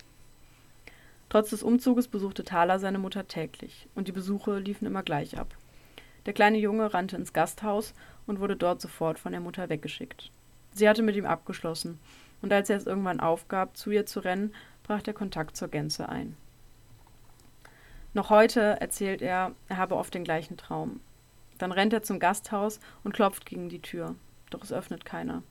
Trotz 1.28 1.50
des 1.50 1.62
Umzuges 1.62 2.08
besuchte 2.08 2.44
Thaler 2.44 2.78
seine 2.78 2.98
Mutter 2.98 3.26
täglich, 3.26 3.88
und 3.94 4.08
die 4.08 4.12
Besuche 4.12 4.58
liefen 4.58 4.86
immer 4.86 5.02
gleich 5.02 5.38
ab. 5.38 5.54
Der 6.24 6.32
kleine 6.32 6.58
Junge 6.58 6.92
rannte 6.92 7.16
ins 7.16 7.32
Gasthaus 7.32 7.94
und 8.26 8.40
wurde 8.40 8.56
dort 8.56 8.80
sofort 8.80 9.18
von 9.18 9.32
der 9.32 9.40
Mutter 9.40 9.68
weggeschickt. 9.68 10.30
Sie 10.72 10.88
hatte 10.88 11.02
mit 11.02 11.16
ihm 11.16 11.26
abgeschlossen, 11.26 11.98
und 12.42 12.52
als 12.52 12.70
er 12.70 12.76
es 12.76 12.86
irgendwann 12.86 13.20
aufgab, 13.20 13.76
zu 13.76 13.90
ihr 13.90 14.06
zu 14.06 14.20
rennen, 14.20 14.54
brach 14.82 15.02
der 15.02 15.14
Kontakt 15.14 15.56
zur 15.56 15.68
Gänze 15.68 16.08
ein. 16.08 16.36
Noch 18.14 18.30
heute 18.30 18.80
erzählt 18.80 19.20
er, 19.20 19.52
er 19.68 19.76
habe 19.76 19.96
oft 19.96 20.14
den 20.14 20.24
gleichen 20.24 20.56
Traum. 20.56 21.00
Dann 21.58 21.72
rennt 21.72 21.92
er 21.92 22.02
zum 22.02 22.18
Gasthaus 22.18 22.80
und 23.04 23.14
klopft 23.14 23.46
gegen 23.46 23.68
die 23.68 23.82
Tür, 23.82 24.14
doch 24.50 24.62
es 24.62 24.72
öffnet 24.72 25.04
keiner. 25.04 25.42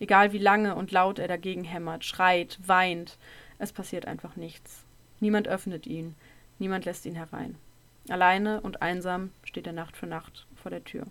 Egal 0.00 0.32
wie 0.32 0.38
lange 0.38 0.74
und 0.74 0.90
laut 0.90 1.18
er 1.18 1.28
dagegen 1.28 1.64
hämmert, 1.64 2.04
schreit, 2.04 2.58
weint, 2.66 3.16
es 3.58 3.72
passiert 3.72 4.06
einfach 4.06 4.36
nichts. 4.36 4.84
Niemand 5.20 5.48
öffnet 5.48 5.86
ihn, 5.86 6.14
niemand 6.58 6.84
lässt 6.84 7.06
ihn 7.06 7.14
herein. 7.14 7.56
Alleine 8.08 8.60
und 8.60 8.82
einsam 8.82 9.30
steht 9.44 9.66
er 9.66 9.72
Nacht 9.72 9.96
für 9.96 10.06
Nacht 10.06 10.46
vor 10.54 10.70
der 10.70 10.84
Tür. 10.84 11.06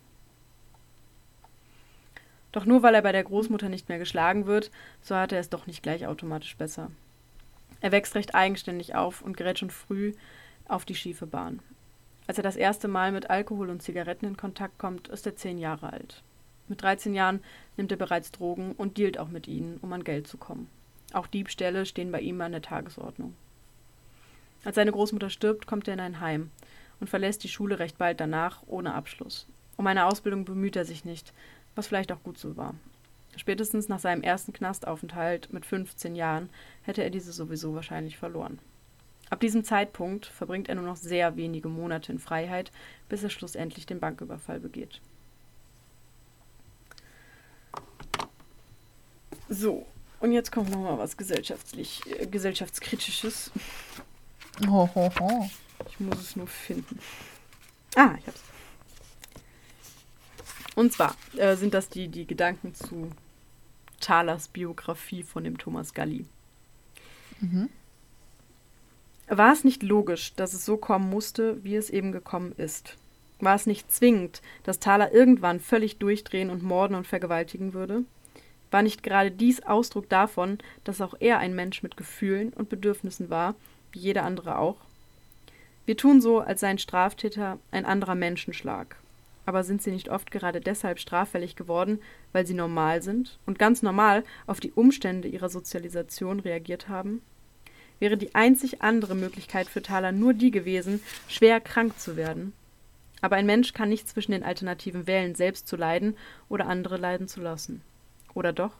Doch 2.51 2.65
nur 2.65 2.83
weil 2.83 2.93
er 2.93 3.01
bei 3.01 3.11
der 3.11 3.23
Großmutter 3.23 3.67
nicht 3.67 3.89
mehr 3.89 3.97
geschlagen 3.97 4.45
wird, 4.45 4.69
so 5.01 5.15
hat 5.15 5.31
er 5.31 5.39
es 5.39 5.49
doch 5.49 5.65
nicht 5.65 5.81
gleich 5.81 6.05
automatisch 6.05 6.55
besser. 6.55 6.91
Er 7.81 7.91
wächst 7.91 8.15
recht 8.15 8.35
eigenständig 8.35 8.95
auf 8.95 9.21
und 9.21 9.35
gerät 9.35 9.59
schon 9.59 9.71
früh 9.71 10.13
auf 10.67 10.85
die 10.85 10.95
schiefe 10.95 11.25
Bahn. 11.25 11.59
Als 12.27 12.37
er 12.37 12.43
das 12.43 12.55
erste 12.55 12.87
Mal 12.87 13.11
mit 13.11 13.29
Alkohol 13.29 13.69
und 13.69 13.81
Zigaretten 13.81 14.25
in 14.25 14.37
Kontakt 14.37 14.77
kommt, 14.77 15.09
ist 15.09 15.25
er 15.25 15.35
zehn 15.35 15.57
Jahre 15.57 15.91
alt. 15.91 16.21
Mit 16.69 16.81
13 16.81 17.13
Jahren 17.13 17.41
nimmt 17.75 17.91
er 17.91 17.97
bereits 17.97 18.31
Drogen 18.31 18.71
und 18.73 18.97
dealt 18.97 19.17
auch 19.17 19.27
mit 19.27 19.47
ihnen, 19.47 19.77
um 19.81 19.91
an 19.91 20.03
Geld 20.03 20.27
zu 20.27 20.37
kommen. 20.37 20.69
Auch 21.11 21.27
Diebstähle 21.27 21.85
stehen 21.85 22.11
bei 22.11 22.21
ihm 22.21 22.39
an 22.39 22.53
der 22.53 22.61
Tagesordnung. 22.61 23.33
Als 24.63 24.75
seine 24.75 24.91
Großmutter 24.91 25.29
stirbt, 25.29 25.67
kommt 25.67 25.87
er 25.87 25.95
in 25.95 25.99
ein 25.99 26.19
Heim 26.19 26.51
und 26.99 27.09
verlässt 27.09 27.43
die 27.43 27.49
Schule 27.49 27.79
recht 27.79 27.97
bald 27.97 28.19
danach 28.19 28.63
ohne 28.65 28.93
Abschluss. 28.93 29.47
Um 29.75 29.87
eine 29.87 30.05
Ausbildung 30.05 30.45
bemüht 30.45 30.75
er 30.75 30.85
sich 30.85 31.05
nicht, 31.05 31.33
was 31.75 31.87
vielleicht 31.87 32.11
auch 32.11 32.23
gut 32.23 32.37
so 32.37 32.55
war. 32.55 32.75
Spätestens 33.35 33.89
nach 33.89 33.99
seinem 33.99 34.21
ersten 34.21 34.53
Knastaufenthalt 34.53 35.51
mit 35.51 35.65
15 35.65 36.15
Jahren 36.15 36.49
hätte 36.83 37.03
er 37.03 37.09
diese 37.09 37.33
sowieso 37.33 37.73
wahrscheinlich 37.73 38.17
verloren. 38.17 38.59
Ab 39.29 39.39
diesem 39.39 39.63
Zeitpunkt 39.63 40.27
verbringt 40.27 40.69
er 40.69 40.75
nur 40.75 40.85
noch 40.85 40.95
sehr 40.95 41.35
wenige 41.35 41.67
Monate 41.67 42.11
in 42.11 42.19
Freiheit, 42.19 42.71
bis 43.09 43.23
er 43.23 43.31
schlussendlich 43.31 43.87
den 43.87 43.99
Banküberfall 43.99 44.59
begeht. 44.59 45.01
So, 49.49 49.87
und 50.19 50.31
jetzt 50.31 50.51
kommt 50.51 50.69
noch 50.69 50.79
mal 50.79 50.97
was 50.97 51.17
gesellschaftlich, 51.17 52.01
äh, 52.07 52.27
gesellschaftskritisches. 52.27 53.51
Ho, 54.67 54.89
ho, 54.93 55.09
ho. 55.19 55.49
Ich 55.89 55.99
muss 55.99 56.19
es 56.19 56.35
nur 56.35 56.47
finden. 56.47 56.99
Ah, 57.95 58.15
ich 58.19 58.27
hab's. 58.27 58.41
Und 60.75 60.91
zwar 60.91 61.15
äh, 61.37 61.55
sind 61.55 61.73
das 61.73 61.89
die, 61.89 62.07
die 62.07 62.25
Gedanken 62.25 62.73
zu 62.73 63.11
Thalers 63.99 64.47
Biografie 64.47 65.23
von 65.23 65.43
dem 65.43 65.57
Thomas 65.57 65.93
Galli. 65.93 66.25
Mhm. 67.39 67.69
War 69.27 69.53
es 69.53 69.63
nicht 69.63 69.83
logisch, 69.83 70.33
dass 70.35 70.53
es 70.53 70.65
so 70.65 70.77
kommen 70.77 71.09
musste, 71.09 71.63
wie 71.63 71.75
es 71.75 71.89
eben 71.89 72.11
gekommen 72.11 72.53
ist? 72.57 72.97
War 73.39 73.55
es 73.55 73.65
nicht 73.65 73.91
zwingend, 73.91 74.41
dass 74.63 74.79
Thaler 74.79 75.11
irgendwann 75.11 75.59
völlig 75.59 75.97
durchdrehen 75.97 76.49
und 76.49 76.63
morden 76.63 76.95
und 76.95 77.07
vergewaltigen 77.07 77.73
würde? 77.73 78.03
War 78.71 78.81
nicht 78.81 79.03
gerade 79.03 79.31
dies 79.31 79.63
Ausdruck 79.63 80.09
davon, 80.09 80.57
dass 80.83 81.01
auch 81.01 81.13
er 81.19 81.39
ein 81.39 81.55
Mensch 81.55 81.83
mit 81.83 81.97
Gefühlen 81.97 82.51
und 82.53 82.69
Bedürfnissen 82.69 83.29
war, 83.29 83.55
wie 83.93 83.99
jeder 83.99 84.23
andere 84.23 84.57
auch? 84.57 84.77
Wir 85.85 85.97
tun 85.97 86.21
so, 86.21 86.39
als 86.39 86.59
sei 86.61 86.67
ein 86.67 86.77
Straftäter 86.77 87.59
ein 87.71 87.85
anderer 87.85 88.15
Menschenschlag. 88.15 88.95
Aber 89.45 89.63
sind 89.63 89.81
sie 89.81 89.91
nicht 89.91 90.09
oft 90.09 90.31
gerade 90.31 90.61
deshalb 90.61 90.99
straffällig 90.99 91.55
geworden, 91.55 91.99
weil 92.31 92.47
sie 92.47 92.53
normal 92.53 93.01
sind 93.01 93.37
und 93.45 93.59
ganz 93.59 93.81
normal 93.81 94.23
auf 94.47 94.59
die 94.59 94.71
Umstände 94.71 95.27
ihrer 95.27 95.49
Sozialisation 95.49 96.39
reagiert 96.39 96.87
haben? 96.87 97.21
Wäre 97.99 98.17
die 98.17 98.33
einzig 98.35 98.81
andere 98.81 99.15
Möglichkeit 99.15 99.67
für 99.67 99.81
Thaler 99.81 100.11
nur 100.11 100.33
die 100.33 100.51
gewesen, 100.51 101.01
schwer 101.27 101.59
krank 101.59 101.99
zu 101.99 102.15
werden? 102.15 102.53
Aber 103.21 103.35
ein 103.35 103.45
Mensch 103.45 103.73
kann 103.73 103.89
nicht 103.89 104.09
zwischen 104.09 104.31
den 104.31 104.43
Alternativen 104.43 105.07
wählen, 105.07 105.35
selbst 105.35 105.67
zu 105.67 105.75
leiden 105.75 106.17
oder 106.49 106.67
andere 106.67 106.97
leiden 106.97 107.27
zu 107.27 107.41
lassen. 107.41 107.81
Oder 108.33 108.51
doch? 108.51 108.73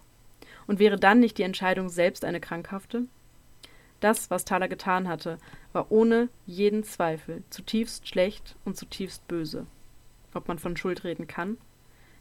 Und 0.68 0.80
wäre 0.80 0.98
dann 0.98 1.20
nicht 1.20 1.38
die 1.38 1.44
Entscheidung 1.44 1.90
selbst 1.90 2.26
eine 2.26 2.40
krankhafte? 2.40 3.04
Das, 4.04 4.30
was 4.30 4.44
Thaler 4.44 4.68
getan 4.68 5.08
hatte, 5.08 5.38
war 5.72 5.90
ohne 5.90 6.28
jeden 6.46 6.84
Zweifel 6.84 7.44
zutiefst 7.50 8.06
schlecht 8.06 8.58
und 8.66 8.76
zutiefst 8.76 9.26
böse. 9.30 9.66
Ob 10.34 10.50
man 10.50 10.60
von 10.60 10.76
Schuld 10.76 11.06
reden 11.06 11.26
kann? 11.26 11.58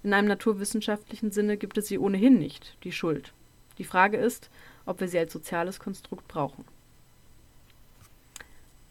In 0.04 0.14
einem 0.14 0.28
naturwissenschaftlichen 0.28 1.32
Sinne 1.32 1.56
gibt 1.56 1.76
es 1.76 1.88
sie 1.88 1.98
ohnehin 1.98 2.38
nicht, 2.38 2.76
die 2.84 2.92
Schuld. 2.92 3.32
Die 3.78 3.84
Frage 3.84 4.16
ist, 4.16 4.48
ob 4.86 5.00
wir 5.00 5.08
sie 5.08 5.18
als 5.18 5.32
soziales 5.32 5.80
Konstrukt 5.80 6.28
brauchen. 6.28 6.64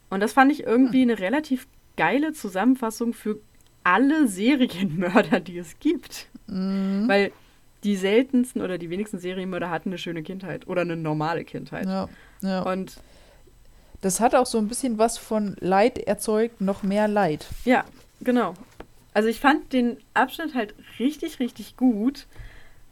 Und 0.09 0.19
das 0.19 0.33
fand 0.33 0.51
ich 0.51 0.63
irgendwie 0.63 1.03
eine 1.03 1.17
relativ 1.17 1.69
geile 1.95 2.33
Zusammenfassung 2.33 3.13
für 3.13 3.39
alle 3.85 4.27
Serienmörder, 4.27 5.39
die 5.39 5.57
es 5.57 5.79
gibt. 5.79 6.27
Mhm. 6.47 7.07
Weil 7.07 7.31
die 7.83 7.95
seltensten 7.95 8.61
oder 8.61 8.77
die 8.77 8.89
wenigsten 8.89 9.19
Serienmörder 9.19 9.69
hatten 9.69 9.89
eine 9.89 9.97
schöne 9.97 10.23
Kindheit 10.23 10.67
oder 10.67 10.81
eine 10.81 10.95
normale 10.95 11.43
Kindheit. 11.43 11.85
Ja, 11.85 12.09
ja. 12.41 12.61
Und 12.61 12.97
Das 14.01 14.19
hat 14.19 14.33
auch 14.35 14.45
so 14.47 14.57
ein 14.57 14.67
bisschen 14.67 14.97
was 14.97 15.17
von 15.17 15.55
Leid 15.59 15.97
erzeugt, 15.99 16.59
noch 16.61 16.81
mehr 16.83 17.07
Leid. 17.07 17.45
ja, 17.65 17.85
genau. 18.21 18.53
Also 19.13 19.27
ich 19.27 19.39
fand 19.41 19.73
den 19.73 19.97
Abschnitt 20.13 20.55
halt 20.55 20.73
richtig, 20.97 21.39
richtig 21.39 21.75
gut, 21.75 22.27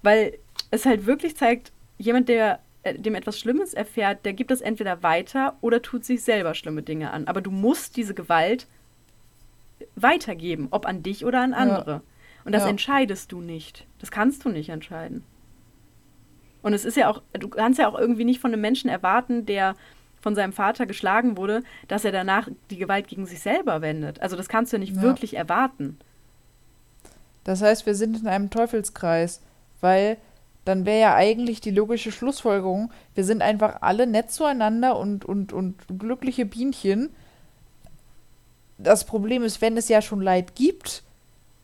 weil 0.03 0.37
es 0.69 0.85
halt 0.85 1.05
wirklich 1.05 1.37
zeigt, 1.37 1.71
jemand, 1.97 2.27
der 2.27 2.59
äh, 2.83 2.93
dem 2.93 3.15
etwas 3.15 3.39
Schlimmes 3.39 3.73
erfährt, 3.73 4.25
der 4.25 4.33
gibt 4.33 4.51
es 4.51 4.59
entweder 4.61 5.01
weiter 5.01 5.55
oder 5.61 5.81
tut 5.81 6.03
sich 6.03 6.21
selber 6.23 6.53
schlimme 6.55 6.81
Dinge 6.83 7.11
an. 7.11 7.27
Aber 7.27 7.41
du 7.41 7.51
musst 7.51 7.95
diese 7.95 8.13
Gewalt 8.13 8.67
weitergeben, 9.95 10.67
ob 10.71 10.85
an 10.85 11.03
dich 11.03 11.25
oder 11.25 11.41
an 11.41 11.53
andere. 11.53 12.01
Und 12.49 12.53
das 12.53 12.63
Ja. 12.63 12.69
entscheidest 12.69 13.31
du 13.31 13.41
nicht. 13.41 13.85
Das 13.99 14.09
kannst 14.09 14.43
du 14.43 14.49
nicht 14.49 14.69
entscheiden. 14.69 15.23
Und 16.63 16.73
es 16.73 16.83
ist 16.83 16.97
ja 16.97 17.07
auch, 17.07 17.21
du 17.33 17.47
kannst 17.47 17.77
ja 17.77 17.87
auch 17.87 17.93
irgendwie 17.95 18.25
nicht 18.25 18.39
von 18.39 18.51
einem 18.51 18.61
Menschen 18.61 18.89
erwarten, 18.89 19.45
der 19.45 19.75
von 20.19 20.33
seinem 20.33 20.51
Vater 20.51 20.87
geschlagen 20.87 21.37
wurde, 21.37 21.61
dass 21.87 22.05
er 22.05 22.11
danach 22.11 22.49
die 22.71 22.77
Gewalt 22.77 23.07
gegen 23.07 23.27
sich 23.27 23.39
selber 23.39 23.83
wendet. 23.83 24.19
Also 24.19 24.35
das 24.35 24.49
kannst 24.49 24.73
du 24.73 24.77
ja 24.77 24.79
nicht 24.79 24.95
Ja. 24.95 25.01
wirklich 25.03 25.35
erwarten. 25.35 25.99
Das 27.43 27.61
heißt, 27.61 27.85
wir 27.85 27.93
sind 27.93 28.19
in 28.19 28.25
einem 28.27 28.49
Teufelskreis, 28.49 29.41
weil 29.79 30.17
dann 30.65 30.87
wäre 30.87 30.99
ja 30.99 31.13
eigentlich 31.13 31.61
die 31.61 31.69
logische 31.69 32.11
Schlussfolgerung, 32.11 32.91
wir 33.13 33.25
sind 33.25 33.43
einfach 33.43 33.83
alle 33.83 34.07
nett 34.07 34.31
zueinander 34.31 34.97
und, 34.97 35.23
und, 35.23 35.53
und 35.53 35.75
glückliche 35.99 36.47
Bienchen. 36.47 37.09
Das 38.79 39.05
Problem 39.05 39.43
ist, 39.43 39.61
wenn 39.61 39.77
es 39.77 39.87
ja 39.87 40.01
schon 40.01 40.21
Leid 40.21 40.55
gibt 40.55 41.03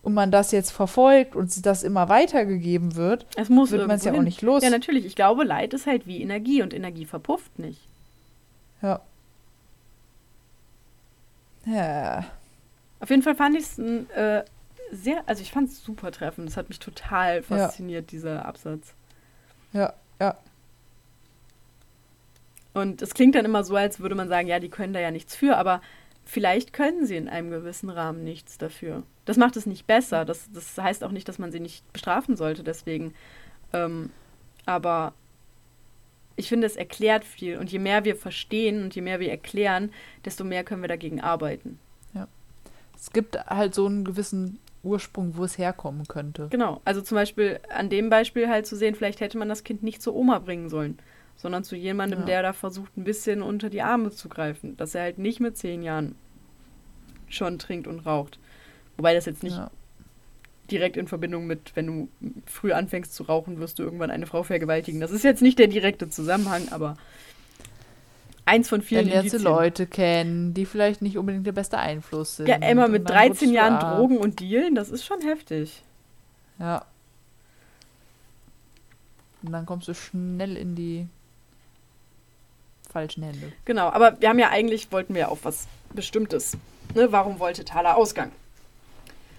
und 0.06 0.14
man 0.14 0.30
das 0.30 0.52
jetzt 0.52 0.70
verfolgt 0.70 1.36
und 1.36 1.66
das 1.66 1.82
immer 1.82 2.10
weitergegeben 2.10 2.96
wird, 2.96 3.26
Es 3.36 3.50
muss 3.50 3.72
wird 3.72 3.88
man 3.88 3.98
es 3.98 4.06
ja 4.06 4.14
auch 4.14 4.22
nicht 4.22 4.44
los. 4.44 4.62
Ja, 4.64 4.70
natürlich. 4.70 5.04
Ich 5.04 5.16
glaube, 5.16 5.44
Leid 5.44 5.74
ist 5.74 5.88
halt 5.88 6.06
wie 6.06 6.22
Energie 6.22 6.62
und 6.62 6.76
Energie 6.76 7.06
verpufft 7.06 7.58
nicht. 7.58 7.82
Ja. 8.84 9.02
Ja. 11.66 12.24
Auf 13.00 13.10
jeden 13.10 13.24
Fall 13.24 13.34
fand 13.34 13.56
ich 13.56 13.64
es 13.64 13.80
äh, 13.80 14.44
sehr, 14.92 15.24
also 15.26 15.42
ich 15.42 15.52
fand 15.52 15.70
es 15.70 15.84
super 15.84 16.12
treffend. 16.12 16.48
Das 16.48 16.56
hat 16.56 16.70
mich 16.70 16.78
total 16.78 17.42
fasziniert, 17.42 18.12
dieser 18.12 18.46
Absatz. 18.46 18.94
Ja, 19.74 19.94
ja. 20.22 20.38
Und 22.76 23.02
es 23.02 23.16
klingt 23.16 23.34
dann 23.34 23.46
immer 23.46 23.64
so, 23.64 23.76
als 23.76 24.00
würde 24.00 24.14
man 24.14 24.30
sagen, 24.30 24.48
ja, 24.48 24.60
die 24.60 24.70
können 24.70 24.94
da 24.94 25.00
ja 25.00 25.10
nichts 25.10 25.36
für, 25.36 25.58
aber 25.58 25.82
vielleicht 26.26 26.74
können 26.74 27.08
sie 27.08 27.18
in 27.18 27.28
einem 27.28 27.50
gewissen 27.50 27.90
Rahmen 27.90 28.24
nichts 28.24 28.60
dafür. 28.60 29.02
Das 29.26 29.38
macht 29.38 29.58
es 29.58 29.66
nicht 29.66 29.88
besser. 29.88 30.24
Das, 30.26 30.50
das 30.54 30.78
heißt 30.78 31.04
auch 31.04 31.12
nicht, 31.12 31.28
dass 31.28 31.40
man 31.40 31.52
sie 31.52 31.60
nicht 31.60 31.92
bestrafen 31.94 32.36
sollte, 32.38 32.64
deswegen. 32.64 33.14
Ähm, 33.74 34.12
aber 34.66 35.14
ich 36.36 36.50
finde, 36.50 36.68
es 36.68 36.76
erklärt 36.76 37.24
viel. 37.26 37.58
Und 37.58 37.72
je 37.72 37.80
mehr 37.80 38.04
wir 38.06 38.16
verstehen 38.16 38.84
und 38.84 38.96
je 38.96 39.02
mehr 39.02 39.20
wir 39.20 39.30
erklären, 39.32 39.92
desto 40.26 40.44
mehr 40.44 40.64
können 40.64 40.82
wir 40.82 40.90
dagegen 40.90 41.22
arbeiten. 41.22 41.80
Es 42.98 43.12
gibt 43.12 43.36
halt 43.48 43.76
so 43.76 43.86
einen 43.88 44.06
gewissen 44.06 44.58
Ursprung, 44.82 45.36
wo 45.36 45.44
es 45.44 45.58
herkommen 45.58 46.08
könnte. 46.08 46.48
Genau, 46.50 46.80
also 46.86 47.02
zum 47.02 47.16
Beispiel 47.16 47.60
an 47.70 47.90
dem 47.90 48.10
Beispiel 48.10 48.48
halt 48.48 48.66
zu 48.66 48.78
sehen, 48.78 48.96
vielleicht 48.96 49.20
hätte 49.20 49.38
man 49.38 49.50
das 49.50 49.66
Kind 49.66 49.84
nicht 49.84 50.02
zur 50.02 50.16
Oma 50.16 50.40
bringen 50.40 50.70
sollen, 50.70 50.98
sondern 51.36 51.66
zu 51.66 51.76
jemandem, 51.76 52.22
Ja. 52.22 52.26
der 52.26 52.42
da 52.42 52.54
versucht, 52.54 52.96
ein 52.98 53.04
bisschen 53.04 53.42
unter 53.42 53.70
die 53.70 53.82
Arme 53.82 54.12
zu 54.12 54.30
greifen, 54.30 54.78
dass 54.78 54.96
er 54.96 55.02
halt 55.04 55.18
nicht 55.20 55.42
mit 55.42 55.58
zehn 55.58 55.84
Jahren 55.84 56.16
schon 57.28 57.60
trinkt 57.60 57.86
und 57.86 58.00
raucht. 58.06 58.40
Wobei 58.98 59.14
das 59.14 59.26
jetzt 59.26 59.44
nicht 59.44 59.58
Ja. 59.58 59.70
direkt 60.72 60.98
in 60.98 61.08
Verbindung 61.08 61.46
mit, 61.48 61.76
wenn 61.76 61.88
du 61.88 62.10
früh 62.46 62.72
anfängst 62.74 63.14
zu 63.14 63.24
rauchen, 63.24 63.60
wirst 63.60 63.78
du 63.80 63.84
irgendwann 63.84 64.12
eine 64.12 64.26
Frau 64.26 64.44
vergewaltigen. 64.44 65.00
Das 65.00 65.12
ist 65.12 65.24
jetzt 65.24 65.42
nicht 65.42 65.60
der 65.60 65.68
direkte 65.68 66.10
Zusammenhang, 66.10 66.70
aber 66.72 66.96
eins 68.46 68.70
von 68.70 68.80
Dann 68.80 68.88
vielen 68.88 69.08
lernst 69.08 69.34
du. 69.34 69.38
Leute 69.40 69.86
kennen, 69.88 70.54
die 70.54 70.66
vielleicht 70.66 71.02
nicht 71.02 71.18
unbedingt 71.18 71.46
der 71.46 71.52
beste 71.52 71.78
Einfluss 71.78 72.38
sind. 72.38 72.48
Ja, 72.48 72.56
Emma 72.58 72.88
mit 72.88 73.10
dann 73.10 73.16
13 73.16 73.30
rutschst 73.30 73.42
du 73.44 73.54
Jahren. 73.54 73.98
Drogen 73.98 74.18
und 74.18 74.40
Dealen, 74.40 74.76
das 74.76 74.90
ist 74.90 75.06
schon 75.06 75.22
heftig. 75.22 75.84
Ja. 76.60 76.86
Und 79.44 79.52
dann 79.52 79.66
kommst 79.66 79.88
du 79.88 79.94
schnell 79.94 80.58
in 80.58 80.76
die 80.76 81.08
falschen 82.92 83.24
Hände. 83.24 83.52
Genau, 83.66 83.90
aber 83.90 84.20
wir 84.22 84.30
haben 84.30 84.40
ja 84.40 84.50
eigentlich, 84.50 84.92
wollten 84.92 85.14
wir 85.14 85.22
ja 85.22 85.28
auf 85.28 85.44
was 85.46 85.68
Bestimmtes. 85.94 86.58
Ne? 86.96 87.12
Warum 87.12 87.40
wollte 87.40 87.66
Thaler 87.66 87.98
Ausgang? 87.98 88.32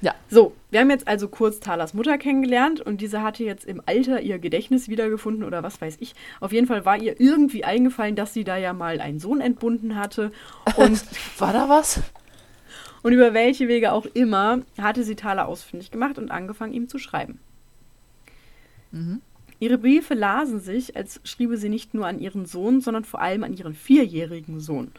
Ja. 0.03 0.15
So, 0.29 0.55
wir 0.71 0.81
haben 0.81 0.91
jetzt 0.91 1.09
also 1.09 1.29
kurz 1.29 1.59
Thalers 1.59 1.95
Mutter 1.95 2.19
kennengelernt 2.19 2.81
und 2.81 3.01
diese 3.01 3.23
hatte 3.23 3.45
jetzt 3.45 3.65
im 3.65 3.81
Alter 3.87 4.21
ihr 4.21 4.39
Gedächtnis 4.39 4.89
wiedergefunden 4.89 5.43
oder 5.43 5.63
was 5.63 5.81
weiß 5.81 5.97
ich. 6.01 6.15
Auf 6.41 6.53
jeden 6.53 6.67
Fall 6.67 6.85
war 6.85 6.99
ihr 6.99 7.19
irgendwie 7.19 7.65
eingefallen, 7.65 8.15
dass 8.15 8.35
sie 8.35 8.45
da 8.45 8.57
ja 8.57 8.73
mal 8.73 9.01
einen 9.01 9.21
Sohn 9.21 9.41
entbunden 9.41 9.97
hatte 9.97 10.33
und, 10.77 11.03
War 11.39 11.53
da 11.53 11.69
was? 11.69 12.01
und 13.03 13.13
über 13.13 13.33
welche 13.35 13.69
Wege 13.69 13.93
auch 13.93 14.07
immer 14.15 14.63
hatte 14.79 15.03
sie 15.03 15.17
Thaler 15.17 15.49
ausfindig 15.49 15.91
gemacht 15.91 16.19
und 16.19 16.31
angefangen, 16.31 16.75
ihm 16.75 16.89
zu 16.89 16.99
schreiben. 16.99 17.39
Mhm. 18.91 19.23
Ihre 19.59 19.79
Briefe 19.79 20.15
lasen 20.15 20.61
sich, 20.61 20.97
als 20.97 21.21
schriebe 21.25 21.57
sie 21.57 21.71
nicht 21.71 21.95
nur 21.95 22.07
an 22.07 22.19
ihren 22.19 22.45
Sohn, 22.45 22.81
sondern 22.81 23.05
vor 23.05 23.23
allem 23.23 23.45
an 23.45 23.55
ihren 23.55 23.75
vierjährigen 23.75 24.61
Sohn. 24.61 24.91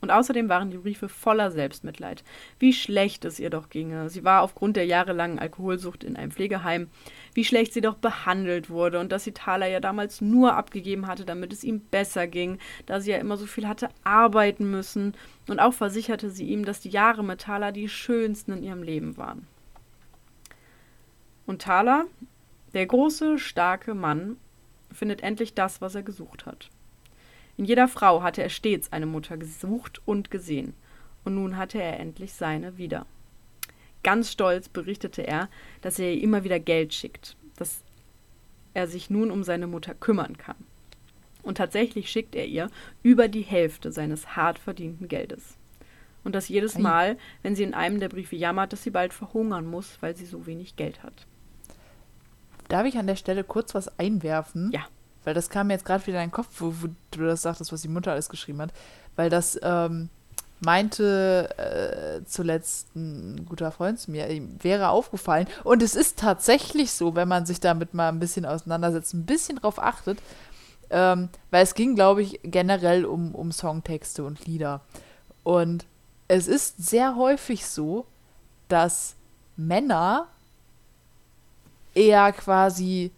Und 0.00 0.10
außerdem 0.10 0.48
waren 0.48 0.70
die 0.70 0.78
Briefe 0.78 1.08
voller 1.08 1.50
Selbstmitleid. 1.50 2.22
Wie 2.58 2.72
schlecht 2.72 3.24
es 3.24 3.40
ihr 3.40 3.50
doch 3.50 3.68
ginge. 3.68 4.08
Sie 4.10 4.24
war 4.24 4.42
aufgrund 4.42 4.76
der 4.76 4.86
jahrelangen 4.86 5.38
Alkoholsucht 5.38 6.04
in 6.04 6.16
einem 6.16 6.30
Pflegeheim. 6.30 6.88
Wie 7.34 7.44
schlecht 7.44 7.72
sie 7.72 7.80
doch 7.80 7.96
behandelt 7.96 8.70
wurde 8.70 9.00
und 9.00 9.10
dass 9.10 9.24
sie 9.24 9.32
Thaler 9.32 9.66
ja 9.66 9.80
damals 9.80 10.20
nur 10.20 10.54
abgegeben 10.54 11.06
hatte, 11.06 11.24
damit 11.24 11.52
es 11.52 11.64
ihm 11.64 11.80
besser 11.80 12.26
ging, 12.26 12.58
da 12.86 13.00
sie 13.00 13.10
ja 13.10 13.18
immer 13.18 13.36
so 13.36 13.46
viel 13.46 13.66
hatte 13.66 13.88
arbeiten 14.04 14.70
müssen. 14.70 15.14
Und 15.48 15.58
auch 15.58 15.72
versicherte 15.72 16.30
sie 16.30 16.46
ihm, 16.46 16.64
dass 16.64 16.80
die 16.80 16.90
Jahre 16.90 17.24
mit 17.24 17.40
Thaler 17.40 17.72
die 17.72 17.88
schönsten 17.88 18.52
in 18.52 18.62
ihrem 18.62 18.82
Leben 18.82 19.16
waren. 19.16 19.46
Und 21.46 21.62
Thaler, 21.62 22.04
der 22.74 22.86
große, 22.86 23.38
starke 23.38 23.94
Mann 23.94 24.36
findet 24.92 25.22
endlich 25.22 25.54
das, 25.54 25.80
was 25.80 25.94
er 25.94 26.02
gesucht 26.02 26.46
hat. 26.46 26.70
In 27.58 27.64
jeder 27.64 27.88
Frau 27.88 28.22
hatte 28.22 28.42
er 28.42 28.50
stets 28.50 28.92
eine 28.92 29.06
Mutter 29.06 29.36
gesucht 29.36 30.00
und 30.06 30.30
gesehen. 30.30 30.74
Und 31.24 31.34
nun 31.34 31.56
hatte 31.56 31.82
er 31.82 31.98
endlich 31.98 32.32
seine 32.32 32.78
wieder. 32.78 33.04
Ganz 34.04 34.30
stolz 34.30 34.68
berichtete 34.68 35.26
er, 35.26 35.48
dass 35.82 35.98
er 35.98 36.14
ihr 36.14 36.22
immer 36.22 36.44
wieder 36.44 36.60
Geld 36.60 36.94
schickt, 36.94 37.36
dass 37.56 37.82
er 38.74 38.86
sich 38.86 39.10
nun 39.10 39.32
um 39.32 39.42
seine 39.42 39.66
Mutter 39.66 39.94
kümmern 39.94 40.38
kann. 40.38 40.56
Und 41.42 41.58
tatsächlich 41.58 42.10
schickt 42.10 42.36
er 42.36 42.46
ihr 42.46 42.70
über 43.02 43.26
die 43.26 43.42
Hälfte 43.42 43.90
seines 43.90 44.36
hart 44.36 44.60
verdienten 44.60 45.08
Geldes. 45.08 45.56
Und 46.22 46.34
das 46.34 46.48
jedes. 46.48 46.78
Mal, 46.78 47.18
wenn 47.42 47.56
sie 47.56 47.64
in 47.64 47.74
einem 47.74 47.98
der 47.98 48.08
Briefe 48.08 48.36
jammert, 48.36 48.72
dass 48.72 48.84
sie 48.84 48.90
bald 48.90 49.12
verhungern 49.12 49.66
muss, 49.66 49.98
weil 50.00 50.14
sie 50.14 50.26
so 50.26 50.46
wenig 50.46 50.76
Geld 50.76 51.02
hat. 51.02 51.26
Darf 52.68 52.86
ich 52.86 52.98
an 52.98 53.06
der 53.06 53.16
Stelle 53.16 53.42
kurz 53.42 53.74
was 53.74 53.98
einwerfen? 53.98 54.70
Ja. 54.72 54.86
Weil 55.28 55.34
das 55.34 55.50
kam 55.50 55.66
mir 55.66 55.74
jetzt 55.74 55.84
gerade 55.84 56.06
wieder 56.06 56.22
in 56.22 56.30
den 56.30 56.32
Kopf, 56.32 56.48
wo, 56.56 56.72
wo 56.80 56.88
du 57.10 57.26
das 57.26 57.42
sagtest, 57.42 57.70
was 57.70 57.82
die 57.82 57.88
Mutter 57.88 58.12
alles 58.12 58.30
geschrieben 58.30 58.62
hat. 58.62 58.72
Weil 59.14 59.28
das 59.28 59.60
ähm, 59.62 60.08
meinte 60.60 61.50
äh, 61.58 62.24
zuletzt 62.24 62.96
ein 62.96 63.44
guter 63.44 63.70
Freund 63.70 64.00
zu 64.00 64.10
mir, 64.10 64.30
ihm 64.30 64.56
wäre 64.62 64.88
aufgefallen. 64.88 65.46
Und 65.64 65.82
es 65.82 65.96
ist 65.96 66.18
tatsächlich 66.18 66.92
so, 66.92 67.14
wenn 67.14 67.28
man 67.28 67.44
sich 67.44 67.60
damit 67.60 67.92
mal 67.92 68.08
ein 68.08 68.20
bisschen 68.20 68.46
auseinandersetzt, 68.46 69.12
ein 69.12 69.26
bisschen 69.26 69.58
drauf 69.58 69.78
achtet. 69.78 70.18
Ähm, 70.88 71.28
weil 71.50 71.62
es 71.62 71.74
ging, 71.74 71.94
glaube 71.94 72.22
ich, 72.22 72.40
generell 72.42 73.04
um, 73.04 73.34
um 73.34 73.52
Songtexte 73.52 74.24
und 74.24 74.46
Lieder. 74.46 74.80
Und 75.44 75.84
es 76.26 76.48
ist 76.48 76.88
sehr 76.88 77.16
häufig 77.16 77.66
so, 77.66 78.06
dass 78.68 79.14
Männer 79.58 80.28
eher 81.94 82.32
quasi 82.32 83.12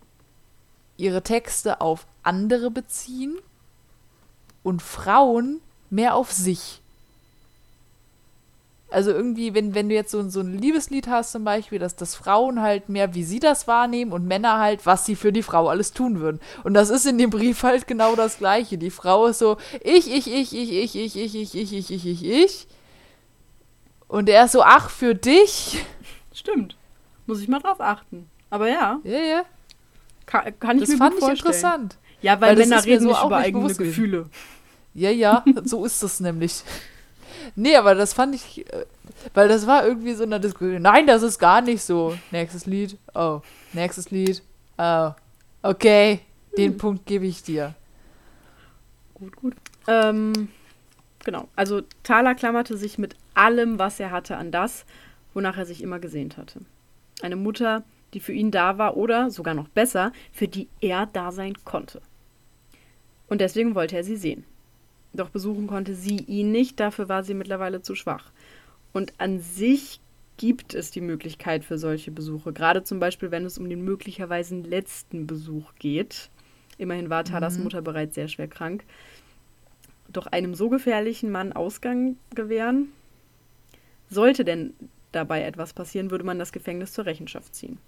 ihre 1.01 1.23
Texte 1.23 1.81
auf 1.81 2.07
andere 2.23 2.71
beziehen 2.71 3.37
und 4.63 4.83
Frauen 4.83 5.61
mehr 5.91 6.15
auf 6.15 6.31
sich. 6.33 6.81
Also 8.91 9.13
irgendwie, 9.13 9.55
wenn, 9.55 9.75
wenn 9.75 9.89
du 9.89 9.95
jetzt 9.95 10.11
so, 10.11 10.29
so 10.29 10.41
ein 10.41 10.59
Liebeslied 10.59 11.07
hast 11.07 11.31
zum 11.31 11.45
Beispiel, 11.45 11.79
dass, 11.79 11.95
dass 11.95 12.17
Frauen 12.17 12.61
halt 12.61 12.89
mehr, 12.89 13.15
wie 13.15 13.23
sie 13.23 13.39
das 13.39 13.69
wahrnehmen 13.69 14.13
und 14.13 14.27
Männer 14.27 14.59
halt, 14.59 14.85
was 14.85 15.07
sie 15.07 15.15
für 15.15 15.33
die 15.33 15.45
Frau 15.45 15.69
alles 15.69 15.93
tun 15.93 16.19
würden. 16.19 16.41
Und 16.65 16.75
das 16.75 16.91
ist 16.91 17.07
in 17.07 17.17
dem 17.17 17.31
Brief 17.31 17.63
halt 17.63 17.87
genau 17.87 18.17
das 18.17 18.39
Gleiche. 18.39 18.79
Die 18.79 18.91
Frau 18.91 19.27
ist 19.27 19.39
so, 19.39 19.59
ich, 19.83 20.13
ich, 20.13 20.27
ich, 20.27 20.57
ich, 20.57 20.73
ich, 20.73 20.97
ich, 20.97 21.17
ich, 21.17 21.35
ich, 21.37 21.55
ich, 21.55 21.73
ich, 21.73 21.91
ich, 21.91 22.07
ich, 22.07 22.25
ich. 22.25 22.67
Und 24.09 24.29
er 24.29 24.47
ist 24.47 24.53
so, 24.53 24.63
ach, 24.65 24.91
für 24.91 25.15
dich. 25.15 25.85
Stimmt. 26.35 26.77
Muss 27.27 27.41
ich 27.41 27.47
mal 27.47 27.61
drauf 27.61 27.81
achten. 27.81 28.29
Aber 28.51 28.69
ja, 28.69 28.99
Ja, 29.05 29.21
ja. 29.21 29.43
Kann, 30.31 30.59
kann 30.61 30.77
ich 30.77 30.83
Das 30.83 30.91
mir 30.91 30.97
fand 30.99 31.11
gut 31.13 31.19
ich 31.19 31.25
vorstellen. 31.43 31.55
interessant. 31.55 31.99
Ja, 32.23 32.41
weil, 32.41 32.51
Weil 32.51 32.57
das 32.57 32.69
Männer 32.69 32.85
reden 32.85 33.03
so 33.03 33.09
nicht 33.09 33.19
auch 33.19 33.27
über 33.27 33.39
nicht 33.39 33.47
eigene 33.47 33.63
gewesen. 33.65 33.85
Gefühle. 33.85 34.31
Ja, 34.95 35.11
ja, 35.11 35.45
so 35.65 35.85
ist 35.85 36.03
es 36.03 36.21
nämlich. 36.21 36.63
Nee, 37.57 37.77
aber 37.77 37.95
das 37.95 38.13
fand 38.13 38.35
ich, 38.35 38.67
äh, 38.73 38.85
weil 39.35 39.49
das 39.49 39.67
war 39.67 39.87
irgendwie 39.87 40.15
so 40.15 40.25
eine 40.25 40.39
Diskussion. 40.41 40.83
Nein, 40.83 41.07
das 41.07 41.23
ist 41.23 41.39
gar 41.39 41.61
nicht 41.63 41.83
so. 41.83 42.17
Nächstes 42.31 42.67
Lied. 42.67 42.97
Oh, 43.15 43.41
nächstes 43.73 44.11
Lied. 44.11 44.43
Oh, 44.79 45.11
okay, 45.63 46.21
den 46.59 46.77
Punkt 46.77 47.07
gebe 47.07 47.27
ich 47.27 47.43
dir. 47.43 47.75
Gut, 49.15 49.37
gut. 49.37 49.55
Ähm, 49.87 50.49
genau. 51.25 51.49
Also 51.57 51.83
Thaler 52.03 52.35
klammerte 52.35 52.77
sich 52.77 52.99
mit 52.99 53.17
allem, 53.35 53.79
was 53.79 54.01
er 54.01 54.11
hatte, 54.11 54.37
an 54.37 54.51
das, 54.51 54.85
wonach 55.35 55.57
er 55.57 55.67
sich 55.67 55.83
immer 55.83 55.99
gesehnt 55.99 56.37
hatte. 56.37 56.61
Eine 57.23 57.37
Mutter, 57.37 57.83
die 58.15 58.21
für 58.21 58.33
ihn 58.33 58.51
da 58.51 58.79
war 58.79 58.97
oder, 58.97 59.31
sogar 59.31 59.55
noch 59.55 59.69
besser, 59.69 60.13
für 60.33 60.49
die 60.49 60.69
er 60.81 61.07
da 61.07 61.33
sein 61.33 61.55
konnte. 61.65 62.01
Und 63.29 63.41
deswegen 63.41 63.75
wollte 63.75 63.97
er 63.97 64.05
sie 64.05 64.17
sehen. 64.17 64.45
Doch 65.13 65.31
besuchen 65.31 65.67
konnte 65.67 65.95
sie 65.95 66.17
ihn 66.17 66.53
nicht, 66.53 66.79
dafür 66.79 67.09
war 67.09 67.25
sie 67.25 67.35
mittlerweile 67.35 67.83
zu 67.83 67.95
schwach. 67.95 68.31
Und 68.93 69.13
an 69.19 69.41
sich 69.41 70.01
gibt 70.37 70.75
es 70.75 70.91
die 70.91 71.01
Möglichkeit 71.01 71.65
für 71.65 71.79
solche 71.79 72.11
Besuche, 72.11 72.53
gerade 72.53 72.83
zum 72.83 72.99
Beispiel, 72.99 73.31
wenn 73.31 73.45
es 73.45 73.59
um 73.59 73.69
den 73.69 73.85
möglicherweise 73.85 74.57
letzten 74.57 75.27
Besuch 75.27 75.75
geht. 75.79 76.31
Immerhin 76.79 77.11
war 77.11 77.25
Thalers 77.25 77.59
Mutter 77.59 77.83
bereits 77.83 78.15
sehr 78.15 78.29
schwer 78.29 78.49
krank. 78.49 78.85
Doch 80.09 80.27
einem 80.27 80.55
so 80.55 80.69
gefährlichen 80.69 81.31
Mann 81.31 81.53
Ausgang 81.53 82.17
gewähren? 82.35 82.89
Sollte 84.09 84.45
denn 84.45 84.73
dabei 85.13 85.43
etwas 85.43 85.73
passieren, 85.73 86.11
würde 86.11 86.25
man 86.25 86.39
das 86.39 86.53
Gefängnis 86.53 86.93
zur 86.93 87.07
Rechenschaft 87.07 87.55
ziehen. 87.55 87.79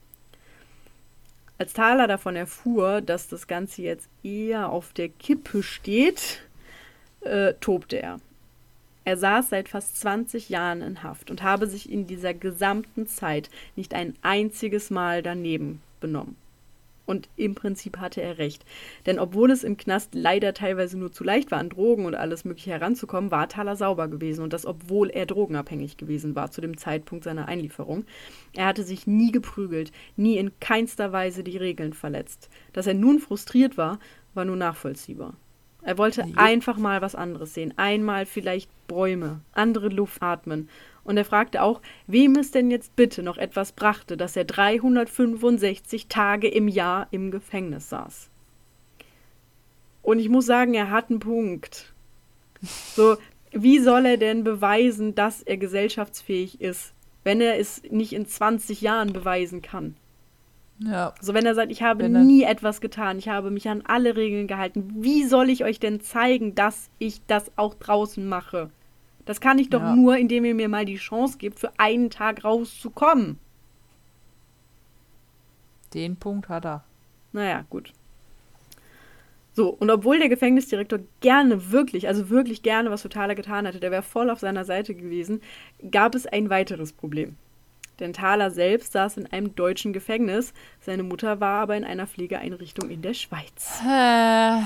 Als 1.58 1.74
Thaler 1.74 2.08
davon 2.08 2.36
erfuhr, 2.36 3.00
dass 3.00 3.28
das 3.28 3.46
Ganze 3.46 3.82
jetzt 3.82 4.08
eher 4.22 4.70
auf 4.70 4.92
der 4.92 5.08
Kippe 5.08 5.62
steht, 5.62 6.42
äh, 7.20 7.54
tobte 7.60 7.96
er. 8.02 8.18
Er 9.04 9.16
saß 9.16 9.48
seit 9.48 9.68
fast 9.68 9.98
20 10.00 10.48
Jahren 10.48 10.80
in 10.80 11.02
Haft 11.02 11.30
und 11.30 11.42
habe 11.42 11.66
sich 11.66 11.90
in 11.90 12.06
dieser 12.06 12.34
gesamten 12.34 13.06
Zeit 13.06 13.50
nicht 13.74 13.94
ein 13.94 14.14
einziges 14.22 14.90
Mal 14.90 15.22
daneben 15.22 15.82
benommen. 16.00 16.36
Und 17.04 17.28
im 17.36 17.54
Prinzip 17.54 17.98
hatte 17.98 18.22
er 18.22 18.38
recht. 18.38 18.64
Denn 19.06 19.18
obwohl 19.18 19.50
es 19.50 19.64
im 19.64 19.76
Knast 19.76 20.14
leider 20.14 20.54
teilweise 20.54 20.98
nur 20.98 21.10
zu 21.10 21.24
leicht 21.24 21.50
war, 21.50 21.58
an 21.58 21.68
Drogen 21.68 22.04
und 22.04 22.14
alles 22.14 22.44
Mögliche 22.44 22.70
heranzukommen, 22.70 23.30
war 23.30 23.48
Thaler 23.48 23.76
sauber 23.76 24.08
gewesen. 24.08 24.44
Und 24.44 24.52
das, 24.52 24.66
obwohl 24.66 25.10
er 25.10 25.26
drogenabhängig 25.26 25.96
gewesen 25.96 26.36
war 26.36 26.50
zu 26.50 26.60
dem 26.60 26.76
Zeitpunkt 26.76 27.24
seiner 27.24 27.48
Einlieferung. 27.48 28.04
Er 28.54 28.66
hatte 28.66 28.84
sich 28.84 29.06
nie 29.06 29.32
geprügelt, 29.32 29.90
nie 30.16 30.36
in 30.36 30.52
keinster 30.60 31.12
Weise 31.12 31.42
die 31.42 31.56
Regeln 31.56 31.92
verletzt. 31.92 32.48
Dass 32.72 32.86
er 32.86 32.94
nun 32.94 33.18
frustriert 33.18 33.76
war, 33.76 33.98
war 34.34 34.44
nur 34.44 34.56
nachvollziehbar. 34.56 35.34
Er 35.82 35.98
wollte 35.98 36.24
einfach 36.36 36.78
mal 36.78 37.02
was 37.02 37.16
anderes 37.16 37.54
sehen. 37.54 37.74
Einmal 37.76 38.24
vielleicht 38.24 38.70
Bäume, 38.86 39.40
andere 39.52 39.88
Luft 39.88 40.22
atmen. 40.22 40.68
Und 41.04 41.16
er 41.16 41.24
fragte 41.24 41.62
auch, 41.62 41.80
wem 42.06 42.36
es 42.36 42.52
denn 42.52 42.70
jetzt 42.70 42.94
bitte 42.94 43.22
noch 43.22 43.36
etwas 43.36 43.72
brachte, 43.72 44.16
dass 44.16 44.36
er 44.36 44.44
365 44.44 46.06
Tage 46.06 46.48
im 46.48 46.68
Jahr 46.68 47.08
im 47.10 47.30
Gefängnis 47.30 47.88
saß. 47.88 48.30
Und 50.02 50.18
ich 50.18 50.28
muss 50.28 50.46
sagen, 50.46 50.74
er 50.74 50.90
hat 50.90 51.10
einen 51.10 51.20
Punkt. 51.20 51.92
So, 52.94 53.16
wie 53.50 53.78
soll 53.80 54.06
er 54.06 54.16
denn 54.16 54.44
beweisen, 54.44 55.14
dass 55.14 55.42
er 55.42 55.56
gesellschaftsfähig 55.56 56.60
ist, 56.60 56.92
wenn 57.24 57.40
er 57.40 57.58
es 57.58 57.82
nicht 57.90 58.12
in 58.12 58.26
20 58.26 58.80
Jahren 58.80 59.12
beweisen 59.12 59.62
kann. 59.62 59.96
Ja. 60.78 61.14
Also 61.18 61.34
wenn 61.34 61.46
er 61.46 61.54
sagt, 61.54 61.70
ich 61.70 61.82
habe 61.82 62.02
Wenn 62.04 62.14
er- 62.16 62.24
nie 62.24 62.42
etwas 62.42 62.80
getan, 62.80 63.18
ich 63.18 63.28
habe 63.28 63.50
mich 63.50 63.68
an 63.68 63.82
alle 63.84 64.16
Regeln 64.16 64.46
gehalten, 64.48 64.90
wie 64.96 65.24
soll 65.24 65.50
ich 65.50 65.64
euch 65.64 65.78
denn 65.78 66.00
zeigen, 66.00 66.54
dass 66.54 66.90
ich 66.98 67.24
das 67.26 67.50
auch 67.56 67.74
draußen 67.74 68.26
mache? 68.28 68.70
Das 69.24 69.40
kann 69.40 69.58
ich 69.58 69.70
doch 69.70 69.80
Ja. 69.82 69.94
nur, 69.94 70.16
indem 70.16 70.44
ihr 70.44 70.54
mir 70.54 70.68
mal 70.68 70.84
die 70.84 70.96
Chance 70.96 71.38
gibt, 71.38 71.60
für 71.60 71.72
einen 71.78 72.10
Tag 72.10 72.44
rauszukommen. 72.44 73.38
Den 75.94 76.16
Punkt 76.16 76.48
hat 76.48 76.64
er. 76.64 76.84
Naja, 77.32 77.64
gut. 77.70 77.92
So, 79.54 79.68
und 79.68 79.90
obwohl 79.90 80.18
der 80.18 80.30
Gefängnisdirektor 80.30 81.00
gerne, 81.20 81.70
wirklich, 81.70 82.08
also 82.08 82.30
wirklich 82.30 82.62
gerne 82.62 82.90
was 82.90 83.02
für 83.02 83.10
Thaler 83.10 83.34
getan 83.34 83.66
hätte, 83.66 83.80
der 83.80 83.90
wäre 83.90 84.02
voll 84.02 84.30
auf 84.30 84.40
seiner 84.40 84.64
Seite 84.64 84.94
gewesen, 84.94 85.42
gab 85.90 86.14
es 86.14 86.26
ein 86.26 86.48
weiteres 86.48 86.92
Problem. 86.92 87.36
Denn 88.00 88.14
Thaler 88.14 88.50
selbst 88.50 88.92
saß 88.92 89.18
in 89.18 89.26
einem 89.26 89.54
deutschen 89.54 89.92
Gefängnis, 89.92 90.54
seine 90.80 91.02
Mutter 91.02 91.40
war 91.40 91.60
aber 91.60 91.76
in 91.76 91.84
einer 91.84 92.06
Pflegeeinrichtung 92.06 92.88
in 92.88 93.02
der 93.02 93.12
Schweiz. 93.12 93.80
Äh, 93.86 94.60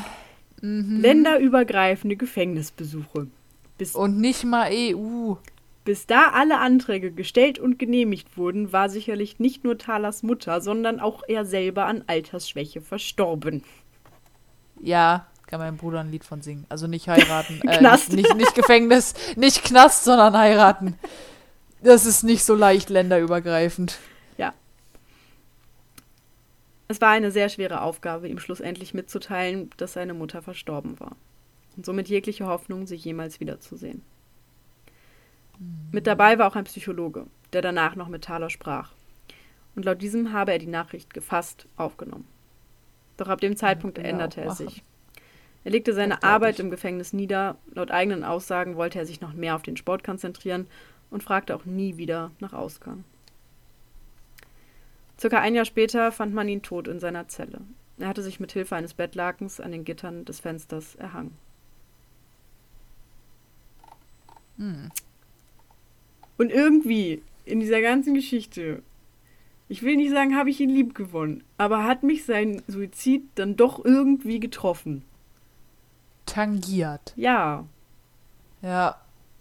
mhm. 0.64 1.00
Länderübergreifende 1.00 2.14
Gefängnisbesuche. 2.14 3.26
Bis, 3.78 3.94
Und 3.94 4.18
nicht 4.18 4.44
mal 4.44 4.70
EU. 4.72 5.34
bis 5.84 6.06
da 6.06 6.30
alle 6.32 6.58
Anträge 6.58 7.12
gestellt 7.12 7.58
und 7.58 7.78
genehmigt 7.78 8.36
wurden, 8.36 8.72
war 8.72 8.88
sicherlich 8.88 9.38
nicht 9.38 9.64
nur 9.64 9.78
Thalers 9.78 10.22
Mutter, 10.22 10.60
sondern 10.60 11.00
auch 11.00 11.22
er 11.28 11.44
selber 11.44 11.86
an 11.86 12.04
Altersschwäche 12.06 12.80
verstorben. 12.80 13.62
Ja, 14.80 15.26
kann 15.46 15.60
mein 15.60 15.76
Bruder 15.76 16.00
ein 16.00 16.10
Lied 16.10 16.24
von 16.24 16.42
singen. 16.42 16.66
Also 16.68 16.86
nicht 16.86 17.08
heiraten. 17.08 17.60
Äh, 17.68 17.78
Knast. 17.78 18.12
Nicht, 18.12 18.28
nicht, 18.28 18.36
nicht 18.36 18.54
Gefängnis, 18.54 19.14
nicht 19.36 19.62
Knast, 19.64 20.04
sondern 20.04 20.36
heiraten. 20.36 20.98
Das 21.82 22.04
ist 22.06 22.24
nicht 22.24 22.44
so 22.44 22.54
leicht 22.54 22.90
länderübergreifend. 22.90 23.98
Es 26.88 27.00
war 27.00 27.10
eine 27.10 27.32
sehr 27.32 27.48
schwere 27.48 27.80
Aufgabe, 27.80 28.28
ihm 28.28 28.38
schlussendlich 28.38 28.94
mitzuteilen, 28.94 29.70
dass 29.76 29.94
seine 29.94 30.14
Mutter 30.14 30.40
verstorben 30.42 31.00
war. 31.00 31.16
Und 31.76 31.84
somit 31.84 32.08
jegliche 32.08 32.46
Hoffnung, 32.46 32.86
sie 32.86 32.96
jemals 32.96 33.40
wiederzusehen. 33.40 34.02
Mit 35.92 36.06
dabei 36.06 36.38
war 36.38 36.48
auch 36.48 36.56
ein 36.56 36.64
Psychologe, 36.64 37.26
der 37.52 37.62
danach 37.62 37.96
noch 37.96 38.08
mit 38.08 38.24
Thaler 38.24 38.50
sprach. 38.50 38.92
Und 39.74 39.84
laut 39.84 40.00
diesem 40.00 40.32
habe 40.32 40.52
er 40.52 40.58
die 40.58 40.66
Nachricht 40.66 41.12
gefasst 41.12 41.66
aufgenommen. 41.76 42.26
Doch 43.16 43.28
ab 43.28 43.40
dem 43.40 43.56
Zeitpunkt 43.56 43.98
er 43.98 44.04
änderte 44.04 44.40
er 44.40 44.54
sich. 44.54 44.82
Er 45.64 45.72
legte 45.72 45.92
seine 45.92 46.22
Arbeit 46.22 46.60
im 46.60 46.70
Gefängnis 46.70 47.12
nieder. 47.12 47.56
Laut 47.74 47.90
eigenen 47.90 48.24
Aussagen 48.24 48.76
wollte 48.76 48.98
er 48.98 49.06
sich 49.06 49.20
noch 49.20 49.32
mehr 49.32 49.56
auf 49.56 49.62
den 49.62 49.76
Sport 49.76 50.04
konzentrieren 50.04 50.68
und 51.10 51.22
fragte 51.22 51.54
auch 51.56 51.64
nie 51.64 51.96
wieder 51.96 52.30
nach 52.40 52.52
Ausgang. 52.52 53.04
Circa 55.18 55.40
ein 55.40 55.54
Jahr 55.54 55.64
später 55.64 56.12
fand 56.12 56.34
man 56.34 56.48
ihn 56.48 56.62
tot 56.62 56.88
in 56.88 57.00
seiner 57.00 57.26
Zelle. 57.28 57.62
Er 57.98 58.08
hatte 58.08 58.22
sich 58.22 58.38
mit 58.38 58.52
Hilfe 58.52 58.76
eines 58.76 58.94
Bettlakens 58.94 59.58
an 59.58 59.72
den 59.72 59.84
Gittern 59.84 60.24
des 60.26 60.40
Fensters 60.40 60.94
erhangen. 60.96 61.36
Hm. 64.58 64.90
Und 66.38 66.50
irgendwie 66.50 67.22
in 67.44 67.60
dieser 67.60 67.80
ganzen 67.80 68.14
Geschichte, 68.14 68.82
ich 69.68 69.82
will 69.82 69.96
nicht 69.96 70.10
sagen, 70.10 70.36
habe 70.36 70.50
ich 70.50 70.60
ihn 70.60 70.70
lieb 70.70 70.94
gewonnen, 70.94 71.42
aber 71.56 71.84
hat 71.84 72.02
mich 72.02 72.24
sein 72.24 72.62
Suizid 72.66 73.22
dann 73.34 73.56
doch 73.56 73.84
irgendwie 73.84 74.40
getroffen. 74.40 75.02
Tangiert. 76.26 77.12
Ja. 77.16 77.64
Ja. 78.62 79.00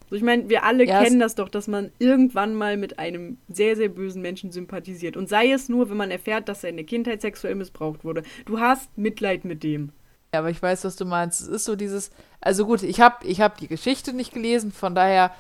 So, 0.10 0.16
ich 0.16 0.22
meine, 0.22 0.50
wir 0.50 0.64
alle 0.64 0.86
Ja, 0.86 1.04
kennen 1.04 1.20
das 1.20 1.34
doch, 1.36 1.50
dass 1.50 1.68
man 1.68 1.92
irgendwann 1.98 2.54
mal 2.54 2.78
mit 2.78 3.00
einem 3.00 3.38
sehr, 3.50 3.76
sehr 3.76 3.90
bösen 3.90 4.22
Menschen 4.22 4.52
sympathisiert. 4.52 5.18
Und 5.18 5.28
sei 5.28 5.52
es 5.52 5.68
nur, 5.68 5.90
wenn 5.90 5.98
man 5.98 6.12
erfährt, 6.12 6.48
dass 6.48 6.62
seine 6.62 6.84
Kindheit 6.84 7.22
sexuell 7.22 7.56
missbraucht 7.56 8.04
wurde. 8.04 8.22
Du 8.46 8.60
hast 8.60 8.96
Mitleid 8.98 9.46
mit 9.46 9.64
dem. 9.64 9.92
Ja, 10.36 10.40
aber 10.40 10.50
ich 10.50 10.62
weiß, 10.62 10.84
was 10.84 10.98
du 10.98 11.06
meinst. 11.06 11.40
Es 11.40 11.48
ist 11.48 11.64
so 11.64 11.78
dieses. 11.78 12.12
Also 12.42 12.66
gut, 12.66 12.84
ich 12.84 13.00
habe 13.00 13.26
ich 13.26 13.40
hab 13.40 13.58
die 13.58 13.70
Geschichte 13.70 14.12
nicht 14.12 14.34
gelesen, 14.34 14.74
von 14.74 14.94
daher. 14.94 15.32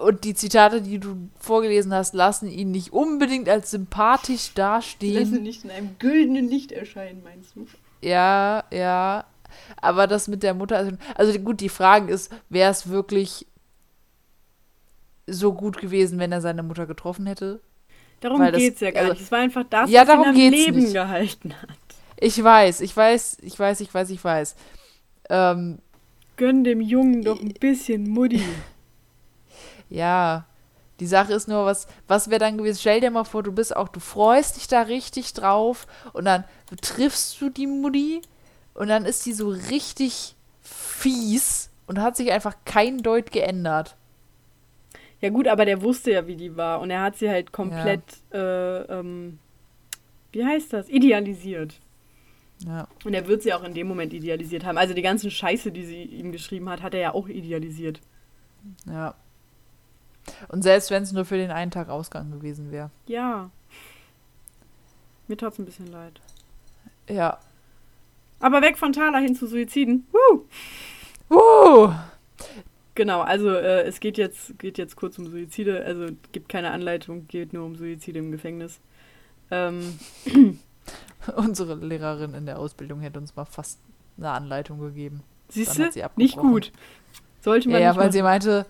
Und 0.00 0.24
die 0.24 0.34
Zitate, 0.34 0.82
die 0.82 0.98
du 0.98 1.28
vorgelesen 1.38 1.94
hast, 1.94 2.12
lassen 2.12 2.48
ihn 2.48 2.72
nicht 2.72 2.92
unbedingt 2.92 3.48
als 3.48 3.70
sympathisch 3.70 4.52
dastehen. 4.54 5.42
nicht 5.44 5.62
in 5.62 5.70
einem 5.70 5.96
güldenen 6.00 6.48
Licht 6.48 6.72
erscheinen, 6.72 7.22
meinst 7.22 7.54
du? 7.54 7.66
Ja, 8.00 8.64
ja. 8.72 9.26
Aber 9.80 10.08
das 10.08 10.26
mit 10.26 10.42
der 10.42 10.54
Mutter. 10.54 10.76
Also, 10.76 10.92
also 11.14 11.38
gut, 11.38 11.60
die 11.60 11.68
Frage 11.68 12.12
ist, 12.12 12.32
wäre 12.48 12.72
es 12.72 12.88
wirklich 12.88 13.46
so 15.28 15.52
gut 15.52 15.78
gewesen, 15.78 16.18
wenn 16.18 16.32
er 16.32 16.40
seine 16.40 16.64
Mutter 16.64 16.86
getroffen 16.86 17.26
hätte? 17.26 17.60
Darum 18.22 18.40
das- 18.40 18.56
geht's 18.56 18.80
ja 18.80 18.90
gar 18.92 19.02
also- 19.02 19.12
nicht. 19.14 19.22
Es 19.22 19.30
war 19.32 19.40
einfach 19.40 19.64
das, 19.68 19.90
Ja, 19.90 20.06
was 20.06 20.14
ihn 20.14 20.24
am 20.24 20.34
Leben 20.34 20.78
nicht. 20.80 20.92
gehalten 20.94 21.54
hat. 21.60 21.68
Ich 22.22 22.42
weiß, 22.42 22.82
ich 22.82 22.96
weiß, 22.96 23.38
ich 23.42 23.58
weiß, 23.58 23.80
ich 23.80 23.92
weiß, 23.92 24.10
ich 24.10 24.22
weiß. 24.22 24.54
Ähm, 25.28 25.80
Gönn 26.36 26.62
dem 26.62 26.80
Jungen 26.80 27.22
doch 27.22 27.40
ein 27.40 27.52
bisschen 27.54 28.08
Mutti. 28.08 28.42
Ja, 29.90 30.46
die 31.00 31.06
Sache 31.06 31.34
ist 31.34 31.48
nur, 31.48 31.66
was, 31.66 31.86
was 32.08 32.30
wäre 32.30 32.38
dann 32.38 32.56
gewesen? 32.56 32.78
Stell 32.80 33.00
dir 33.00 33.10
mal 33.10 33.24
vor, 33.24 33.42
du 33.42 33.52
bist 33.52 33.76
auch, 33.76 33.88
du 33.88 34.00
freust 34.00 34.56
dich 34.56 34.66
da 34.68 34.82
richtig 34.82 35.34
drauf 35.34 35.86
und 36.14 36.24
dann 36.24 36.44
triffst 36.80 37.38
du 37.42 37.50
die 37.50 37.66
Mutti 37.66 38.22
und 38.72 38.88
dann 38.88 39.04
ist 39.04 39.26
die 39.26 39.34
so 39.34 39.50
richtig 39.50 40.34
fies 40.62 41.68
und 41.86 42.00
hat 42.00 42.16
sich 42.16 42.32
einfach 42.32 42.56
kein 42.64 43.02
Deut 43.02 43.32
geändert. 43.32 43.96
Ja 45.20 45.28
gut, 45.28 45.46
aber 45.46 45.66
der 45.66 45.82
wusste 45.82 46.12
ja, 46.12 46.26
wie 46.26 46.36
die 46.36 46.56
war. 46.56 46.80
Und 46.80 46.90
er 46.90 47.02
hat 47.02 47.16
sie 47.16 47.28
halt 47.28 47.52
komplett, 47.52 48.02
äh, 48.32 48.82
ähm, 48.84 49.40
wie 50.32 50.46
heißt 50.46 50.72
das, 50.72 50.88
idealisiert. 50.88 51.74
Ja, 52.66 52.86
Und 53.04 53.14
er 53.14 53.26
wird 53.26 53.42
sie 53.42 53.52
auch 53.52 53.64
in 53.64 53.74
dem 53.74 53.88
Moment 53.88 54.12
idealisiert 54.12 54.64
haben. 54.64 54.78
Also 54.78 54.94
die 54.94 55.02
ganzen 55.02 55.30
Scheiße, 55.30 55.72
die 55.72 55.84
sie 55.84 56.02
ihm 56.02 56.30
geschrieben 56.32 56.68
hat, 56.68 56.82
hat 56.82 56.94
er 56.94 57.00
ja 57.00 57.14
auch 57.14 57.28
idealisiert. 57.28 58.00
ja. 58.86 59.14
Und 60.48 60.62
selbst 60.62 60.92
wenn 60.92 61.02
es 61.02 61.10
nur 61.10 61.24
für 61.24 61.36
den 61.36 61.50
einen 61.50 61.72
Tag 61.72 61.88
Ausgang 61.88 62.30
gewesen 62.30 62.70
wäre. 62.70 62.90
Ja. 63.08 63.50
Mir 65.26 65.36
tat's 65.36 65.58
ein 65.58 65.64
bisschen 65.64 65.90
leid. 65.90 66.20
Ja. 67.08 67.40
Aber 68.38 68.62
weg 68.62 68.78
von 68.78 68.92
Thaler 68.92 69.18
hin 69.18 69.34
zu 69.34 69.48
Suiziden. 69.48 70.06
Woo! 70.12 70.44
Uh, 71.28 71.92
Genau, 72.94 73.22
also 73.22 73.48
äh, 73.50 73.82
es 73.84 74.00
geht 74.00 74.18
jetzt, 74.18 74.58
geht 74.58 74.76
jetzt 74.76 74.96
kurz 74.96 75.18
um 75.18 75.26
Suizide. 75.26 75.84
Also 75.84 76.14
gibt 76.32 76.48
keine 76.48 76.70
Anleitung, 76.72 77.26
geht 77.26 77.52
nur 77.52 77.64
um 77.64 77.76
Suizide 77.76 78.18
im 78.18 78.30
Gefängnis. 78.30 78.80
Ähm, 79.50 79.98
unsere 81.36 81.74
Lehrerin 81.74 82.34
in 82.34 82.46
der 82.46 82.58
Ausbildung 82.58 83.00
hätte 83.00 83.18
uns 83.18 83.34
mal 83.36 83.44
fast 83.44 83.78
eine 84.18 84.30
Anleitung 84.30 84.78
gegeben. 84.80 85.22
siehst 85.48 85.78
du? 85.78 85.90
Nicht 86.16 86.36
gut. 86.36 86.72
Sollte 87.40 87.68
Ja, 87.68 87.72
man 87.72 87.82
ja, 87.82 87.88
nicht 87.90 87.96
weil 87.98 88.04
machen. 88.06 88.12
sie 88.12 88.22
meinte, 88.22 88.66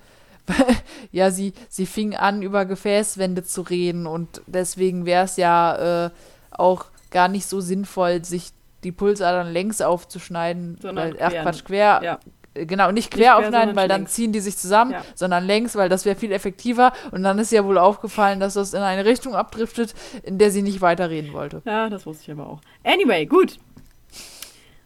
ja, 1.13 1.31
sie, 1.31 1.53
sie 1.69 1.87
fing 1.87 2.15
an, 2.17 2.43
über 2.43 2.65
Gefäßwände 2.65 3.45
zu 3.45 3.63
reden 3.63 4.07
und 4.07 4.43
deswegen 4.47 5.05
wäre 5.07 5.25
es 5.25 5.37
ja 5.37 6.07
äh, 6.07 6.11
auch 6.51 6.87
gar 7.11 7.29
nicht 7.29 7.47
so 7.47 7.61
sinnvoll, 7.61 8.25
sich 8.25 8.51
die 8.83 8.93
Pulsadern 8.93 9.53
längs 9.53 9.81
aufzuschneiden. 9.81 10.79
Sondern 10.81 11.13
weil, 11.15 11.23
ach 11.23 11.31
quer. 11.31 11.43
Quatsch, 11.43 11.65
quer. 11.65 12.01
Ja. 12.03 12.19
Äh, 12.55 12.67
Genau, 12.67 12.91
nicht 12.93 13.11
quer, 13.11 13.21
quer 13.25 13.37
aufschneiden, 13.37 13.59
sondern 13.61 13.77
weil 13.77 13.89
dann 13.89 14.01
längs. 14.03 14.13
ziehen 14.13 14.33
die 14.33 14.41
sich 14.41 14.57
zusammen, 14.57 14.93
Ja. 14.93 15.05
sondern 15.15 15.45
längs, 15.47 15.75
weil 15.77 15.89
das 15.89 16.05
wäre 16.05 16.17
viel 16.17 16.33
effektiver. 16.33 16.93
Und 17.11 17.23
dann 17.23 17.39
ist 17.39 17.53
ihr 17.53 17.65
wohl 17.65 17.79
aufgefallen, 17.79 18.41
dass 18.41 18.55
das 18.55 18.75
in 18.75 18.81
eine 18.83 19.05
Richtung 19.05 19.35
abdriftet, 19.35 19.95
in 20.23 20.39
der 20.39 20.51
sie 20.51 20.63
nicht 20.63 20.81
weiterreden 20.81 21.33
wollte. 21.33 21.63
Ja, 21.65 21.89
das 21.89 22.07
wusste 22.07 22.25
ich 22.25 22.31
aber 22.39 22.49
auch. 22.49 22.61
Anyway, 22.85 23.27
gut. 23.27 23.59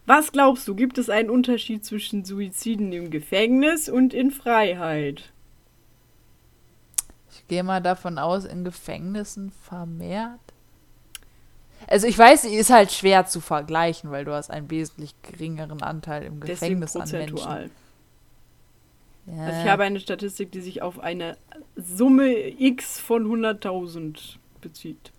Was 0.05 0.31
glaubst 0.31 0.65
du, 0.69 0.73
gibt 0.75 0.97
es 0.97 1.09
einen 1.09 1.29
Unterschied 1.29 1.83
zwischen 1.83 2.23
Suiziden 2.23 2.93
im 2.93 3.09
Gefängnis 3.11 3.89
und 3.89 4.13
in 4.13 4.31
Freiheit? 4.31 5.33
Ich 7.29 7.45
gehe 7.49 7.63
mal 7.63 7.81
davon 7.81 8.17
aus, 8.17 8.45
in 8.45 8.63
Gefängnissen 8.63 9.51
vermehrt. 9.63 10.39
Also 11.85 12.07
ich 12.07 12.17
weiß, 12.17 12.41
sie 12.43 12.55
ist 12.55 12.69
halt 12.69 12.91
schwer 12.91 13.25
zu 13.27 13.39
vergleichen, 13.39 14.09
weil 14.11 14.25
du 14.25 14.33
hast 14.33 14.49
einen 14.49 14.69
wesentlich 14.71 15.13
geringeren 15.21 15.81
Anteil 15.81 16.23
im 16.23 16.39
Deswegen 16.41 16.81
Gefängnis 16.81 16.95
an 16.95 17.09
Menschen. 17.11 17.35
prozentual. 17.35 17.69
Ja. 19.27 19.43
Also 19.45 19.61
ich 19.61 19.67
habe 19.69 19.83
eine 19.83 19.99
Statistik, 19.99 20.51
die 20.51 20.61
sich 20.61 20.81
auf 20.81 20.99
eine 20.99 21.37
Summe 21.75 22.33
X 22.59 22.99
von 22.99 23.25
100.000 23.27 24.37
bezieht. 24.61 25.11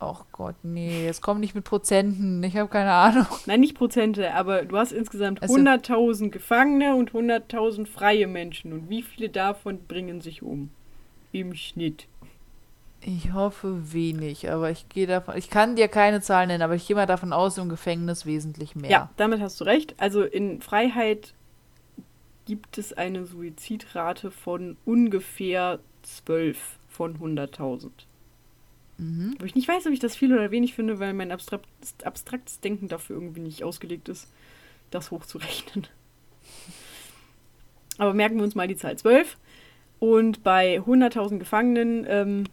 Och 0.00 0.24
Gott, 0.32 0.56
nee, 0.64 1.04
jetzt 1.04 1.20
komm 1.22 1.38
nicht 1.38 1.54
mit 1.54 1.64
Prozenten. 1.64 2.42
Ich 2.42 2.56
habe 2.56 2.68
keine 2.68 2.92
Ahnung. 2.92 3.26
Nein, 3.46 3.60
nicht 3.60 3.76
Prozente, 3.76 4.34
aber 4.34 4.64
du 4.64 4.76
hast 4.76 4.90
insgesamt 4.92 5.42
Also- 5.42 5.54
100.000 5.54 6.30
Gefangene 6.30 6.96
und 6.96 7.12
100.000 7.12 7.86
freie 7.86 8.26
Menschen. 8.26 8.72
Und 8.72 8.88
wie 8.90 9.02
viele 9.02 9.28
davon 9.28 9.84
bringen 9.86 10.20
sich 10.20 10.42
um? 10.42 10.70
Im 11.30 11.54
Schnitt. 11.54 12.06
Ich 13.04 13.32
hoffe 13.32 13.92
wenig, 13.92 14.48
aber 14.50 14.70
ich 14.70 14.88
gehe 14.88 15.08
davon. 15.08 15.36
Ich 15.36 15.50
kann 15.50 15.74
dir 15.74 15.88
keine 15.88 16.20
Zahlen 16.20 16.48
nennen, 16.48 16.62
aber 16.62 16.76
ich 16.76 16.86
gehe 16.86 16.94
mal 16.94 17.06
davon 17.06 17.32
aus, 17.32 17.58
im 17.58 17.68
Gefängnis 17.68 18.26
wesentlich 18.26 18.76
mehr. 18.76 18.90
Ja, 18.90 19.10
damit 19.16 19.40
hast 19.40 19.60
du 19.60 19.64
recht. 19.64 19.94
Also 19.98 20.22
in 20.22 20.60
Freiheit 20.60 21.34
gibt 22.46 22.78
es 22.78 22.92
eine 22.92 23.24
Suizidrate 23.24 24.30
von 24.30 24.76
ungefähr 24.84 25.80
12 26.02 26.78
von 26.88 27.18
100.000. 27.18 27.90
Mhm. 28.98 29.34
Wo 29.38 29.44
ich 29.44 29.56
nicht 29.56 29.66
weiß, 29.66 29.86
ob 29.86 29.92
ich 29.92 29.98
das 29.98 30.14
viel 30.14 30.32
oder 30.32 30.52
wenig 30.52 30.74
finde, 30.74 31.00
weil 31.00 31.12
mein 31.12 31.32
abstrakt, 31.32 31.66
abstraktes 32.04 32.60
Denken 32.60 32.86
dafür 32.86 33.16
irgendwie 33.16 33.40
nicht 33.40 33.64
ausgelegt 33.64 34.08
ist, 34.08 34.30
das 34.90 35.10
hochzurechnen. 35.10 35.88
Aber 37.98 38.14
merken 38.14 38.36
wir 38.36 38.44
uns 38.44 38.54
mal 38.54 38.68
die 38.68 38.76
Zahl 38.76 38.96
12. 38.96 39.36
Und 39.98 40.42
bei 40.42 40.78
100.000 40.78 41.38
Gefangenen 41.38 42.06
ähm, 42.08 42.44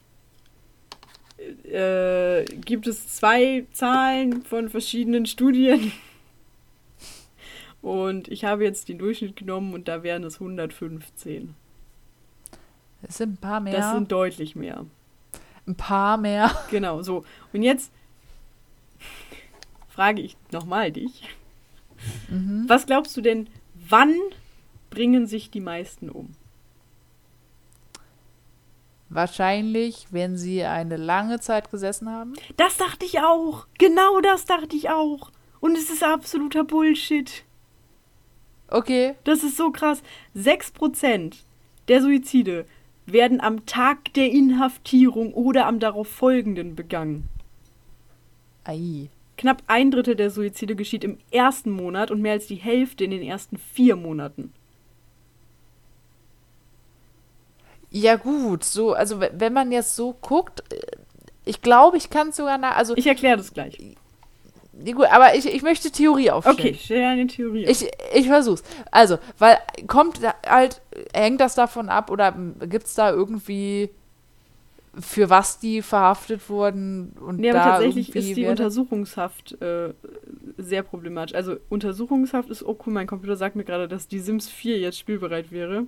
äh, 1.64 2.46
gibt 2.46 2.88
es 2.88 3.08
zwei 3.08 3.66
Zahlen 3.72 4.44
von 4.44 4.70
verschiedenen 4.70 5.26
Studien. 5.26 5.92
Und 7.82 8.28
ich 8.28 8.44
habe 8.44 8.64
jetzt 8.64 8.90
den 8.90 8.98
Durchschnitt 8.98 9.36
genommen 9.36 9.74
und 9.74 9.88
da 9.88 10.04
wären 10.04 10.24
es 10.24 10.36
115. 10.36 11.56
Es 13.02 13.18
sind 13.18 13.34
ein 13.34 13.38
paar 13.38 13.62
mehr. 13.62 13.74
Das 13.74 13.94
sind 13.94 14.12
deutlich 14.12 14.56
mehr. 14.56 14.86
ein 15.66 15.76
paar 15.76 16.18
mehr. 16.18 16.52
Genau, 16.70 17.02
so. 17.02 17.24
Und 17.54 17.64
jetzt 17.64 17.92
frage 19.88 20.22
ich 20.22 20.36
nochmal 20.52 20.92
dich. 20.92 21.24
Mhm. 22.30 22.66
Was 22.68 22.86
glaubst 22.86 23.16
du 23.16 23.22
denn, 23.22 23.48
wann 23.88 24.16
bringen 24.90 25.28
sich 25.28 25.50
die 25.50 25.60
meisten 25.62 26.10
um? 26.10 26.36
Wahrscheinlich, 29.10 30.08
wenn 30.12 30.38
sie 30.38 30.64
eine 30.64 30.98
lange 30.98 31.40
Zeit 31.40 31.72
gesessen 31.72 32.10
haben. 32.10 32.34
Das 32.58 32.78
dachte 32.78 33.06
ich 33.06 33.20
auch. 33.20 33.68
Genau 33.78 34.22
das 34.22 34.46
dachte 34.46 34.76
ich 34.76 34.90
auch. 34.90 35.32
Und 35.60 35.76
es 35.76 35.90
ist 35.90 36.04
absoluter 36.04 36.64
Bullshit. 36.64 37.44
Okay. 38.68 39.16
Das 39.24 39.44
ist 39.44 39.58
so 39.58 39.72
krass. 39.72 40.04
6% 40.36 41.38
der 41.88 42.02
Suizide 42.02 42.66
werden 43.08 43.42
am 43.42 43.66
Tag 43.66 44.14
der 44.14 44.30
Inhaftierung 44.30 45.34
oder 45.34 45.66
am 45.66 45.80
darauf 45.80 46.08
folgenden 46.08 46.76
begangen. 46.76 47.28
Ei. 48.64 49.10
Knapp 49.38 49.64
ein 49.68 49.90
Drittel 49.90 50.16
der 50.16 50.30
Suizide 50.30 50.76
geschieht 50.76 51.04
im 51.04 51.18
ersten 51.32 51.72
Monat 51.72 52.12
und 52.12 52.22
mehr 52.22 52.34
als 52.34 52.48
die 52.48 52.56
Hälfte 52.56 53.06
in 53.06 53.12
den 53.12 53.24
ersten 53.24 53.58
vier 53.58 53.96
Monaten. 53.96 54.54
Ja, 57.92 58.16
gut. 58.16 58.64
So, 58.64 58.94
also 58.94 59.20
wenn 59.20 59.54
man 59.54 59.72
jetzt 59.72 59.96
so 59.96 60.14
guckt, 60.14 60.64
äh, 60.72 60.80
ich 61.46 61.62
glaube, 61.62 61.98
ich 61.98 62.10
kann 62.10 62.30
es 62.30 62.36
sogar 62.36 62.58
nach. 62.58 62.78
Also, 62.78 62.96
Ich 62.96 63.08
erkläre 63.08 63.38
das 63.38 63.54
gleich. 63.54 63.78
nee, 64.74 64.92
gut, 64.92 65.08
aber 65.12 65.36
ich, 65.36 65.48
ich 65.48 65.64
möchte 65.64 65.90
Theorie 65.90 66.30
aufstellen. 66.32 66.60
Okay, 66.60 66.78
stell 66.80 67.04
eine 67.04 67.28
Theorie. 67.28 67.66
auf. 67.66 67.72
Ich, 67.72 67.90
ich 68.14 68.28
versuch's. 68.28 68.64
Also, 68.92 69.18
weil 69.40 69.58
kommt 69.88 70.20
halt, 70.48 70.82
hängt 71.14 71.42
das 71.42 71.56
davon 71.56 71.90
ab 71.90 72.12
oder 72.12 72.34
gibt 72.68 72.86
es 72.86 72.94
da 72.94 73.12
irgendwie, 73.12 73.90
für 75.00 75.30
was 75.30 75.60
die 75.60 75.82
verhaftet 75.82 76.50
wurden 76.50 77.14
und 77.20 77.40
Nee, 77.40 77.52
aber 77.52 77.60
da 77.60 77.66
tatsächlich 77.74 78.16
ist 78.16 78.36
die 78.36 78.46
Untersuchungshaft 78.46 79.62
äh, 79.62 79.94
sehr 80.58 80.84
problematisch. 80.84 81.36
Also 81.36 81.58
Untersuchungshaft 81.70 82.50
ist, 82.50 82.64
oh 82.64 82.78
cool, 82.86 82.94
mein 82.94 83.08
Computer 83.08 83.36
sagt 83.36 83.56
mir 83.56 83.64
gerade, 83.64 83.88
dass 83.88 84.08
die 84.08 84.20
Sims 84.20 84.50
4 84.50 84.78
jetzt 84.80 84.98
spielbereit 85.00 85.52
wäre. 85.52 85.86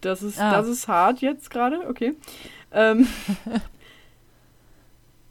Das 0.00 0.22
ist, 0.22 0.40
Ah. 0.40 0.52
das 0.52 0.68
ist 0.68 0.88
hart 0.88 1.20
jetzt 1.20 1.50
gerade, 1.50 1.86
okay. 1.88 2.14
Ähm, 2.72 3.06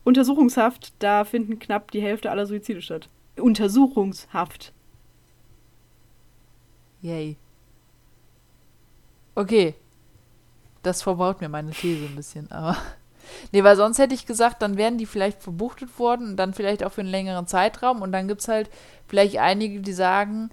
Untersuchungshaft, 0.03 0.93
da 0.99 1.25
finden 1.25 1.59
knapp 1.59 1.91
die 1.91 2.01
Hälfte 2.01 2.31
aller 2.31 2.45
Suizide 2.45 2.81
statt. 2.81 3.09
Untersuchungshaft. 3.37 4.71
Yay. 7.01 7.35
Okay. 9.35 9.75
Das 10.83 11.01
verbaut 11.01 11.41
mir 11.41 11.49
meine 11.49 11.71
These 11.71 12.05
ein 12.05 12.15
bisschen, 12.15 12.51
aber. 12.51 12.77
Nee, 13.51 13.61
weil 13.61 13.75
sonst 13.75 13.97
hätte 13.99 14.13
ich 14.15 14.25
gesagt, 14.25 14.61
dann 14.61 14.77
wären 14.77 14.97
die 14.97 15.05
vielleicht 15.05 15.43
verbuchtet 15.43 15.99
worden 15.99 16.29
und 16.29 16.37
dann 16.37 16.53
vielleicht 16.53 16.81
auch 16.81 16.93
für 16.93 17.01
einen 17.01 17.09
längeren 17.09 17.45
Zeitraum 17.45 18.01
und 18.01 18.13
dann 18.13 18.29
gibt 18.29 18.39
es 18.39 18.47
halt 18.47 18.69
vielleicht 19.05 19.37
einige, 19.37 19.81
die 19.81 19.91
sagen, 19.91 20.49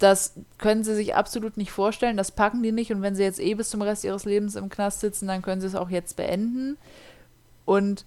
das 0.00 0.34
können 0.58 0.82
sie 0.82 0.94
sich 0.94 1.14
absolut 1.14 1.56
nicht 1.56 1.70
vorstellen, 1.70 2.16
das 2.16 2.32
packen 2.32 2.62
die 2.62 2.72
nicht 2.72 2.90
und 2.90 3.02
wenn 3.02 3.14
sie 3.14 3.22
jetzt 3.22 3.38
eh 3.38 3.54
bis 3.54 3.70
zum 3.70 3.82
Rest 3.82 4.02
ihres 4.04 4.24
Lebens 4.24 4.56
im 4.56 4.68
Knast 4.68 5.00
sitzen, 5.00 5.28
dann 5.28 5.42
können 5.42 5.60
sie 5.60 5.66
es 5.66 5.74
auch 5.74 5.90
jetzt 5.90 6.16
beenden. 6.16 6.78
Und 7.66 8.06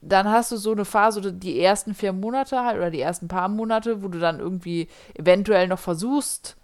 dann 0.00 0.28
hast 0.28 0.52
du 0.52 0.56
so 0.56 0.72
eine 0.72 0.84
Phase, 0.84 1.32
die 1.32 1.60
ersten 1.60 1.92
vier 1.94 2.12
Monate 2.12 2.64
halt 2.64 2.76
oder 2.78 2.90
die 2.90 3.00
ersten 3.00 3.28
paar 3.28 3.48
Monate, 3.48 4.02
wo 4.02 4.08
du 4.08 4.18
dann 4.18 4.38
irgendwie 4.38 4.88
eventuell 5.14 5.68
noch 5.68 5.80
versuchst, 5.80 6.56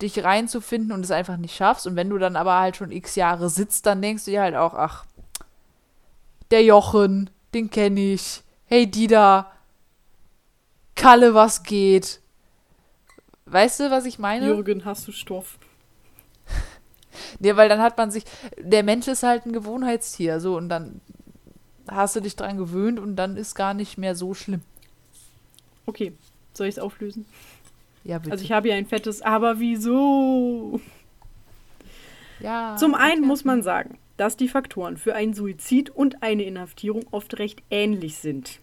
dich 0.00 0.24
reinzufinden 0.24 0.92
und 0.92 1.04
es 1.04 1.10
einfach 1.10 1.36
nicht 1.36 1.54
schaffst. 1.54 1.86
Und 1.86 1.96
wenn 1.96 2.08
du 2.08 2.18
dann 2.18 2.36
aber 2.36 2.58
halt 2.58 2.76
schon 2.76 2.90
x 2.90 3.14
Jahre 3.14 3.50
sitzt, 3.50 3.86
dann 3.86 4.02
denkst 4.02 4.24
du 4.24 4.30
dir 4.30 4.40
halt 4.40 4.56
auch, 4.56 4.74
ach, 4.74 5.04
der 6.50 6.64
Jochen, 6.64 7.30
den 7.54 7.70
kenne 7.70 8.00
ich. 8.14 8.42
Hey, 8.64 8.90
Dida. 8.90 9.52
Kalle, 10.96 11.34
was 11.34 11.62
geht? 11.62 12.20
Weißt 13.50 13.80
du, 13.80 13.90
was 13.90 14.04
ich 14.06 14.18
meine? 14.18 14.46
Jürgen, 14.46 14.84
hast 14.84 15.06
du 15.08 15.12
Stoff? 15.12 15.58
Nee, 17.38 17.56
weil 17.56 17.68
dann 17.68 17.80
hat 17.80 17.96
man 17.96 18.10
sich, 18.10 18.24
der 18.58 18.82
Mensch 18.82 19.06
ist 19.08 19.22
halt 19.22 19.46
ein 19.46 19.52
Gewohnheitstier, 19.52 20.40
so, 20.40 20.56
und 20.56 20.68
dann 20.68 21.00
hast 21.88 22.16
du 22.16 22.20
dich 22.20 22.36
dran 22.36 22.56
gewöhnt 22.56 22.98
und 22.98 23.16
dann 23.16 23.36
ist 23.36 23.54
gar 23.54 23.74
nicht 23.74 23.98
mehr 23.98 24.14
so 24.14 24.34
schlimm. 24.34 24.62
Okay, 25.86 26.12
soll 26.54 26.66
ich 26.68 26.76
es 26.76 26.78
auflösen? 26.78 27.26
Ja, 28.04 28.18
bitte. 28.18 28.32
Also 28.32 28.44
ich 28.44 28.52
habe 28.52 28.68
hier 28.68 28.76
ein 28.76 28.86
fettes 28.86 29.22
Aber 29.22 29.60
wieso? 29.60 30.80
ja, 32.40 32.76
Zum 32.78 32.94
einen 32.94 33.26
muss 33.26 33.44
man 33.44 33.62
sagen, 33.62 33.98
dass 34.16 34.36
die 34.36 34.48
Faktoren 34.48 34.96
für 34.96 35.14
einen 35.14 35.34
Suizid 35.34 35.90
und 35.90 36.22
eine 36.22 36.44
Inhaftierung 36.44 37.04
oft 37.10 37.38
recht 37.38 37.62
ähnlich 37.70 38.18
sind. 38.18 38.60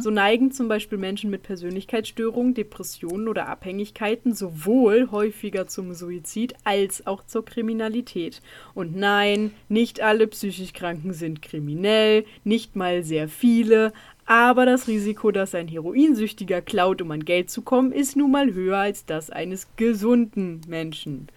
So 0.00 0.10
neigen 0.10 0.52
zum 0.52 0.68
Beispiel 0.68 0.98
Menschen 0.98 1.30
mit 1.30 1.42
Persönlichkeitsstörungen, 1.42 2.54
Depressionen 2.54 3.28
oder 3.28 3.48
Abhängigkeiten 3.48 4.34
sowohl 4.34 5.10
häufiger 5.10 5.66
zum 5.66 5.92
Suizid 5.94 6.54
als 6.64 7.06
auch 7.06 7.24
zur 7.26 7.44
Kriminalität. 7.44 8.42
Und 8.74 8.96
nein, 8.96 9.52
nicht 9.68 10.00
alle 10.00 10.26
psychisch 10.28 10.72
Kranken 10.72 11.12
sind 11.12 11.42
kriminell, 11.42 12.24
nicht 12.44 12.76
mal 12.76 13.02
sehr 13.02 13.28
viele, 13.28 13.92
aber 14.26 14.66
das 14.66 14.88
Risiko, 14.88 15.30
dass 15.30 15.54
ein 15.54 15.68
Heroinsüchtiger 15.68 16.60
klaut, 16.60 17.00
um 17.00 17.12
an 17.12 17.24
Geld 17.24 17.48
zu 17.48 17.62
kommen, 17.62 17.92
ist 17.92 18.16
nun 18.16 18.32
mal 18.32 18.52
höher 18.52 18.78
als 18.78 19.06
das 19.06 19.30
eines 19.30 19.68
gesunden 19.76 20.62
Menschen. 20.66 21.28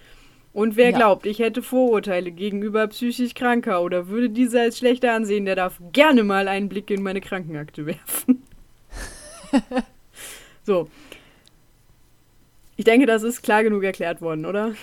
Und 0.52 0.76
wer 0.76 0.89
Ja. 0.91 0.97
glaubt, 0.97 1.26
ich 1.26 1.39
hätte 1.39 1.62
Vorurteile 1.62 2.32
gegenüber 2.32 2.88
psychisch 2.88 3.34
Kranker 3.36 3.82
oder 3.84 4.08
würde 4.08 4.30
diese 4.30 4.60
als 4.62 4.78
schlechter 4.80 5.14
ansehen, 5.14 5.45
der 5.45 5.56
darf 5.56 5.80
gerne 5.91 6.24
mal 6.24 6.47
einen 6.47 6.70
Blick 6.70 6.89
in 6.89 7.04
meine 7.04 7.22
Krankenakte 7.22 7.86
werfen. 7.86 8.43
so. 10.64 10.89
Ich 12.78 12.86
denke, 12.86 13.06
das 13.06 13.24
ist 13.24 13.41
klar 13.41 13.64
genug 13.64 13.84
erklärt 13.84 14.22
worden, 14.22 14.45
oder? 14.45 14.74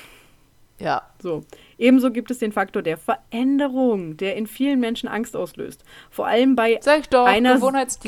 Ja, 0.78 1.02
So. 1.18 1.44
Ebenso 1.78 2.10
gibt 2.10 2.30
es 2.30 2.38
den 2.38 2.52
Faktor 2.52 2.82
der 2.82 2.96
Veränderung, 2.96 4.16
der 4.16 4.36
in 4.36 4.46
vielen 4.46 4.80
Menschen 4.80 5.08
Angst 5.08 5.36
auslöst. 5.36 5.84
Vor 6.10 6.26
allem 6.26 6.56
bei 6.56 6.78
doch, 7.10 7.26
einer. 7.26 7.54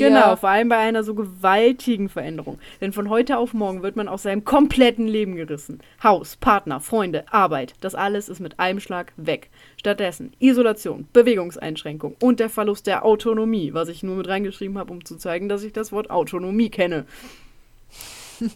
Genau, 0.09 0.35
vor 0.35 0.49
allem 0.49 0.69
bei 0.69 0.77
einer 0.77 1.03
so 1.03 1.13
gewaltigen 1.13 2.09
Veränderung. 2.09 2.59
Denn 2.81 2.93
von 2.93 3.09
heute 3.09 3.37
auf 3.37 3.53
morgen 3.53 3.83
wird 3.83 3.95
man 3.95 4.07
aus 4.07 4.23
seinem 4.23 4.43
kompletten 4.43 5.07
Leben 5.07 5.35
gerissen. 5.35 5.81
Haus, 6.03 6.35
Partner, 6.35 6.79
Freunde, 6.79 7.25
Arbeit, 7.31 7.73
das 7.81 7.95
alles 7.95 8.29
ist 8.29 8.39
mit 8.39 8.59
einem 8.59 8.79
Schlag 8.79 9.13
weg. 9.17 9.49
Stattdessen 9.77 10.33
Isolation, 10.39 11.07
Bewegungseinschränkung 11.13 12.15
und 12.21 12.39
der 12.39 12.49
Verlust 12.49 12.87
der 12.87 13.05
Autonomie, 13.05 13.73
was 13.73 13.89
ich 13.89 14.03
nur 14.03 14.15
mit 14.15 14.27
reingeschrieben 14.27 14.77
habe, 14.77 14.91
um 14.91 15.05
zu 15.05 15.15
zeigen, 15.17 15.49
dass 15.49 15.63
ich 15.63 15.73
das 15.73 15.91
Wort 15.91 16.09
Autonomie 16.09 16.69
kenne. 16.69 17.05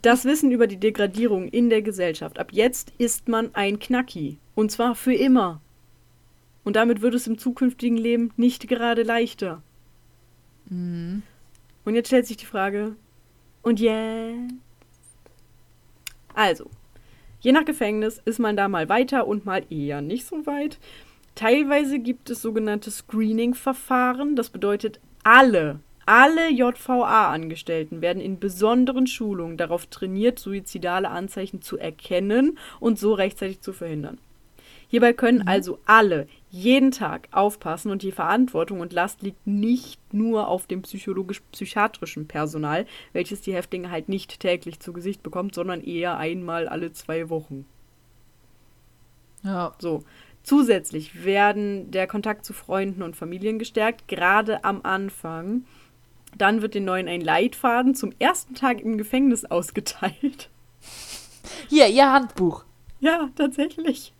Das 0.01 0.25
Wissen 0.25 0.51
über 0.51 0.67
die 0.67 0.79
Degradierung 0.79 1.47
in 1.49 1.69
der 1.69 1.81
Gesellschaft. 1.81 2.39
Ab 2.39 2.51
jetzt 2.51 2.93
ist 2.97 3.27
man 3.27 3.53
ein 3.53 3.79
Knacki. 3.79 4.37
Und 4.55 4.71
zwar 4.71 4.95
für 4.95 5.13
immer. 5.13 5.61
Und 6.63 6.75
damit 6.77 7.01
wird 7.01 7.13
es 7.13 7.27
im 7.27 7.37
zukünftigen 7.37 7.97
Leben 7.97 8.31
nicht 8.37 8.67
gerade 8.67 9.03
leichter. 9.03 9.61
Mhm. 10.69 11.23
Und 11.83 11.95
jetzt 11.95 12.07
stellt 12.07 12.25
sich 12.25 12.37
die 12.37 12.45
Frage, 12.45 12.95
und 13.61 13.79
jetzt? 13.79 14.53
Also, 16.33 16.69
je 17.39 17.51
nach 17.51 17.65
Gefängnis 17.65 18.21
ist 18.25 18.39
man 18.39 18.57
da 18.57 18.67
mal 18.67 18.89
weiter 18.89 19.27
und 19.27 19.45
mal 19.45 19.65
eher 19.69 20.01
nicht 20.01 20.25
so 20.25 20.45
weit. 20.45 20.79
Teilweise 21.35 21.99
gibt 21.99 22.29
es 22.29 22.41
sogenannte 22.41 22.91
Screening-Verfahren. 22.91 24.35
Das 24.35 24.49
bedeutet, 24.49 24.99
alle, 25.23 25.79
alle 26.05 26.49
JVA-Angestellten 26.49 28.01
werden 28.01 28.21
in 28.21 28.39
besonderen 28.39 29.07
Schulungen 29.07 29.57
darauf 29.57 29.85
trainiert, 29.87 30.39
suizidale 30.39 31.09
Anzeichen 31.09 31.61
zu 31.61 31.77
erkennen 31.77 32.57
und 32.79 32.99
so 32.99 33.13
rechtzeitig 33.13 33.61
zu 33.61 33.73
verhindern. 33.73 34.17
Hierbei 34.93 35.13
können 35.13 35.47
also 35.47 35.79
alle 35.85 36.27
jeden 36.51 36.91
Tag 36.91 37.27
aufpassen 37.31 37.89
und 37.89 38.03
die 38.03 38.11
Verantwortung 38.11 38.79
und 38.79 38.93
Last 38.93 39.23
liegt 39.23 39.47
nicht 39.47 39.99
nur 40.13 40.47
auf 40.47 40.67
dem 40.67 40.83
psychologisch-psychiatrischen 40.83 42.27
Personal, 42.27 42.85
welches 43.11 43.41
die 43.41 43.55
Häftlinge 43.55 43.89
halt 43.89 44.07
nicht 44.07 44.39
täglich 44.39 44.79
zu 44.79 44.93
Gesicht 44.93 45.23
bekommt, 45.23 45.55
sondern 45.55 45.81
eher 45.81 46.17
einmal 46.17 46.67
alle 46.67 46.91
zwei 46.91 47.29
Wochen. 47.29 47.65
Ja. 49.43 49.73
So. 49.79 50.03
Zusätzlich 50.43 51.23
werden 51.23 51.89
der 51.89 52.05
Kontakt 52.05 52.45
zu 52.45 52.53
Freunden 52.53 53.01
und 53.01 53.15
Familien 53.15 53.59
gestärkt, 53.59 54.07
gerade 54.07 54.63
am 54.63 54.81
Anfang. 54.83 55.63
Dann 56.37 56.61
wird 56.61 56.73
den 56.73 56.85
Neuen 56.85 57.07
ein 57.07 57.21
Leitfaden 57.21 57.95
zum 57.95 58.13
ersten 58.19 58.55
Tag 58.55 58.81
im 58.81 58.97
Gefängnis 58.97 59.45
ausgeteilt. 59.51 60.49
Hier, 61.69 61.87
ihr 61.87 62.11
Handbuch. 62.11 62.63
Ja, 62.99 63.29
tatsächlich. 63.35 64.13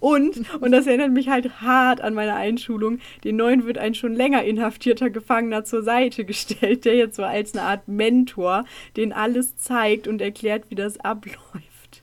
Und, 0.00 0.42
und 0.60 0.72
das 0.72 0.86
erinnert 0.86 1.12
mich 1.12 1.28
halt 1.28 1.60
hart 1.60 2.00
an 2.00 2.14
meine 2.14 2.34
Einschulung, 2.34 2.98
den 3.24 3.36
Neuen 3.36 3.64
wird 3.64 3.78
ein 3.78 3.94
schon 3.94 4.14
länger 4.14 4.44
inhaftierter 4.44 5.10
Gefangener 5.10 5.64
zur 5.64 5.82
Seite 5.82 6.24
gestellt, 6.24 6.84
der 6.84 6.94
jetzt 6.94 7.16
so 7.16 7.24
als 7.24 7.54
eine 7.54 7.62
Art 7.62 7.88
Mentor 7.88 8.64
den 8.96 9.12
alles 9.12 9.56
zeigt 9.56 10.08
und 10.08 10.20
erklärt, 10.20 10.64
wie 10.68 10.74
das 10.74 11.00
abläuft. 11.00 12.02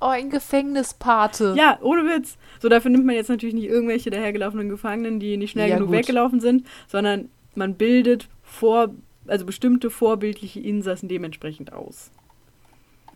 Oh, 0.00 0.06
ein 0.06 0.30
Gefängnispate. 0.30 1.54
Ja, 1.56 1.78
ohne 1.80 2.02
Witz. 2.04 2.36
So, 2.60 2.68
dafür 2.68 2.90
nimmt 2.90 3.06
man 3.06 3.14
jetzt 3.14 3.28
natürlich 3.28 3.54
nicht 3.54 3.68
irgendwelche 3.68 4.10
dahergelaufenen 4.10 4.68
Gefangenen, 4.68 5.20
die 5.20 5.36
nicht 5.36 5.52
schnell 5.52 5.68
ja, 5.68 5.76
genug 5.76 5.90
gut. 5.90 5.98
weggelaufen 5.98 6.40
sind, 6.40 6.66
sondern 6.88 7.28
man 7.54 7.74
bildet 7.74 8.28
vor, 8.52 8.94
also 9.26 9.46
bestimmte 9.46 9.90
vorbildliche 9.90 10.60
Insassen 10.60 11.08
dementsprechend 11.08 11.72
aus. 11.72 12.10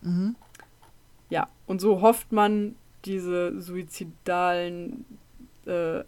Mhm. 0.01 0.35
Ja, 1.29 1.47
und 1.67 1.79
so 1.79 2.01
hofft 2.01 2.31
man, 2.31 2.75
diese 3.05 3.61
suizidalen 3.61 5.05
äh, 5.65 6.03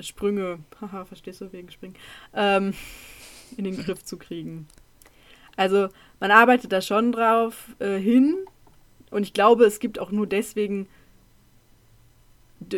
Sprünge, 0.00 0.58
haha, 0.80 1.04
verstehst 1.04 1.40
du 1.40 1.52
wegen 1.52 1.70
Springen, 1.70 1.94
ähm, 2.34 2.74
in 3.56 3.64
den 3.64 3.76
Griff 3.76 4.04
zu 4.04 4.16
kriegen. 4.16 4.66
Also 5.56 5.88
man 6.18 6.30
arbeitet 6.30 6.72
da 6.72 6.80
schon 6.80 7.12
drauf 7.12 7.76
äh, 7.78 7.98
hin 7.98 8.36
und 9.10 9.22
ich 9.22 9.32
glaube, 9.32 9.64
es 9.64 9.80
gibt 9.80 9.98
auch 9.98 10.10
nur 10.10 10.26
deswegen 10.26 10.88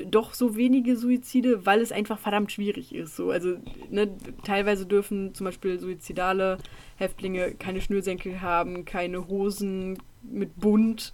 doch 0.03 0.34
so 0.34 0.57
wenige 0.57 0.97
Suizide, 0.97 1.66
weil 1.66 1.80
es 1.80 1.92
einfach 1.92 2.18
verdammt 2.18 2.53
schwierig 2.53 2.95
ist. 2.95 3.16
So, 3.16 3.30
also 3.30 3.57
ne, 3.90 4.11
teilweise 4.45 4.86
dürfen 4.86 5.34
zum 5.34 5.45
Beispiel 5.45 5.78
suizidale 5.78 6.59
Häftlinge 6.97 7.53
keine 7.55 7.80
Schnürsenkel 7.80 8.40
haben, 8.40 8.84
keine 8.84 9.28
Hosen 9.28 9.99
mit 10.22 10.59
Bund 10.59 11.12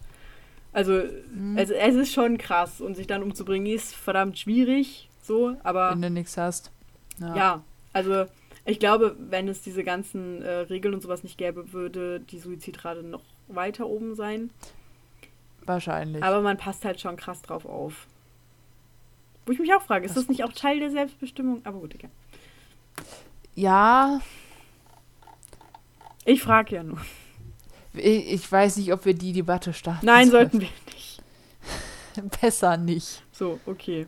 also, 0.73 1.03
mhm. 1.35 1.57
es, 1.59 1.71
es 1.71 1.95
ist 1.95 2.13
schon 2.13 2.39
krass 2.39 2.81
und 2.81 2.95
sich 2.95 3.07
dann 3.07 3.23
umzubringen 3.23 3.73
ist 3.73 3.95
verdammt 3.95 4.39
schwierig, 4.39 5.09
so, 5.23 5.57
aber. 5.63 5.91
Wenn 5.91 6.03
du 6.03 6.11
nichts 6.11 6.37
hast. 6.37 6.71
Ja. 7.19 7.37
ja. 7.37 7.65
also 7.93 8.27
ich 8.65 8.79
glaube, 8.79 9.17
wenn 9.19 9.49
es 9.49 9.63
diese 9.63 9.83
ganzen 9.83 10.43
äh, 10.43 10.51
Regeln 10.51 10.95
und 10.95 11.03
sowas 11.03 11.23
nicht 11.23 11.39
gäbe, 11.39 11.73
würde 11.73 12.21
die 12.21 12.39
Suizidrate 12.39 13.03
noch 13.03 13.23
weiter 13.49 13.87
oben 13.87 14.15
sein. 14.15 14.51
Wahrscheinlich. 15.67 16.23
Aber 16.23 16.41
man 16.41 16.57
passt 16.57 16.85
halt 16.85 17.01
schon 17.01 17.17
krass 17.17 17.43
drauf 17.43 17.67
auf. 17.67 18.07
Wo 19.47 19.53
ich 19.53 19.59
mich 19.59 19.73
auch 19.75 19.83
frage, 19.83 20.07
ist 20.07 20.17
das, 20.17 20.25
das 20.25 20.29
nicht 20.29 20.45
auch 20.45 20.53
Teil 20.53 20.81
der 20.81 20.91
Selbstbestimmung? 20.91 21.61
Aber 21.65 21.81
gut, 21.81 21.95
egal. 21.95 22.11
Ja. 23.55 24.21
Ich 26.25 26.43
frage 26.43 26.77
ja 26.77 26.83
nur. 26.83 27.01
Ich, 27.95 28.33
ich 28.33 28.53
weiß 28.53 28.77
nicht, 28.77 28.93
ob 28.93 29.05
wir 29.05 29.15
die 29.15 29.33
Debatte 29.33 29.73
starten. 29.73 30.07
Nein, 30.07 30.31
sollten 30.31 30.61
wir 30.61 30.69
nicht. 30.87 31.23
Besser 32.41 32.77
nicht. 32.77 33.23
So, 33.33 33.59
okay. 33.67 34.07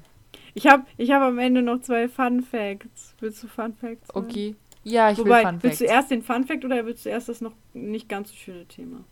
Ich 0.55 0.66
habe 0.66 0.85
ich 0.97 1.11
hab 1.11 1.22
am 1.22 1.39
Ende 1.39 1.62
noch 1.62 1.80
zwei 1.80 2.09
Fun 2.09 2.43
Facts. 2.43 3.14
Willst 3.20 3.43
du 3.43 3.49
Fun 3.49 3.72
Facts? 3.72 4.14
Hören? 4.14 4.24
Okay. 4.24 4.55
Ja, 4.85 5.11
ich 5.11 5.18
Wobei, 5.18 5.39
will 5.39 5.43
Fun 5.43 5.45
Facts. 5.53 5.62
Willst 5.64 5.80
du 5.80 5.85
erst 5.85 6.11
den 6.11 6.22
Fun 6.22 6.45
Fact 6.45 6.64
oder 6.64 6.85
willst 6.85 7.07
du 7.07 7.11
erst 7.11 7.28
das 7.28 7.41
noch 7.41 7.55
nicht 7.72 8.09
ganz 8.09 8.30
so 8.30 8.37
schöne 8.37 8.66
Thema? 8.66 9.05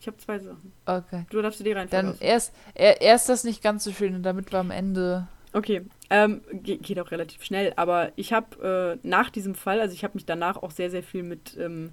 Ich 0.00 0.06
habe 0.06 0.18
zwei 0.18 0.38
Sachen. 0.38 0.72
Okay. 0.84 1.24
Du 1.30 1.40
darfst 1.40 1.64
dir 1.64 1.76
rein 1.76 1.88
Dann 1.88 2.16
erst, 2.20 2.52
er, 2.74 3.00
erst 3.00 3.28
das 3.28 3.44
nicht 3.44 3.62
ganz 3.62 3.84
so 3.84 3.92
schöne, 3.92 4.20
damit 4.20 4.52
wir 4.52 4.58
am 4.58 4.70
Ende. 4.70 5.28
Okay, 5.54 5.82
ähm, 6.10 6.40
geht 6.62 6.98
auch 6.98 7.12
relativ 7.12 7.44
schnell, 7.44 7.72
aber 7.76 8.10
ich 8.16 8.32
habe 8.32 8.98
äh, 9.02 9.06
nach 9.06 9.30
diesem 9.30 9.54
Fall, 9.54 9.80
also 9.80 9.94
ich 9.94 10.02
habe 10.02 10.14
mich 10.14 10.26
danach 10.26 10.60
auch 10.60 10.72
sehr, 10.72 10.90
sehr 10.90 11.04
viel 11.04 11.22
mit 11.22 11.56
ähm, 11.56 11.92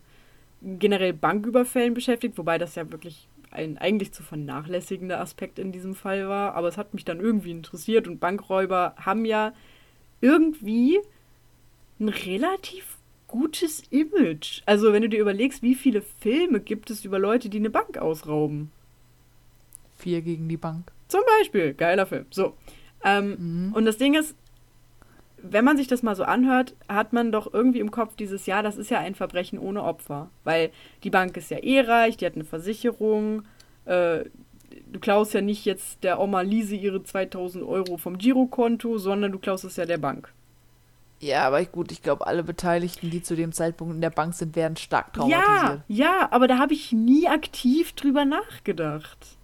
generell 0.62 1.14
Banküberfällen 1.14 1.94
beschäftigt, 1.94 2.40
wobei 2.40 2.58
das 2.58 2.74
ja 2.74 2.92
wirklich 2.92 3.28
ein 3.52 3.78
eigentlich 3.78 4.14
zu 4.14 4.24
vernachlässigender 4.24 5.20
Aspekt 5.20 5.60
in 5.60 5.72
diesem 5.72 5.94
Fall 5.94 6.28
war. 6.28 6.56
Aber 6.56 6.70
es 6.70 6.78
hat 6.78 6.96
mich 6.96 7.06
dann 7.06 7.20
irgendwie 7.20 7.52
interessiert 7.52 8.08
und 8.08 8.20
Bankräuber 8.20 8.96
haben 8.98 9.26
ja 9.26 9.54
irgendwie 10.22 11.00
ein 12.00 12.10
relativ 12.10 12.98
gutes 13.28 13.84
Image. 13.92 14.64
Also 14.66 14.92
wenn 14.92 15.04
du 15.04 15.10
dir 15.10 15.20
überlegst, 15.20 15.62
wie 15.62 15.76
viele 15.76 16.02
Filme 16.02 16.62
gibt 16.62 16.90
es 16.90 17.06
über 17.06 17.20
Leute, 17.20 17.48
die 17.48 17.60
eine 17.60 17.70
Bank 17.70 18.00
ausrauben. 18.00 18.72
Vier 19.98 20.22
gegen 20.22 20.50
die 20.50 20.58
Bank. 20.58 20.92
Zum 21.08 21.22
Beispiel, 21.38 21.76
geiler 21.76 22.08
Film. 22.08 22.26
So. 22.32 22.56
Ähm, 23.04 23.68
mhm. 23.68 23.74
Und 23.74 23.86
das 23.86 23.98
Ding 23.98 24.14
ist, 24.14 24.36
wenn 25.44 25.66
man 25.66 25.78
sich 25.78 25.88
das 25.88 26.04
mal 26.04 26.16
so 26.16 26.24
anhört, 26.24 26.76
hat 26.88 27.14
man 27.14 27.32
doch 27.32 27.52
irgendwie 27.54 27.80
im 27.80 27.92
Kopf 27.92 28.16
dieses 28.16 28.46
Jahr, 28.46 28.64
das 28.64 28.78
ist 28.78 28.92
ja 28.92 29.00
ein 29.00 29.16
Verbrechen 29.16 29.60
ohne 29.60 29.84
Opfer. 29.84 30.30
Weil 30.44 30.72
die 31.04 31.10
Bank 31.10 31.36
ist 31.38 31.50
ja 31.50 31.58
eh 31.58 31.82
reich, 31.82 32.18
die 32.18 32.26
hat 32.26 32.36
eine 32.36 32.44
Versicherung. 32.44 33.44
Äh, 33.86 34.26
du 34.92 35.00
klaust 35.00 35.34
ja 35.34 35.42
nicht 35.42 35.66
jetzt 35.66 36.04
der 36.04 36.20
Oma 36.20 36.42
Lise 36.42 36.76
ihre 36.76 37.04
2000 37.04 37.64
Euro 37.64 37.98
vom 37.98 38.18
Girokonto, 38.18 38.98
sondern 38.98 39.32
du 39.32 39.40
klaust 39.40 39.64
es 39.64 39.78
ja 39.78 39.86
der 39.86 39.98
Bank. 39.98 40.32
Ja, 41.22 41.46
aber 41.46 41.64
gut, 41.66 41.92
ich 41.92 42.02
glaube, 42.02 42.26
alle 42.26 42.44
Beteiligten, 42.44 43.12
die 43.12 43.22
zu 43.22 43.36
dem 43.36 43.52
Zeitpunkt 43.52 43.94
in 43.94 44.02
der 44.02 44.10
Bank 44.10 44.34
sind, 44.34 44.56
werden 44.56 44.76
stark 44.76 45.14
traumatisiert. 45.14 45.84
Ja, 45.88 46.06
ja, 46.06 46.28
aber 46.32 46.48
da 46.48 46.58
habe 46.58 46.74
ich 46.74 46.92
nie 46.92 47.28
aktiv 47.28 47.94
drüber 47.94 48.26
nachgedacht. 48.26 49.38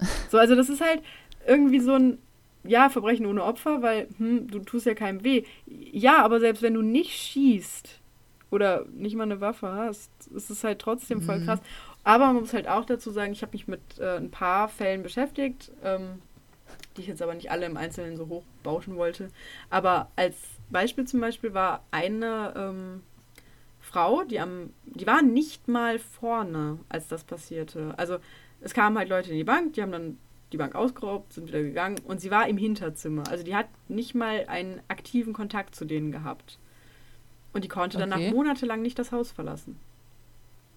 So, 0.30 0.38
also 0.38 0.54
das 0.54 0.68
ist 0.68 0.80
halt 0.80 1.02
irgendwie 1.44 1.80
so 1.80 1.94
ein, 1.94 2.18
ja, 2.68 2.88
Verbrechen 2.90 3.26
ohne 3.26 3.42
Opfer, 3.42 3.82
weil 3.82 4.08
hm, 4.18 4.48
du 4.48 4.60
tust 4.60 4.86
ja 4.86 4.94
keinem 4.94 5.24
weh. 5.24 5.44
Ja, 5.66 6.22
aber 6.22 6.40
selbst 6.40 6.62
wenn 6.62 6.74
du 6.74 6.82
nicht 6.82 7.10
schießt 7.10 8.00
oder 8.50 8.84
nicht 8.94 9.16
mal 9.16 9.24
eine 9.24 9.40
Waffe 9.40 9.72
hast, 9.72 10.10
ist 10.34 10.50
es 10.50 10.64
halt 10.64 10.78
trotzdem 10.78 11.22
voll 11.22 11.40
mhm. 11.40 11.46
krass. 11.46 11.60
Aber 12.04 12.26
man 12.26 12.36
muss 12.36 12.54
halt 12.54 12.68
auch 12.68 12.84
dazu 12.84 13.10
sagen, 13.10 13.32
ich 13.32 13.42
habe 13.42 13.52
mich 13.52 13.68
mit 13.68 13.80
äh, 13.98 14.16
ein 14.16 14.30
paar 14.30 14.68
Fällen 14.68 15.02
beschäftigt, 15.02 15.72
ähm, 15.82 16.22
die 16.96 17.02
ich 17.02 17.06
jetzt 17.06 17.22
aber 17.22 17.34
nicht 17.34 17.50
alle 17.50 17.66
im 17.66 17.76
Einzelnen 17.76 18.16
so 18.16 18.28
hoch 18.28 18.44
bauschen 18.62 18.96
wollte. 18.96 19.28
Aber 19.70 20.10
als 20.16 20.36
Beispiel 20.70 21.06
zum 21.06 21.20
Beispiel 21.20 21.54
war 21.54 21.82
eine 21.90 22.54
ähm, 22.56 23.02
Frau, 23.80 24.24
die 24.24 24.40
am, 24.40 24.70
die 24.84 25.06
war 25.06 25.22
nicht 25.22 25.68
mal 25.68 25.98
vorne, 25.98 26.78
als 26.88 27.08
das 27.08 27.24
passierte. 27.24 27.94
Also 27.96 28.18
es 28.60 28.74
kamen 28.74 28.98
halt 28.98 29.08
Leute 29.08 29.30
in 29.30 29.36
die 29.36 29.44
Bank, 29.44 29.74
die 29.74 29.82
haben 29.82 29.92
dann 29.92 30.18
die 30.52 30.56
Bank 30.56 30.74
ausgeraubt, 30.74 31.32
sind 31.32 31.48
wieder 31.48 31.62
gegangen 31.62 32.00
und 32.04 32.20
sie 32.20 32.30
war 32.30 32.48
im 32.48 32.56
Hinterzimmer. 32.56 33.24
Also 33.28 33.44
die 33.44 33.54
hat 33.54 33.68
nicht 33.88 34.14
mal 34.14 34.46
einen 34.48 34.80
aktiven 34.88 35.32
Kontakt 35.32 35.74
zu 35.74 35.84
denen 35.84 36.12
gehabt. 36.12 36.58
Und 37.52 37.64
die 37.64 37.68
konnte 37.68 37.98
okay. 37.98 38.08
danach 38.08 38.32
monatelang 38.32 38.82
nicht 38.82 38.98
das 38.98 39.12
Haus 39.12 39.30
verlassen. 39.30 39.78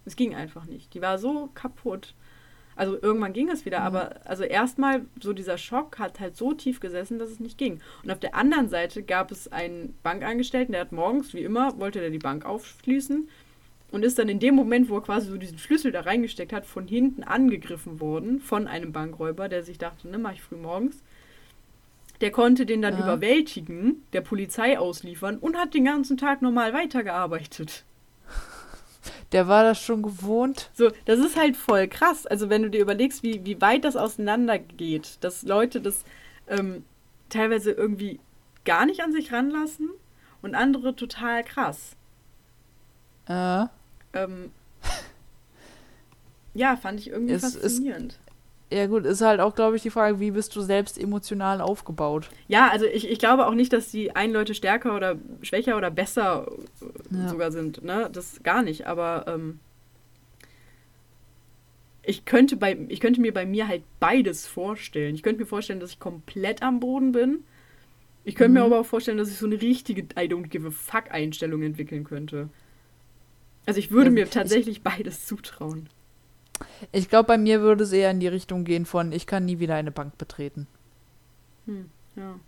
Es 0.05 0.15
ging 0.15 0.35
einfach 0.35 0.65
nicht. 0.65 0.93
Die 0.93 1.01
war 1.01 1.17
so 1.17 1.49
kaputt. 1.53 2.15
Also 2.75 2.97
irgendwann 3.01 3.33
ging 3.33 3.49
es 3.49 3.65
wieder, 3.65 3.81
mhm. 3.81 3.85
aber 3.85 4.15
also 4.25 4.43
erstmal 4.43 5.05
so 5.19 5.33
dieser 5.33 5.57
Schock 5.57 5.99
hat 5.99 6.19
halt 6.19 6.37
so 6.37 6.53
tief 6.53 6.79
gesessen, 6.79 7.19
dass 7.19 7.29
es 7.29 7.39
nicht 7.39 7.57
ging. 7.57 7.81
Und 8.03 8.11
auf 8.11 8.19
der 8.19 8.33
anderen 8.35 8.69
Seite 8.69 9.03
gab 9.03 9.31
es 9.31 9.51
einen 9.51 9.95
Bankangestellten, 10.03 10.71
der 10.71 10.81
hat 10.81 10.91
morgens, 10.91 11.33
wie 11.33 11.43
immer, 11.43 11.77
wollte 11.79 11.99
der 11.99 12.09
die 12.09 12.17
Bank 12.17 12.45
aufschließen 12.45 13.29
und 13.91 14.03
ist 14.03 14.17
dann 14.17 14.29
in 14.29 14.39
dem 14.39 14.55
Moment, 14.55 14.89
wo 14.89 14.95
er 14.95 15.03
quasi 15.03 15.27
so 15.27 15.37
diesen 15.37 15.57
Schlüssel 15.57 15.91
da 15.91 16.01
reingesteckt 16.01 16.53
hat, 16.53 16.65
von 16.65 16.87
hinten 16.87 17.23
angegriffen 17.23 17.99
worden 17.99 18.39
von 18.39 18.67
einem 18.67 18.91
Bankräuber, 18.91 19.49
der 19.49 19.63
sich 19.63 19.77
dachte, 19.77 20.07
ne, 20.07 20.17
mach 20.17 20.33
ich 20.33 20.41
früh 20.41 20.55
morgens. 20.55 21.03
Der 22.21 22.31
konnte 22.31 22.65
den 22.65 22.81
dann 22.81 22.93
ja. 22.93 23.03
überwältigen, 23.03 24.03
der 24.13 24.21
Polizei 24.21 24.77
ausliefern 24.77 25.37
und 25.37 25.57
hat 25.57 25.73
den 25.73 25.85
ganzen 25.85 26.17
Tag 26.17 26.41
normal 26.41 26.73
weitergearbeitet. 26.73 27.83
Der 29.31 29.47
war 29.47 29.63
das 29.63 29.81
schon 29.81 30.03
gewohnt. 30.03 30.69
So, 30.73 30.91
das 31.05 31.19
ist 31.19 31.35
halt 31.35 31.57
voll 31.57 31.87
krass. 31.87 32.27
Also 32.27 32.49
wenn 32.49 32.61
du 32.61 32.69
dir 32.69 32.81
überlegst, 32.81 33.23
wie, 33.23 33.43
wie 33.45 33.59
weit 33.59 33.83
das 33.83 33.95
auseinandergeht, 33.95 35.17
dass 35.21 35.43
Leute 35.43 35.81
das 35.81 36.03
ähm, 36.47 36.85
teilweise 37.29 37.71
irgendwie 37.71 38.19
gar 38.65 38.85
nicht 38.85 39.01
an 39.01 39.11
sich 39.11 39.31
ranlassen 39.31 39.89
und 40.41 40.53
andere 40.53 40.95
total 40.95 41.43
krass. 41.43 41.95
Äh. 43.25 43.65
Ähm, 44.13 44.51
ja, 46.53 46.75
fand 46.75 46.99
ich 46.99 47.09
irgendwie 47.09 47.33
es, 47.33 47.41
faszinierend. 47.41 48.19
Es, 48.69 48.77
ja 48.77 48.87
gut, 48.87 49.05
ist 49.05 49.21
halt 49.21 49.41
auch, 49.41 49.53
glaube 49.53 49.75
ich, 49.75 49.81
die 49.81 49.89
Frage, 49.89 50.19
wie 50.21 50.31
bist 50.31 50.55
du 50.55 50.61
selbst 50.61 50.97
emotional 50.97 51.59
aufgebaut? 51.59 52.29
Ja, 52.47 52.69
also 52.69 52.85
ich, 52.85 53.09
ich 53.09 53.19
glaube 53.19 53.45
auch 53.45 53.53
nicht, 53.53 53.73
dass 53.73 53.91
die 53.91 54.15
einen 54.15 54.31
Leute 54.31 54.55
stärker 54.55 54.95
oder 54.95 55.17
schwächer 55.41 55.75
oder 55.75 55.91
besser 55.91 56.47
äh, 56.81 57.17
ja. 57.17 57.27
sogar 57.27 57.51
sind. 57.51 57.83
Ne? 57.83 58.09
Das 58.13 58.41
gar 58.43 58.63
nicht, 58.63 58.87
aber 58.87 59.25
ähm, 59.27 59.59
ich, 62.03 62.23
könnte 62.23 62.55
bei, 62.55 62.77
ich 62.87 63.01
könnte 63.01 63.19
mir 63.19 63.33
bei 63.33 63.45
mir 63.45 63.67
halt 63.67 63.83
beides 63.99 64.47
vorstellen. 64.47 65.15
Ich 65.15 65.23
könnte 65.23 65.41
mir 65.41 65.47
vorstellen, 65.47 65.81
dass 65.81 65.91
ich 65.91 65.99
komplett 65.99 66.63
am 66.63 66.79
Boden 66.79 67.11
bin 67.11 67.43
Ich 68.23 68.35
könnte 68.35 68.53
mir 68.53 68.63
aber 68.63 68.79
auch 68.79 68.85
vorstellen, 68.85 69.17
dass 69.17 69.29
ich 69.29 69.37
so 69.37 69.45
eine 69.45 69.61
richtige 69.61 70.03
I 70.17 70.27
don't 70.27 70.47
give 70.47 70.67
a 70.67 70.71
fuck 70.71 71.11
Einstellung 71.11 71.61
entwickeln 71.61 72.05
könnte. 72.05 72.49
Also 73.65 73.79
ich 73.79 73.91
würde 73.91 74.09
Ja, 74.09 74.13
mir 74.13 74.23
ich- 74.25 74.29
tatsächlich 74.31 74.81
beides 74.81 75.25
zutrauen. 75.25 75.87
Ich 76.91 77.09
glaube, 77.09 77.27
bei 77.27 77.37
mir 77.37 77.61
würde 77.61 77.83
es 77.83 77.91
eher 77.91 78.11
in 78.11 78.19
die 78.19 78.27
Richtung 78.27 78.65
gehen 78.65 78.85
von, 78.85 79.11
ich 79.11 79.25
kann 79.25 79.45
nie 79.45 79.59
wieder 79.59 79.75
eine 79.75 79.91
Bank 79.91 80.17
betreten. 80.17 80.67
Hm, 81.65 81.89
ja. 82.15 82.39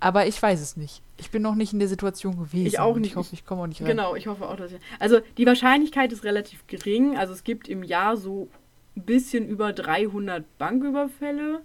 Aber 0.00 0.26
ich 0.26 0.40
weiß 0.40 0.60
es 0.60 0.76
nicht. 0.76 1.02
Ich 1.16 1.30
bin 1.30 1.42
noch 1.42 1.54
nicht 1.54 1.72
in 1.72 1.78
der 1.78 1.88
Situation 1.88 2.36
gewesen. 2.38 2.66
Ich 2.66 2.78
auch 2.78 2.96
nicht. 2.96 3.12
Ich 3.12 3.16
hoffe, 3.16 3.30
ich 3.34 3.46
komme 3.46 3.62
auch 3.62 3.66
nicht 3.66 3.80
rein. 3.80 3.88
Genau, 3.88 4.14
ich 4.14 4.26
hoffe 4.26 4.46
auch, 4.48 4.56
dass 4.56 4.72
ich. 4.72 4.80
Also 4.98 5.20
die 5.38 5.46
Wahrscheinlichkeit 5.46 6.12
ist 6.12 6.24
relativ 6.24 6.66
gering. 6.66 7.16
Also 7.16 7.32
es 7.32 7.42
gibt 7.44 7.68
im 7.68 7.82
Jahr 7.82 8.16
so 8.16 8.48
ein 8.96 9.02
bisschen 9.02 9.48
über 9.48 9.72
300 9.72 10.44
Banküberfälle. 10.58 11.62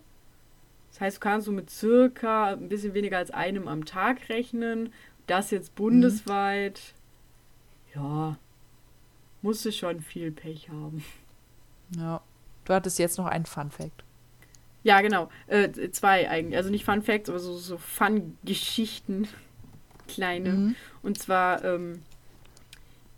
Das 0.92 1.02
heißt, 1.02 1.18
du 1.18 1.22
kannst 1.22 1.46
so 1.46 1.52
mit 1.52 1.70
circa 1.70 2.54
ein 2.54 2.70
bisschen 2.70 2.94
weniger 2.94 3.18
als 3.18 3.30
einem 3.32 3.68
am 3.68 3.86
Tag 3.86 4.30
rechnen. 4.30 4.94
Das 5.28 5.52
jetzt 5.52 5.76
bundesweit. 5.76 6.94
Ja, 7.96 8.38
musste 9.42 9.72
schon 9.72 10.02
viel 10.02 10.32
Pech 10.32 10.70
haben. 10.70 11.04
Ja. 11.98 12.22
Du 12.66 12.74
hattest 12.74 13.00
jetzt 13.00 13.18
noch 13.18 13.26
einen 13.26 13.46
Fun 13.46 13.72
Fact. 13.72 14.04
Ja, 14.84 15.02
genau. 15.02 15.30
Äh, 15.48 15.90
zwei 15.92 16.30
eigentlich. 16.30 16.56
Also 16.56 16.70
nicht 16.70 16.86
Fun 16.86 17.02
Facts, 17.02 17.30
aber 17.30 17.40
so, 17.40 17.58
so 17.58 17.78
Fun-Geschichten. 17.78 19.28
Kleine. 20.08 20.50
Mhm. 20.50 20.76
Und 21.02 21.20
zwar 21.20 21.64
ähm, 21.64 22.02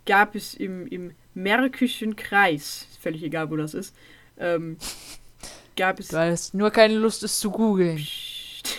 gab 0.06 0.34
es 0.34 0.54
im, 0.54 0.86
im 0.86 1.12
Märkischen 1.34 2.16
Kreis, 2.16 2.86
ist 2.90 3.02
völlig 3.02 3.22
egal, 3.22 3.50
wo 3.50 3.56
das 3.56 3.74
ist, 3.74 3.94
ähm, 4.38 4.76
gab 5.76 6.00
es 6.00 6.08
Du 6.08 6.18
hattest 6.18 6.54
nur 6.54 6.70
keine 6.70 6.94
Lust, 6.94 7.22
es 7.22 7.38
zu 7.38 7.50
googeln. 7.50 7.96
Psst. 7.96 8.78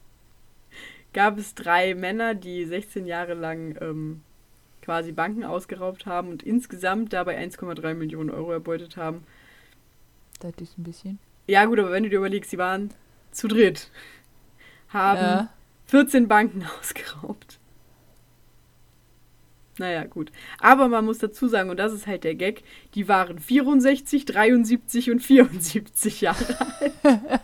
gab 1.12 1.38
es 1.38 1.54
drei 1.54 1.94
Männer, 1.94 2.34
die 2.34 2.64
16 2.64 3.06
Jahre 3.06 3.34
lang 3.34 3.76
ähm, 3.80 4.22
quasi 4.90 5.12
Banken 5.12 5.44
ausgeraubt 5.44 6.04
haben 6.04 6.30
und 6.30 6.42
insgesamt 6.42 7.12
dabei 7.12 7.38
1,3 7.38 7.94
Millionen 7.94 8.28
Euro 8.28 8.50
erbeutet 8.50 8.96
haben. 8.96 9.22
Das 10.40 10.52
ist 10.60 10.76
ein 10.78 10.82
bisschen. 10.82 11.20
Ja 11.46 11.64
gut, 11.66 11.78
aber 11.78 11.92
wenn 11.92 12.02
du 12.02 12.08
dir 12.08 12.16
überlegst, 12.16 12.50
sie 12.50 12.58
waren 12.58 12.90
zu 13.30 13.46
dritt, 13.46 13.88
haben 14.88 15.20
Ja. 15.20 15.52
14 15.86 16.26
Banken 16.26 16.66
ausgeraubt. 16.80 17.60
Naja, 19.78 20.06
gut. 20.06 20.32
Aber 20.58 20.88
man 20.88 21.04
muss 21.04 21.18
dazu 21.18 21.46
sagen, 21.46 21.70
und 21.70 21.76
das 21.76 21.92
ist 21.92 22.08
halt 22.08 22.24
der 22.24 22.34
Gag, 22.34 22.64
die 22.96 23.06
waren 23.06 23.38
64, 23.38 24.24
73 24.24 25.12
und 25.12 25.20
74 25.20 26.20
Jahre 26.20 26.56
alt. 26.80 27.40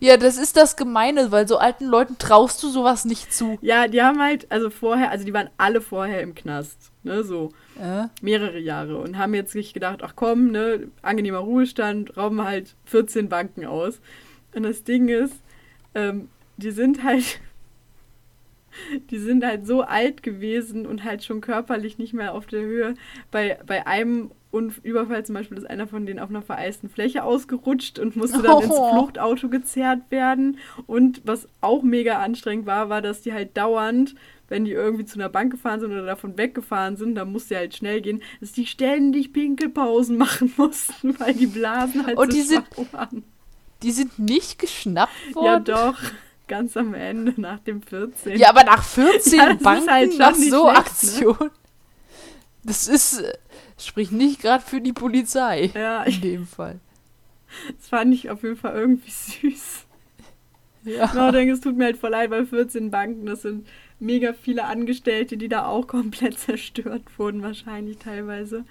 Ja, 0.00 0.16
das 0.16 0.36
ist 0.36 0.56
das 0.56 0.76
Gemeine, 0.76 1.30
weil 1.32 1.46
so 1.48 1.58
alten 1.58 1.84
Leuten 1.86 2.18
traust 2.18 2.62
du 2.62 2.68
sowas 2.68 3.04
nicht 3.04 3.32
zu. 3.32 3.58
Ja, 3.60 3.86
die 3.88 4.02
haben 4.02 4.20
halt, 4.20 4.50
also 4.50 4.70
vorher, 4.70 5.10
also 5.10 5.24
die 5.24 5.32
waren 5.34 5.50
alle 5.56 5.80
vorher 5.80 6.20
im 6.22 6.34
Knast. 6.34 6.90
Ne, 7.02 7.22
so 7.22 7.50
Ja. 7.78 8.08
mehrere 8.22 8.58
Jahre 8.58 8.96
und 8.98 9.18
haben 9.18 9.34
jetzt 9.34 9.52
sich 9.52 9.74
gedacht, 9.74 10.00
ach 10.02 10.14
komm, 10.16 10.50
ne, 10.52 10.88
angenehmer 11.02 11.38
Ruhestand, 11.38 12.16
rauben 12.16 12.42
halt 12.42 12.74
14 12.86 13.28
Banken 13.28 13.66
aus. 13.66 14.00
Und 14.54 14.62
das 14.62 14.84
Ding 14.84 15.08
ist, 15.08 15.34
ähm, 15.94 16.28
die 16.56 16.70
sind 16.70 17.02
halt, 17.04 17.40
die 19.10 19.18
sind 19.18 19.44
halt 19.44 19.66
so 19.66 19.82
alt 19.82 20.22
gewesen 20.22 20.86
und 20.86 21.04
halt 21.04 21.24
schon 21.24 21.40
körperlich 21.40 21.98
nicht 21.98 22.14
mehr 22.14 22.34
auf 22.34 22.46
der 22.46 22.60
Höhe. 22.62 22.94
Bei, 23.30 23.58
bei 23.66 23.86
einem 23.86 24.30
Überfall 24.82 25.24
zum 25.24 25.34
Beispiel 25.34 25.58
ist 25.58 25.68
einer 25.68 25.86
von 25.86 26.06
denen 26.06 26.18
auf 26.20 26.30
einer 26.30 26.42
vereisten 26.42 26.88
Fläche 26.88 27.24
ausgerutscht 27.24 27.98
und 27.98 28.16
musste 28.16 28.40
dann 28.42 28.62
ins 28.62 28.70
Oh. 28.72 28.92
Fluchtauto 28.92 29.48
gezerrt 29.48 30.02
werden. 30.10 30.58
Und 30.86 31.22
was 31.24 31.48
auch 31.60 31.82
mega 31.82 32.20
anstrengend 32.20 32.66
war, 32.66 32.88
war, 32.88 33.02
dass 33.02 33.20
die 33.22 33.32
halt 33.32 33.56
dauernd, 33.56 34.14
wenn 34.48 34.64
die 34.64 34.72
irgendwie 34.72 35.04
zu 35.04 35.18
einer 35.18 35.28
Bank 35.28 35.50
gefahren 35.52 35.80
sind 35.80 35.90
oder 35.92 36.04
davon 36.06 36.36
weggefahren 36.38 36.96
sind, 36.96 37.14
dann 37.16 37.32
musste 37.32 37.56
halt 37.56 37.74
schnell 37.74 38.00
gehen, 38.00 38.22
dass 38.40 38.52
die 38.52 38.66
ständig 38.66 39.32
Pinkelpausen 39.32 40.16
machen 40.18 40.52
mussten, 40.56 41.18
weil 41.18 41.34
die 41.34 41.46
Blasen 41.46 42.06
halt 42.06 42.16
Und 42.16 42.30
so 42.32 42.36
die 42.38 42.42
sind- 42.42 42.92
waren. 42.92 43.24
Die 43.82 43.90
sind 43.92 44.18
nicht 44.18 44.58
geschnappt 44.58 45.12
Ja, 45.30 45.34
worden. 45.34 45.64
doch. 45.64 45.98
Ganz 46.46 46.76
am 46.76 46.92
Ende, 46.94 47.32
nach 47.38 47.58
dem 47.60 47.80
14. 47.82 48.38
Ja, 48.38 48.50
aber 48.50 48.64
nach 48.64 48.84
14 48.84 49.38
Ja, 49.38 49.46
das 49.48 49.56
ist 49.56 49.62
Banken, 49.62 49.90
halt 49.90 50.18
nach 50.18 50.34
so 50.34 50.40
schlecht, 50.42 50.52
ne? 50.52 50.76
Aktion. 50.78 51.50
Das 52.62 52.88
ist, 52.88 53.22
spricht 53.78 54.12
nicht 54.12 54.40
gerade 54.42 54.64
für 54.64 54.80
die 54.80 54.92
Polizei. 54.92 55.70
Ja, 55.74 56.02
In 56.04 56.20
dem 56.20 56.46
Fall. 56.46 56.80
das 57.78 57.88
fand 57.88 58.14
ich 58.14 58.30
auf 58.30 58.42
jeden 58.42 58.56
Fall 58.56 58.74
irgendwie 58.74 59.10
süß. 59.10 59.84
Ja. 60.84 61.04
Ich 61.06 61.32
denke, 61.32 61.52
es 61.54 61.60
tut 61.60 61.76
mir 61.76 61.84
halt 61.86 61.96
voll 61.96 62.10
leid, 62.10 62.30
weil 62.30 62.44
14 62.46 62.90
Banken, 62.90 63.24
das 63.26 63.42
sind 63.42 63.66
mega 64.00 64.34
viele 64.34 64.64
Angestellte, 64.64 65.36
die 65.36 65.48
da 65.48 65.66
auch 65.66 65.86
komplett 65.86 66.38
zerstört 66.38 67.02
wurden, 67.16 67.42
wahrscheinlich 67.42 67.98
teilweise. 67.98 68.64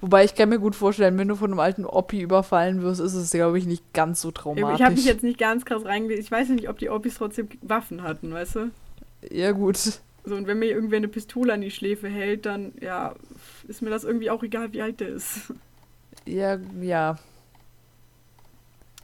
Wobei 0.00 0.24
ich 0.24 0.34
kann 0.34 0.50
mir 0.50 0.58
gut 0.58 0.74
vorstellen, 0.76 1.16
wenn 1.18 1.28
du 1.28 1.36
von 1.36 1.50
einem 1.50 1.60
alten 1.60 1.86
Oppi 1.86 2.20
überfallen 2.20 2.82
wirst, 2.82 3.00
ist 3.00 3.14
es, 3.14 3.30
glaube 3.30 3.58
ich, 3.58 3.66
nicht 3.66 3.92
ganz 3.94 4.20
so 4.20 4.30
traumatisch. 4.30 4.78
Ich 4.80 4.84
habe 4.84 4.94
mich 4.96 5.04
jetzt 5.06 5.22
nicht 5.22 5.38
ganz 5.38 5.64
krass 5.64 5.84
reingelegt. 5.84 6.22
Ich 6.22 6.30
weiß 6.30 6.50
nicht, 6.50 6.68
ob 6.68 6.78
die 6.78 6.90
Oppis 6.90 7.14
trotzdem 7.16 7.48
Waffen 7.62 8.02
hatten, 8.02 8.34
weißt 8.34 8.56
du? 8.56 8.70
Ja, 9.30 9.52
gut. 9.52 9.78
So, 10.28 10.34
und 10.34 10.48
wenn 10.48 10.58
mir 10.58 10.66
irgendwer 10.66 10.96
eine 10.96 11.08
Pistole 11.08 11.52
an 11.54 11.60
die 11.60 11.70
Schläfe 11.70 12.08
hält, 12.08 12.46
dann, 12.46 12.72
ja, 12.80 13.14
ist 13.68 13.80
mir 13.80 13.90
das 13.90 14.02
irgendwie 14.04 14.28
auch 14.30 14.42
egal, 14.42 14.72
wie 14.72 14.82
alt 14.82 14.98
der 15.00 15.08
ist. 15.08 15.52
Ja, 16.24 16.58
ja. 16.82 17.16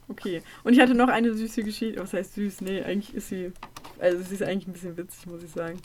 Okay. 0.09 0.43
Und 0.65 0.73
ich 0.73 0.81
hatte 0.81 0.93
noch 0.95 1.07
eine 1.07 1.33
süße 1.33 1.63
Geschichte. 1.63 2.01
Was 2.01 2.11
heißt 2.13 2.33
süß? 2.35 2.61
Nee, 2.61 2.83
eigentlich 2.83 3.13
ist 3.15 3.29
sie. 3.29 3.53
Also, 3.99 4.21
sie 4.21 4.33
ist 4.35 4.43
eigentlich 4.43 4.67
ein 4.67 4.73
bisschen 4.73 4.97
witzig, 4.97 5.25
muss 5.27 5.43
ich 5.43 5.51
sagen. 5.51 5.79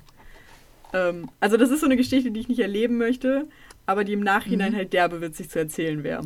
Ähm, 0.92 1.28
also, 1.38 1.56
das 1.56 1.70
ist 1.70 1.80
so 1.80 1.86
eine 1.86 1.96
Geschichte, 1.96 2.32
die 2.32 2.40
ich 2.40 2.48
nicht 2.48 2.58
erleben 2.60 2.98
möchte, 2.98 3.46
aber 3.86 4.02
die 4.02 4.14
im 4.14 4.20
Nachhinein 4.20 4.72
Mhm. 4.72 4.76
halt 4.76 4.92
derbe 4.92 5.20
witzig 5.20 5.50
zu 5.50 5.60
erzählen 5.60 6.02
wäre. 6.02 6.22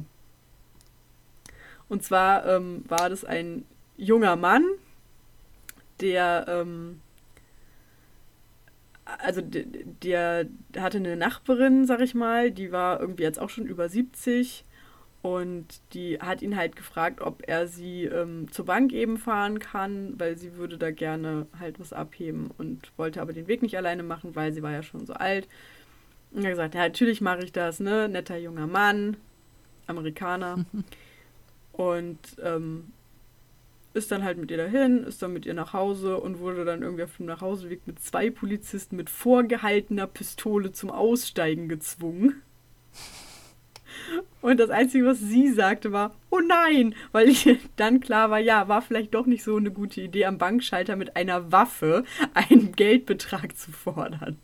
Und 1.90 2.02
zwar 2.02 2.46
ähm, 2.46 2.82
war 2.88 3.10
das 3.10 3.24
ein 3.26 3.66
junger 3.98 4.36
Mann, 4.36 4.64
der. 6.00 6.46
Ähm, 6.48 7.00
also 9.18 9.40
der, 9.42 10.44
der 10.44 10.82
hatte 10.82 10.98
eine 10.98 11.16
Nachbarin, 11.16 11.86
sag 11.86 12.00
ich 12.00 12.14
mal, 12.14 12.50
die 12.50 12.72
war 12.72 13.00
irgendwie 13.00 13.22
jetzt 13.22 13.38
auch 13.38 13.50
schon 13.50 13.66
über 13.66 13.88
70 13.88 14.64
und 15.22 15.80
die 15.94 16.18
hat 16.18 16.42
ihn 16.42 16.56
halt 16.56 16.74
gefragt, 16.74 17.20
ob 17.20 17.42
er 17.46 17.68
sie 17.68 18.04
ähm, 18.04 18.50
zur 18.50 18.64
Bank 18.64 18.92
eben 18.92 19.18
fahren 19.18 19.60
kann, 19.60 20.18
weil 20.18 20.36
sie 20.36 20.56
würde 20.56 20.78
da 20.78 20.90
gerne 20.90 21.46
halt 21.60 21.78
was 21.78 21.92
abheben 21.92 22.50
und 22.58 22.92
wollte 22.96 23.22
aber 23.22 23.32
den 23.32 23.46
Weg 23.46 23.62
nicht 23.62 23.76
alleine 23.76 24.02
machen, 24.02 24.34
weil 24.34 24.52
sie 24.52 24.62
war 24.62 24.72
ja 24.72 24.82
schon 24.82 25.06
so 25.06 25.12
alt. 25.12 25.46
Und 26.32 26.40
er 26.40 26.46
hat 26.46 26.52
gesagt, 26.52 26.74
ja, 26.74 26.80
natürlich 26.80 27.20
mache 27.20 27.44
ich 27.44 27.52
das, 27.52 27.78
ne? 27.78 28.08
Netter 28.08 28.36
junger 28.36 28.66
Mann, 28.66 29.16
Amerikaner. 29.86 30.64
und 31.72 32.18
ähm, 32.42 32.92
ist 33.94 34.10
dann 34.10 34.24
halt 34.24 34.38
mit 34.38 34.50
ihr 34.50 34.56
dahin, 34.56 35.04
ist 35.04 35.22
dann 35.22 35.32
mit 35.32 35.46
ihr 35.46 35.54
nach 35.54 35.72
Hause 35.72 36.18
und 36.18 36.38
wurde 36.38 36.64
dann 36.64 36.82
irgendwie 36.82 37.04
auf 37.04 37.16
dem 37.16 37.26
Nachhauseweg 37.26 37.86
mit 37.86 38.00
zwei 38.00 38.30
Polizisten 38.30 38.96
mit 38.96 39.10
vorgehaltener 39.10 40.06
Pistole 40.06 40.72
zum 40.72 40.90
Aussteigen 40.90 41.68
gezwungen. 41.68 42.42
Und 44.40 44.58
das 44.58 44.70
Einzige, 44.70 45.06
was 45.06 45.20
sie 45.20 45.52
sagte, 45.52 45.92
war, 45.92 46.14
oh 46.30 46.40
nein, 46.40 46.94
weil 47.12 47.28
ich 47.28 47.58
dann 47.76 48.00
klar 48.00 48.30
war, 48.30 48.38
ja, 48.38 48.66
war 48.68 48.82
vielleicht 48.82 49.14
doch 49.14 49.26
nicht 49.26 49.44
so 49.44 49.56
eine 49.56 49.70
gute 49.70 50.00
Idee, 50.00 50.24
am 50.24 50.38
Bankschalter 50.38 50.96
mit 50.96 51.16
einer 51.16 51.52
Waffe 51.52 52.04
einen 52.34 52.72
Geldbetrag 52.72 53.56
zu 53.56 53.70
fordern. 53.70 54.38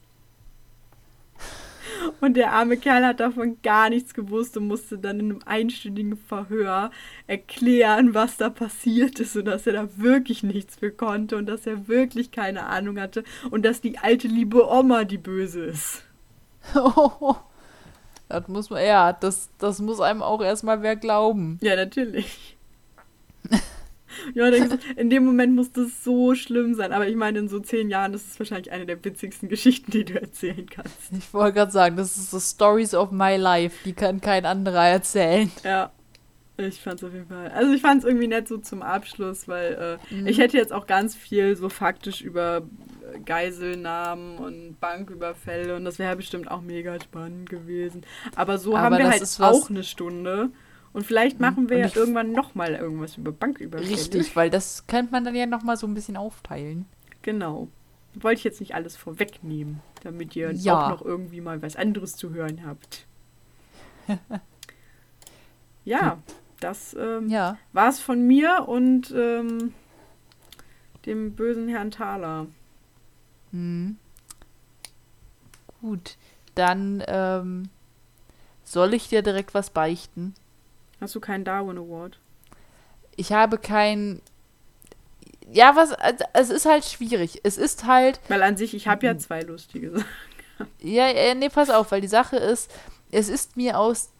Und 2.20 2.36
der 2.36 2.52
arme 2.52 2.76
Kerl 2.76 3.04
hat 3.04 3.20
davon 3.20 3.58
gar 3.62 3.90
nichts 3.90 4.14
gewusst 4.14 4.56
und 4.56 4.66
musste 4.66 4.98
dann 4.98 5.20
in 5.20 5.30
einem 5.30 5.40
einstündigen 5.44 6.16
Verhör 6.16 6.90
erklären, 7.26 8.14
was 8.14 8.36
da 8.36 8.50
passiert 8.50 9.20
ist 9.20 9.36
und 9.36 9.46
dass 9.46 9.66
er 9.66 9.72
da 9.74 9.88
wirklich 9.96 10.42
nichts 10.42 10.76
für 10.76 10.90
konnte 10.90 11.36
und 11.36 11.46
dass 11.46 11.66
er 11.66 11.88
wirklich 11.88 12.30
keine 12.30 12.66
Ahnung 12.66 13.00
hatte 13.00 13.24
und 13.50 13.64
dass 13.64 13.80
die 13.80 13.98
alte 13.98 14.28
liebe 14.28 14.68
Oma 14.68 15.04
die 15.04 15.18
Böse 15.18 15.64
ist. 15.64 16.04
das 18.28 18.48
muss 18.48 18.70
man, 18.70 18.84
ja, 18.84 19.12
das, 19.12 19.50
das 19.58 19.80
muss 19.80 20.00
einem 20.00 20.22
auch 20.22 20.42
erstmal 20.42 20.82
wer 20.82 20.96
glauben. 20.96 21.58
Ja, 21.62 21.76
natürlich. 21.76 22.56
ja, 24.34 24.50
gesagt, 24.50 24.84
in 24.96 25.10
dem 25.10 25.24
Moment 25.24 25.54
muss 25.54 25.72
das 25.72 26.04
so 26.04 26.34
schlimm 26.34 26.74
sein. 26.74 26.92
Aber 26.92 27.06
ich 27.08 27.16
meine, 27.16 27.38
in 27.40 27.48
so 27.48 27.60
zehn 27.60 27.90
Jahren 27.90 28.14
ist 28.14 28.30
es 28.30 28.38
wahrscheinlich 28.38 28.72
eine 28.72 28.86
der 28.86 29.04
witzigsten 29.04 29.48
Geschichten, 29.50 29.90
die 29.90 30.04
du 30.04 30.20
erzählen 30.20 30.66
kannst. 30.68 31.12
Ich 31.16 31.32
wollte 31.34 31.54
gerade 31.54 31.72
sagen, 31.72 31.96
das 31.96 32.16
ist 32.16 32.30
the 32.30 32.40
Stories 32.40 32.94
of 32.94 33.10
my 33.10 33.36
life. 33.36 33.76
Die 33.84 33.92
kann 33.92 34.20
kein 34.20 34.44
anderer 34.46 34.86
erzählen. 34.88 35.50
Ja, 35.64 35.92
ich 36.56 36.80
fand's 36.80 37.04
auf 37.04 37.12
jeden 37.12 37.28
Fall. 37.28 37.48
Also 37.52 37.72
ich 37.72 37.80
fand's 37.80 38.04
irgendwie 38.04 38.26
nett 38.26 38.48
so 38.48 38.58
zum 38.58 38.82
Abschluss, 38.82 39.46
weil 39.46 39.98
äh, 40.10 40.14
Mhm. 40.14 40.26
ich 40.26 40.38
hätte 40.38 40.56
jetzt 40.56 40.72
auch 40.72 40.86
ganz 40.88 41.14
viel 41.14 41.54
so 41.56 41.68
faktisch 41.68 42.20
über 42.20 42.62
äh, 43.14 43.20
Geiselnahmen 43.20 44.38
und 44.38 44.80
Banküberfälle 44.80 45.76
und 45.76 45.84
das 45.84 45.98
wäre 45.98 46.16
bestimmt 46.16 46.50
auch 46.50 46.60
mega 46.60 47.00
spannend 47.00 47.48
gewesen. 47.48 48.02
Aber 48.34 48.58
so 48.58 48.76
Aber 48.76 48.86
haben 48.86 48.98
wir 48.98 49.08
halt 49.08 49.22
auch 49.40 49.70
eine 49.70 49.84
Stunde 49.84 50.50
Und 50.92 51.04
vielleicht 51.04 51.38
machen 51.38 51.68
wir 51.68 51.78
ja 51.78 51.90
irgendwann 51.94 52.32
nochmal 52.32 52.74
irgendwas 52.74 53.16
über 53.16 53.30
Banküberfälle. 53.32 53.90
Richtig, 53.90 54.34
weil 54.36 54.50
das 54.50 54.86
könnte 54.86 55.12
man 55.12 55.24
dann 55.24 55.34
ja 55.34 55.46
nochmal 55.46 55.76
so 55.76 55.86
ein 55.86 55.94
bisschen 55.94 56.16
aufteilen. 56.16 56.86
Genau. 57.22 57.68
Wollte 58.14 58.38
ich 58.38 58.44
jetzt 58.44 58.60
nicht 58.60 58.74
alles 58.74 58.96
vorwegnehmen, 58.96 59.80
damit 60.02 60.34
ihr 60.34 60.50
Ja. 60.52 60.86
auch 60.86 60.88
noch 60.90 61.02
irgendwie 61.04 61.40
mal 61.40 61.60
was 61.62 61.76
anderes 61.76 62.16
zu 62.16 62.30
hören 62.30 62.64
habt. 62.66 63.06
ja, 65.84 66.18
das 66.60 66.94
ähm, 66.98 67.28
Ja. 67.28 67.58
war 67.72 67.88
es 67.90 68.00
von 68.00 68.26
mir 68.26 68.64
und 68.66 69.12
ähm, 69.16 69.74
dem 71.06 71.34
bösen 71.34 71.68
Herrn 71.68 71.90
Thaler. 71.90 72.46
Hm. 73.52 73.98
Gut, 75.80 76.16
dann 76.54 77.02
ähm, 77.06 77.68
soll 78.64 78.94
ich 78.94 79.08
dir 79.08 79.22
direkt 79.22 79.54
was 79.54 79.70
beichten. 79.70 80.34
Hast 81.00 81.14
du 81.14 81.20
keinen 81.20 81.44
Darwin 81.44 81.78
Award? 81.78 82.18
Ich 83.16 83.32
habe 83.32 83.58
kein. 83.58 84.20
Ja, 85.50 85.76
was. 85.76 85.92
Also, 85.92 86.24
es 86.32 86.50
ist 86.50 86.66
halt 86.66 86.84
schwierig. 86.84 87.40
Es 87.42 87.56
ist 87.56 87.86
halt. 87.86 88.20
Weil 88.28 88.42
an 88.42 88.56
sich, 88.56 88.74
ich 88.74 88.88
habe 88.88 89.06
ja 89.06 89.16
zwei 89.18 89.42
lustige 89.42 89.90
Sachen. 89.92 90.06
Ja, 90.80 91.08
ja, 91.08 91.34
nee, 91.34 91.48
pass 91.48 91.70
auf, 91.70 91.92
weil 91.92 92.00
die 92.00 92.08
Sache 92.08 92.36
ist, 92.36 92.70
es 93.12 93.28
ist 93.28 93.56
mir 93.56 93.78
aus 93.78 94.10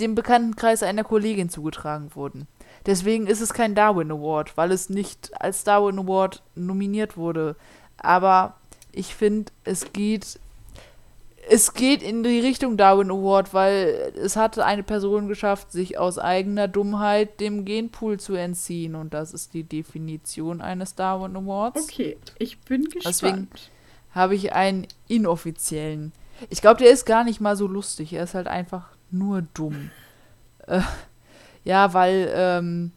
dem 0.00 0.14
Bekanntenkreis 0.14 0.82
einer 0.82 1.04
Kollegin 1.04 1.50
zugetragen 1.50 2.14
worden. 2.14 2.46
Deswegen 2.86 3.26
ist 3.26 3.40
es 3.40 3.52
kein 3.52 3.74
Darwin 3.74 4.10
Award, 4.10 4.56
weil 4.56 4.72
es 4.72 4.88
nicht 4.88 5.30
als 5.40 5.64
Darwin 5.64 5.98
Award 5.98 6.42
nominiert 6.54 7.16
wurde. 7.16 7.56
Aber 7.98 8.54
ich 8.92 9.14
finde, 9.14 9.52
es 9.64 9.92
geht. 9.92 10.38
Es 11.50 11.72
geht 11.72 12.02
in 12.02 12.22
die 12.22 12.40
Richtung 12.40 12.76
Darwin 12.76 13.10
Award, 13.10 13.54
weil 13.54 14.12
es 14.22 14.36
hat 14.36 14.58
eine 14.58 14.82
Person 14.82 15.28
geschafft, 15.28 15.72
sich 15.72 15.96
aus 15.98 16.18
eigener 16.18 16.68
Dummheit 16.68 17.40
dem 17.40 17.64
Genpool 17.64 18.20
zu 18.20 18.34
entziehen. 18.34 18.94
Und 18.94 19.14
das 19.14 19.32
ist 19.32 19.54
die 19.54 19.64
Definition 19.64 20.60
eines 20.60 20.94
Darwin 20.94 21.36
Awards 21.36 21.84
Okay, 21.84 22.18
ich 22.38 22.58
bin 22.60 22.84
gespannt. 22.84 23.06
Deswegen- 23.06 23.48
habe 24.14 24.34
ich 24.34 24.52
einen 24.52 24.86
inoffiziellen. 25.06 26.12
Ich 26.50 26.60
glaube, 26.60 26.82
der 26.82 26.90
ist 26.90 27.04
gar 27.04 27.24
nicht 27.24 27.40
mal 27.40 27.56
so 27.56 27.66
lustig. 27.66 28.12
Er 28.12 28.24
ist 28.24 28.34
halt 28.34 28.46
einfach 28.48 28.88
nur 29.10 29.42
dumm. 29.54 29.90
Äh, 30.66 30.80
ja, 31.64 31.92
weil 31.94 32.30
ähm, 32.34 32.92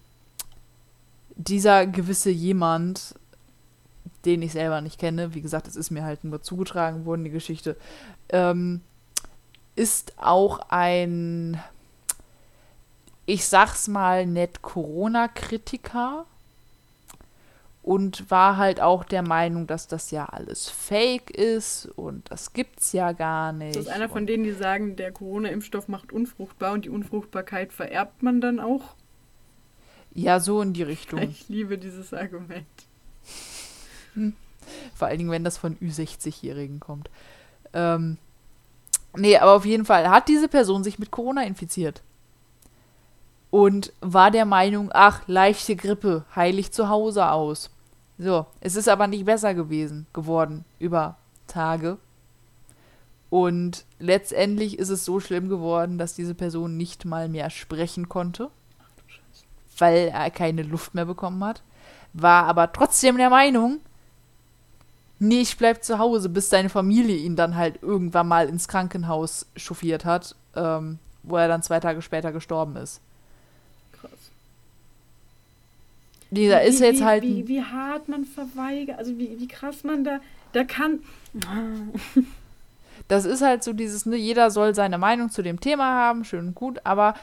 dieser 1.35 1.85
gewisse 1.85 2.29
jemand, 2.31 3.15
den 4.25 4.41
ich 4.41 4.51
selber 4.51 4.81
nicht 4.81 4.99
kenne, 4.99 5.33
wie 5.33 5.41
gesagt, 5.41 5.67
es 5.67 5.75
ist 5.75 5.91
mir 5.91 6.03
halt 6.03 6.23
nur 6.23 6.41
zugetragen 6.41 7.05
worden, 7.05 7.23
die 7.23 7.31
Geschichte, 7.31 7.75
ähm, 8.29 8.81
ist 9.75 10.13
auch 10.17 10.59
ein, 10.69 11.59
ich 13.25 13.45
sag's 13.45 13.87
mal 13.87 14.25
nett, 14.25 14.61
Corona-Kritiker 14.61 16.25
und 17.83 18.29
war 18.29 18.57
halt 18.57 18.79
auch 18.79 19.03
der 19.03 19.23
Meinung, 19.23 19.65
dass 19.65 19.87
das 19.87 20.11
ja 20.11 20.25
alles 20.25 20.69
fake 20.69 21.31
ist 21.31 21.87
und 21.95 22.29
das 22.29 22.53
gibt's 22.53 22.93
ja 22.93 23.11
gar 23.11 23.53
nicht. 23.53 23.75
Das 23.75 23.85
ist 23.85 23.91
einer 23.91 24.09
von 24.09 24.27
denen, 24.27 24.43
die 24.43 24.51
sagen, 24.51 24.95
der 24.95 25.11
Corona-Impfstoff 25.11 25.87
macht 25.87 26.11
unfruchtbar 26.11 26.73
und 26.73 26.85
die 26.85 26.89
Unfruchtbarkeit 26.89 27.73
vererbt 27.73 28.21
man 28.21 28.39
dann 28.39 28.59
auch. 28.59 28.95
ja, 30.13 30.39
so 30.39 30.61
in 30.61 30.73
die 30.73 30.83
Richtung. 30.83 31.21
Ich 31.21 31.49
liebe 31.49 31.77
dieses 31.77 32.13
Argument. 32.13 32.67
Vor 34.95 35.07
allen 35.07 35.17
Dingen, 35.17 35.31
wenn 35.31 35.43
das 35.43 35.57
von 35.57 35.75
Ü60-Jährigen 35.77 36.79
kommt. 36.79 37.09
Ähm, 37.73 38.17
nee, 39.15 39.37
aber 39.37 39.53
auf 39.53 39.65
jeden 39.65 39.85
Fall 39.85 40.09
hat 40.09 40.27
diese 40.27 40.47
Person 40.47 40.83
sich 40.83 40.99
mit 40.99 41.11
Corona 41.11 41.43
infiziert. 41.43 42.01
Und 43.49 43.91
war 43.99 44.31
der 44.31 44.45
Meinung, 44.45 44.91
ach, 44.93 45.23
leichte 45.27 45.75
Grippe, 45.75 46.23
heilig 46.35 46.71
zu 46.71 46.87
Hause 46.89 47.29
aus. 47.31 47.69
So, 48.17 48.45
es 48.61 48.75
ist 48.75 48.87
aber 48.87 49.07
nicht 49.07 49.25
besser 49.25 49.53
gewesen, 49.53 50.05
geworden 50.13 50.63
über 50.79 51.17
Tage. 51.47 51.97
Und 53.29 53.85
letztendlich 53.99 54.77
ist 54.77 54.89
es 54.89 55.05
so 55.05 55.19
schlimm 55.19 55.49
geworden, 55.49 55.97
dass 55.97 56.13
diese 56.13 56.35
Person 56.35 56.77
nicht 56.77 57.05
mal 57.05 57.29
mehr 57.29 57.49
sprechen 57.49 58.09
konnte, 58.09 58.49
weil 59.77 60.09
er 60.13 60.29
keine 60.31 60.63
Luft 60.63 60.93
mehr 60.93 61.05
bekommen 61.05 61.43
hat. 61.43 61.63
War 62.13 62.45
aber 62.45 62.71
trotzdem 62.73 63.17
der 63.17 63.29
Meinung, 63.29 63.79
nee, 65.21 65.41
ich 65.41 65.55
bleib 65.57 65.83
zu 65.83 65.99
Hause, 65.99 66.27
bis 66.29 66.49
seine 66.49 66.69
Familie 66.69 67.15
ihn 67.15 67.35
dann 67.35 67.55
halt 67.55 67.81
irgendwann 67.81 68.27
mal 68.27 68.49
ins 68.49 68.67
Krankenhaus 68.67 69.45
chauffiert 69.55 70.03
hat, 70.03 70.35
ähm, 70.55 70.97
wo 71.23 71.37
er 71.37 71.47
dann 71.47 71.61
zwei 71.63 71.79
Tage 71.79 72.01
später 72.01 72.31
gestorben 72.31 72.75
ist. 72.75 72.99
Krass. 73.93 74.11
Dieser 76.31 76.61
Wie- 76.61 76.67
ist 76.67 76.79
jetzt 76.79 76.99
wie, 77.01 77.05
halt. 77.05 77.23
Wie, 77.23 77.47
wie 77.47 77.61
hart 77.63 78.09
man 78.09 78.25
verweigert, 78.25 78.97
also 78.97 79.17
wie, 79.17 79.39
wie 79.39 79.47
krass 79.47 79.83
man 79.83 80.03
da, 80.03 80.19
da 80.53 80.63
kann. 80.63 80.99
Das 83.07 83.25
ist 83.25 83.41
halt 83.41 83.63
so 83.63 83.73
dieses, 83.73 84.05
ne, 84.05 84.15
jeder 84.15 84.51
soll 84.51 84.75
seine 84.75 84.97
Meinung 84.97 85.29
zu 85.31 85.41
dem 85.41 85.59
Thema 85.59 85.85
haben, 85.95 86.23
schön 86.23 86.47
und 86.49 86.55
gut, 86.55 86.79
aber 86.85 87.15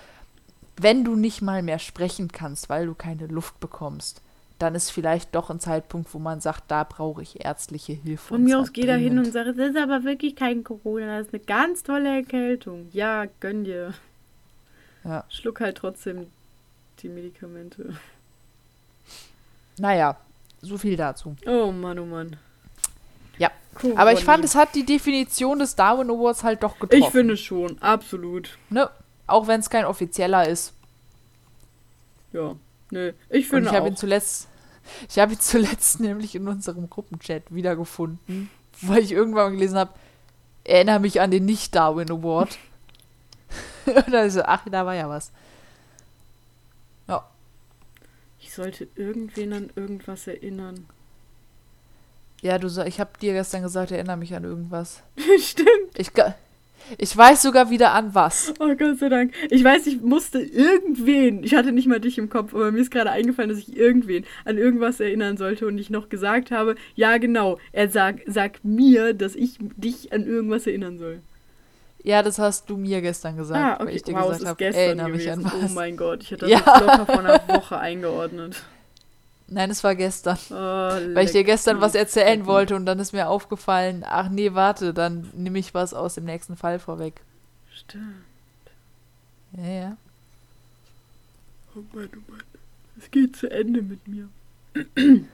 wenn 0.76 1.04
du 1.04 1.14
nicht 1.14 1.40
mal 1.40 1.62
mehr 1.62 1.78
sprechen 1.78 2.28
kannst, 2.30 2.68
weil 2.68 2.86
du 2.86 2.94
keine 2.94 3.26
Luft 3.26 3.58
bekommst, 3.60 4.20
dann 4.58 4.74
ist 4.74 4.90
vielleicht 4.90 5.34
doch 5.34 5.50
ein 5.50 5.60
Zeitpunkt, 5.60 6.12
wo 6.12 6.18
man 6.18 6.40
sagt, 6.40 6.64
da 6.68 6.84
brauche 6.84 7.22
ich 7.22 7.44
ärztliche 7.44 7.92
Hilfe. 7.92 8.28
Von 8.28 8.38
und 8.38 8.44
mir 8.44 8.58
aus 8.58 8.72
geht 8.72 8.86
er 8.86 8.96
hin 8.96 9.18
und 9.18 9.24
sagt, 9.26 9.58
das 9.58 9.68
ist 9.70 9.76
aber 9.76 10.04
wirklich 10.04 10.34
kein 10.34 10.64
Corona, 10.64 11.18
das 11.18 11.28
ist 11.28 11.34
eine 11.34 11.42
ganz 11.44 11.82
tolle 11.82 12.16
Erkältung. 12.16 12.88
Ja, 12.92 13.26
gönn 13.40 13.64
dir. 13.64 13.94
Ja. 15.04 15.24
Schluck 15.28 15.60
halt 15.60 15.76
trotzdem 15.76 16.26
die 17.00 17.08
Medikamente. 17.08 17.96
Naja, 19.78 20.16
so 20.60 20.76
viel 20.76 20.96
dazu. 20.96 21.36
Oh 21.46 21.70
Mann, 21.70 21.98
oh 22.00 22.06
Mann. 22.06 22.36
Ja, 23.38 23.50
Aber 23.94 24.12
ich 24.12 24.24
fand, 24.24 24.38
Corona. 24.38 24.44
es 24.44 24.54
hat 24.56 24.74
die 24.74 24.84
Definition 24.84 25.60
des 25.60 25.76
Darwin 25.76 26.10
Awards 26.10 26.42
halt 26.42 26.64
doch 26.64 26.80
getroffen. 26.80 27.04
Ich 27.04 27.10
finde 27.10 27.36
schon, 27.36 27.80
absolut. 27.80 28.58
Ne? 28.70 28.90
Auch 29.28 29.46
wenn 29.46 29.60
es 29.60 29.70
kein 29.70 29.84
offizieller 29.84 30.48
ist. 30.48 30.72
Ja. 32.32 32.56
Nö, 32.90 33.12
ich 33.28 33.48
finde 33.48 33.68
ich 33.68 33.74
habe 33.74 33.86
auch. 33.86 33.90
ihn 33.90 33.96
zuletzt, 33.96 34.48
ich 35.08 35.18
habe 35.18 35.32
ihn 35.34 35.40
zuletzt 35.40 36.00
nämlich 36.00 36.34
in 36.34 36.48
unserem 36.48 36.88
Gruppenchat 36.88 37.54
wiedergefunden, 37.54 38.50
weil 38.82 39.02
ich 39.02 39.12
irgendwann 39.12 39.52
gelesen 39.52 39.78
habe, 39.78 39.92
erinnere 40.64 41.00
mich 41.00 41.20
an 41.20 41.30
den 41.30 41.44
Nicht-Darwin 41.44 42.10
Award. 42.10 42.58
Und 43.86 44.12
dann 44.12 44.30
so, 44.30 44.42
ach, 44.42 44.64
da 44.70 44.84
war 44.84 44.94
ja 44.94 45.08
was. 45.08 45.32
Ja, 47.08 47.26
Ich 48.40 48.52
sollte 48.52 48.88
irgendwen 48.96 49.52
an 49.52 49.70
irgendwas 49.76 50.26
erinnern. 50.26 50.86
ja, 52.42 52.58
du, 52.58 52.68
ich 52.84 53.00
habe 53.00 53.10
dir 53.20 53.32
gestern 53.32 53.62
gesagt, 53.62 53.90
erinnere 53.90 54.16
mich 54.18 54.34
an 54.34 54.44
irgendwas. 54.44 55.02
Stimmt. 55.40 55.98
Ich, 55.98 56.12
ich 56.96 57.16
weiß 57.16 57.42
sogar 57.42 57.70
wieder 57.70 57.92
an 57.92 58.14
was. 58.14 58.54
Oh 58.60 58.74
Gott 58.74 58.98
sei 58.98 59.08
Dank. 59.08 59.32
Ich 59.50 59.62
weiß, 59.62 59.86
ich 59.86 60.00
musste 60.00 60.40
irgendwen, 60.40 61.44
ich 61.44 61.54
hatte 61.54 61.72
nicht 61.72 61.86
mal 61.86 62.00
dich 62.00 62.18
im 62.18 62.30
Kopf, 62.30 62.54
aber 62.54 62.70
mir 62.72 62.80
ist 62.80 62.90
gerade 62.90 63.10
eingefallen, 63.10 63.50
dass 63.50 63.58
ich 63.58 63.76
irgendwen 63.76 64.24
an 64.44 64.56
irgendwas 64.58 65.00
erinnern 65.00 65.36
sollte 65.36 65.66
und 65.66 65.78
ich 65.78 65.90
noch 65.90 66.08
gesagt 66.08 66.50
habe, 66.50 66.76
ja 66.94 67.18
genau, 67.18 67.58
er 67.72 67.88
sagt 67.90 68.22
sag 68.26 68.64
mir, 68.64 69.14
dass 69.14 69.34
ich 69.34 69.58
dich 69.76 70.12
an 70.12 70.26
irgendwas 70.26 70.66
erinnern 70.66 70.98
soll. 70.98 71.20
Ja, 72.04 72.22
das 72.22 72.38
hast 72.38 72.70
du 72.70 72.76
mir 72.76 73.00
gestern 73.00 73.36
gesagt, 73.36 73.60
ah, 73.60 73.76
weil 73.80 73.88
okay. 73.88 73.96
ich 73.96 74.02
dir 74.04 74.14
wow, 74.14 74.22
es 74.30 74.38
gesagt 74.38 74.48
habe, 74.48 74.56
gestern 74.58 74.82
erinnere 74.82 75.08
mich 75.10 75.30
an 75.30 75.44
Oh 75.44 75.62
was. 75.62 75.74
mein 75.74 75.96
Gott, 75.96 76.22
ich 76.22 76.30
hätte 76.30 76.46
das 76.48 76.50
Ja. 76.50 76.58
jetzt 76.58 76.80
locker 76.80 77.06
vor 77.06 77.18
einer 77.20 77.40
Woche 77.48 77.78
eingeordnet. 77.78 78.56
Nein, 79.50 79.70
es 79.70 79.82
war 79.82 79.94
gestern. 79.94 80.38
Oh, 80.50 80.54
Weil 80.54 81.24
ich 81.24 81.32
dir 81.32 81.42
gestern 81.44 81.80
was 81.80 81.94
erzählen 81.94 82.44
wollte 82.44 82.76
und 82.76 82.84
dann 82.84 82.98
ist 82.98 83.12
mir 83.12 83.28
aufgefallen, 83.28 84.04
ach 84.06 84.28
nee, 84.28 84.52
warte, 84.52 84.92
dann 84.92 85.30
nehme 85.32 85.58
ich 85.58 85.72
was 85.72 85.94
aus 85.94 86.14
dem 86.16 86.24
nächsten 86.24 86.56
Fall 86.56 86.78
vorweg. 86.78 87.22
Stimmt. 87.74 88.24
Ja, 89.52 89.66
ja. 89.66 89.96
Oh 91.74 91.82
Mann, 91.94 92.10
oh 92.14 92.30
Mann. 92.30 92.42
Es 92.98 93.10
geht 93.10 93.36
zu 93.36 93.50
Ende 93.50 93.80
mit 93.80 94.06
mir. 94.06 94.28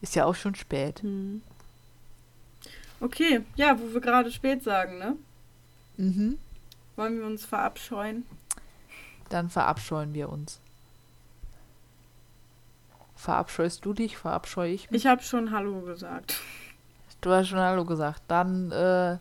Ist 0.00 0.16
ja 0.16 0.24
auch 0.24 0.34
schon 0.34 0.56
spät. 0.56 1.00
Hm. 1.02 1.42
Okay, 2.98 3.42
ja, 3.56 3.78
wo 3.78 3.94
wir 3.94 4.00
gerade 4.00 4.32
spät 4.32 4.64
sagen, 4.64 4.98
ne? 4.98 5.16
Mhm. 5.96 6.38
Wollen 6.96 7.18
wir 7.18 7.26
uns 7.26 7.44
verabscheuen? 7.44 8.24
Dann 9.28 9.48
verabscheuen 9.48 10.12
wir 10.12 10.28
uns. 10.28 10.60
Verabscheust 13.22 13.84
du 13.84 13.92
dich? 13.92 14.16
Verabscheue 14.16 14.72
ich 14.72 14.90
mich? 14.90 15.02
Ich 15.02 15.06
habe 15.06 15.22
schon 15.22 15.52
Hallo 15.52 15.82
gesagt. 15.82 16.40
Du 17.20 17.30
hast 17.30 17.46
schon 17.46 17.60
Hallo 17.60 17.84
gesagt. 17.84 18.22
Dann 18.26 18.72
äh, 18.72 19.18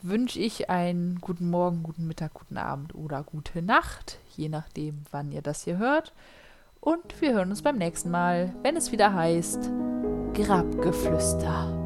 wünsche 0.00 0.38
ich 0.38 0.70
einen 0.70 1.20
guten 1.20 1.50
Morgen, 1.50 1.82
guten 1.82 2.08
Mittag, 2.08 2.32
guten 2.32 2.56
Abend 2.56 2.94
oder 2.94 3.22
gute 3.22 3.60
Nacht, 3.60 4.18
je 4.34 4.48
nachdem, 4.48 5.04
wann 5.10 5.30
ihr 5.30 5.42
das 5.42 5.64
hier 5.64 5.76
hört. 5.76 6.14
Und 6.80 7.20
wir 7.20 7.34
hören 7.34 7.50
uns 7.50 7.60
beim 7.60 7.76
nächsten 7.76 8.10
Mal, 8.10 8.54
wenn 8.62 8.78
es 8.78 8.92
wieder 8.92 9.12
heißt 9.12 9.70
Grabgeflüster. 10.32 11.83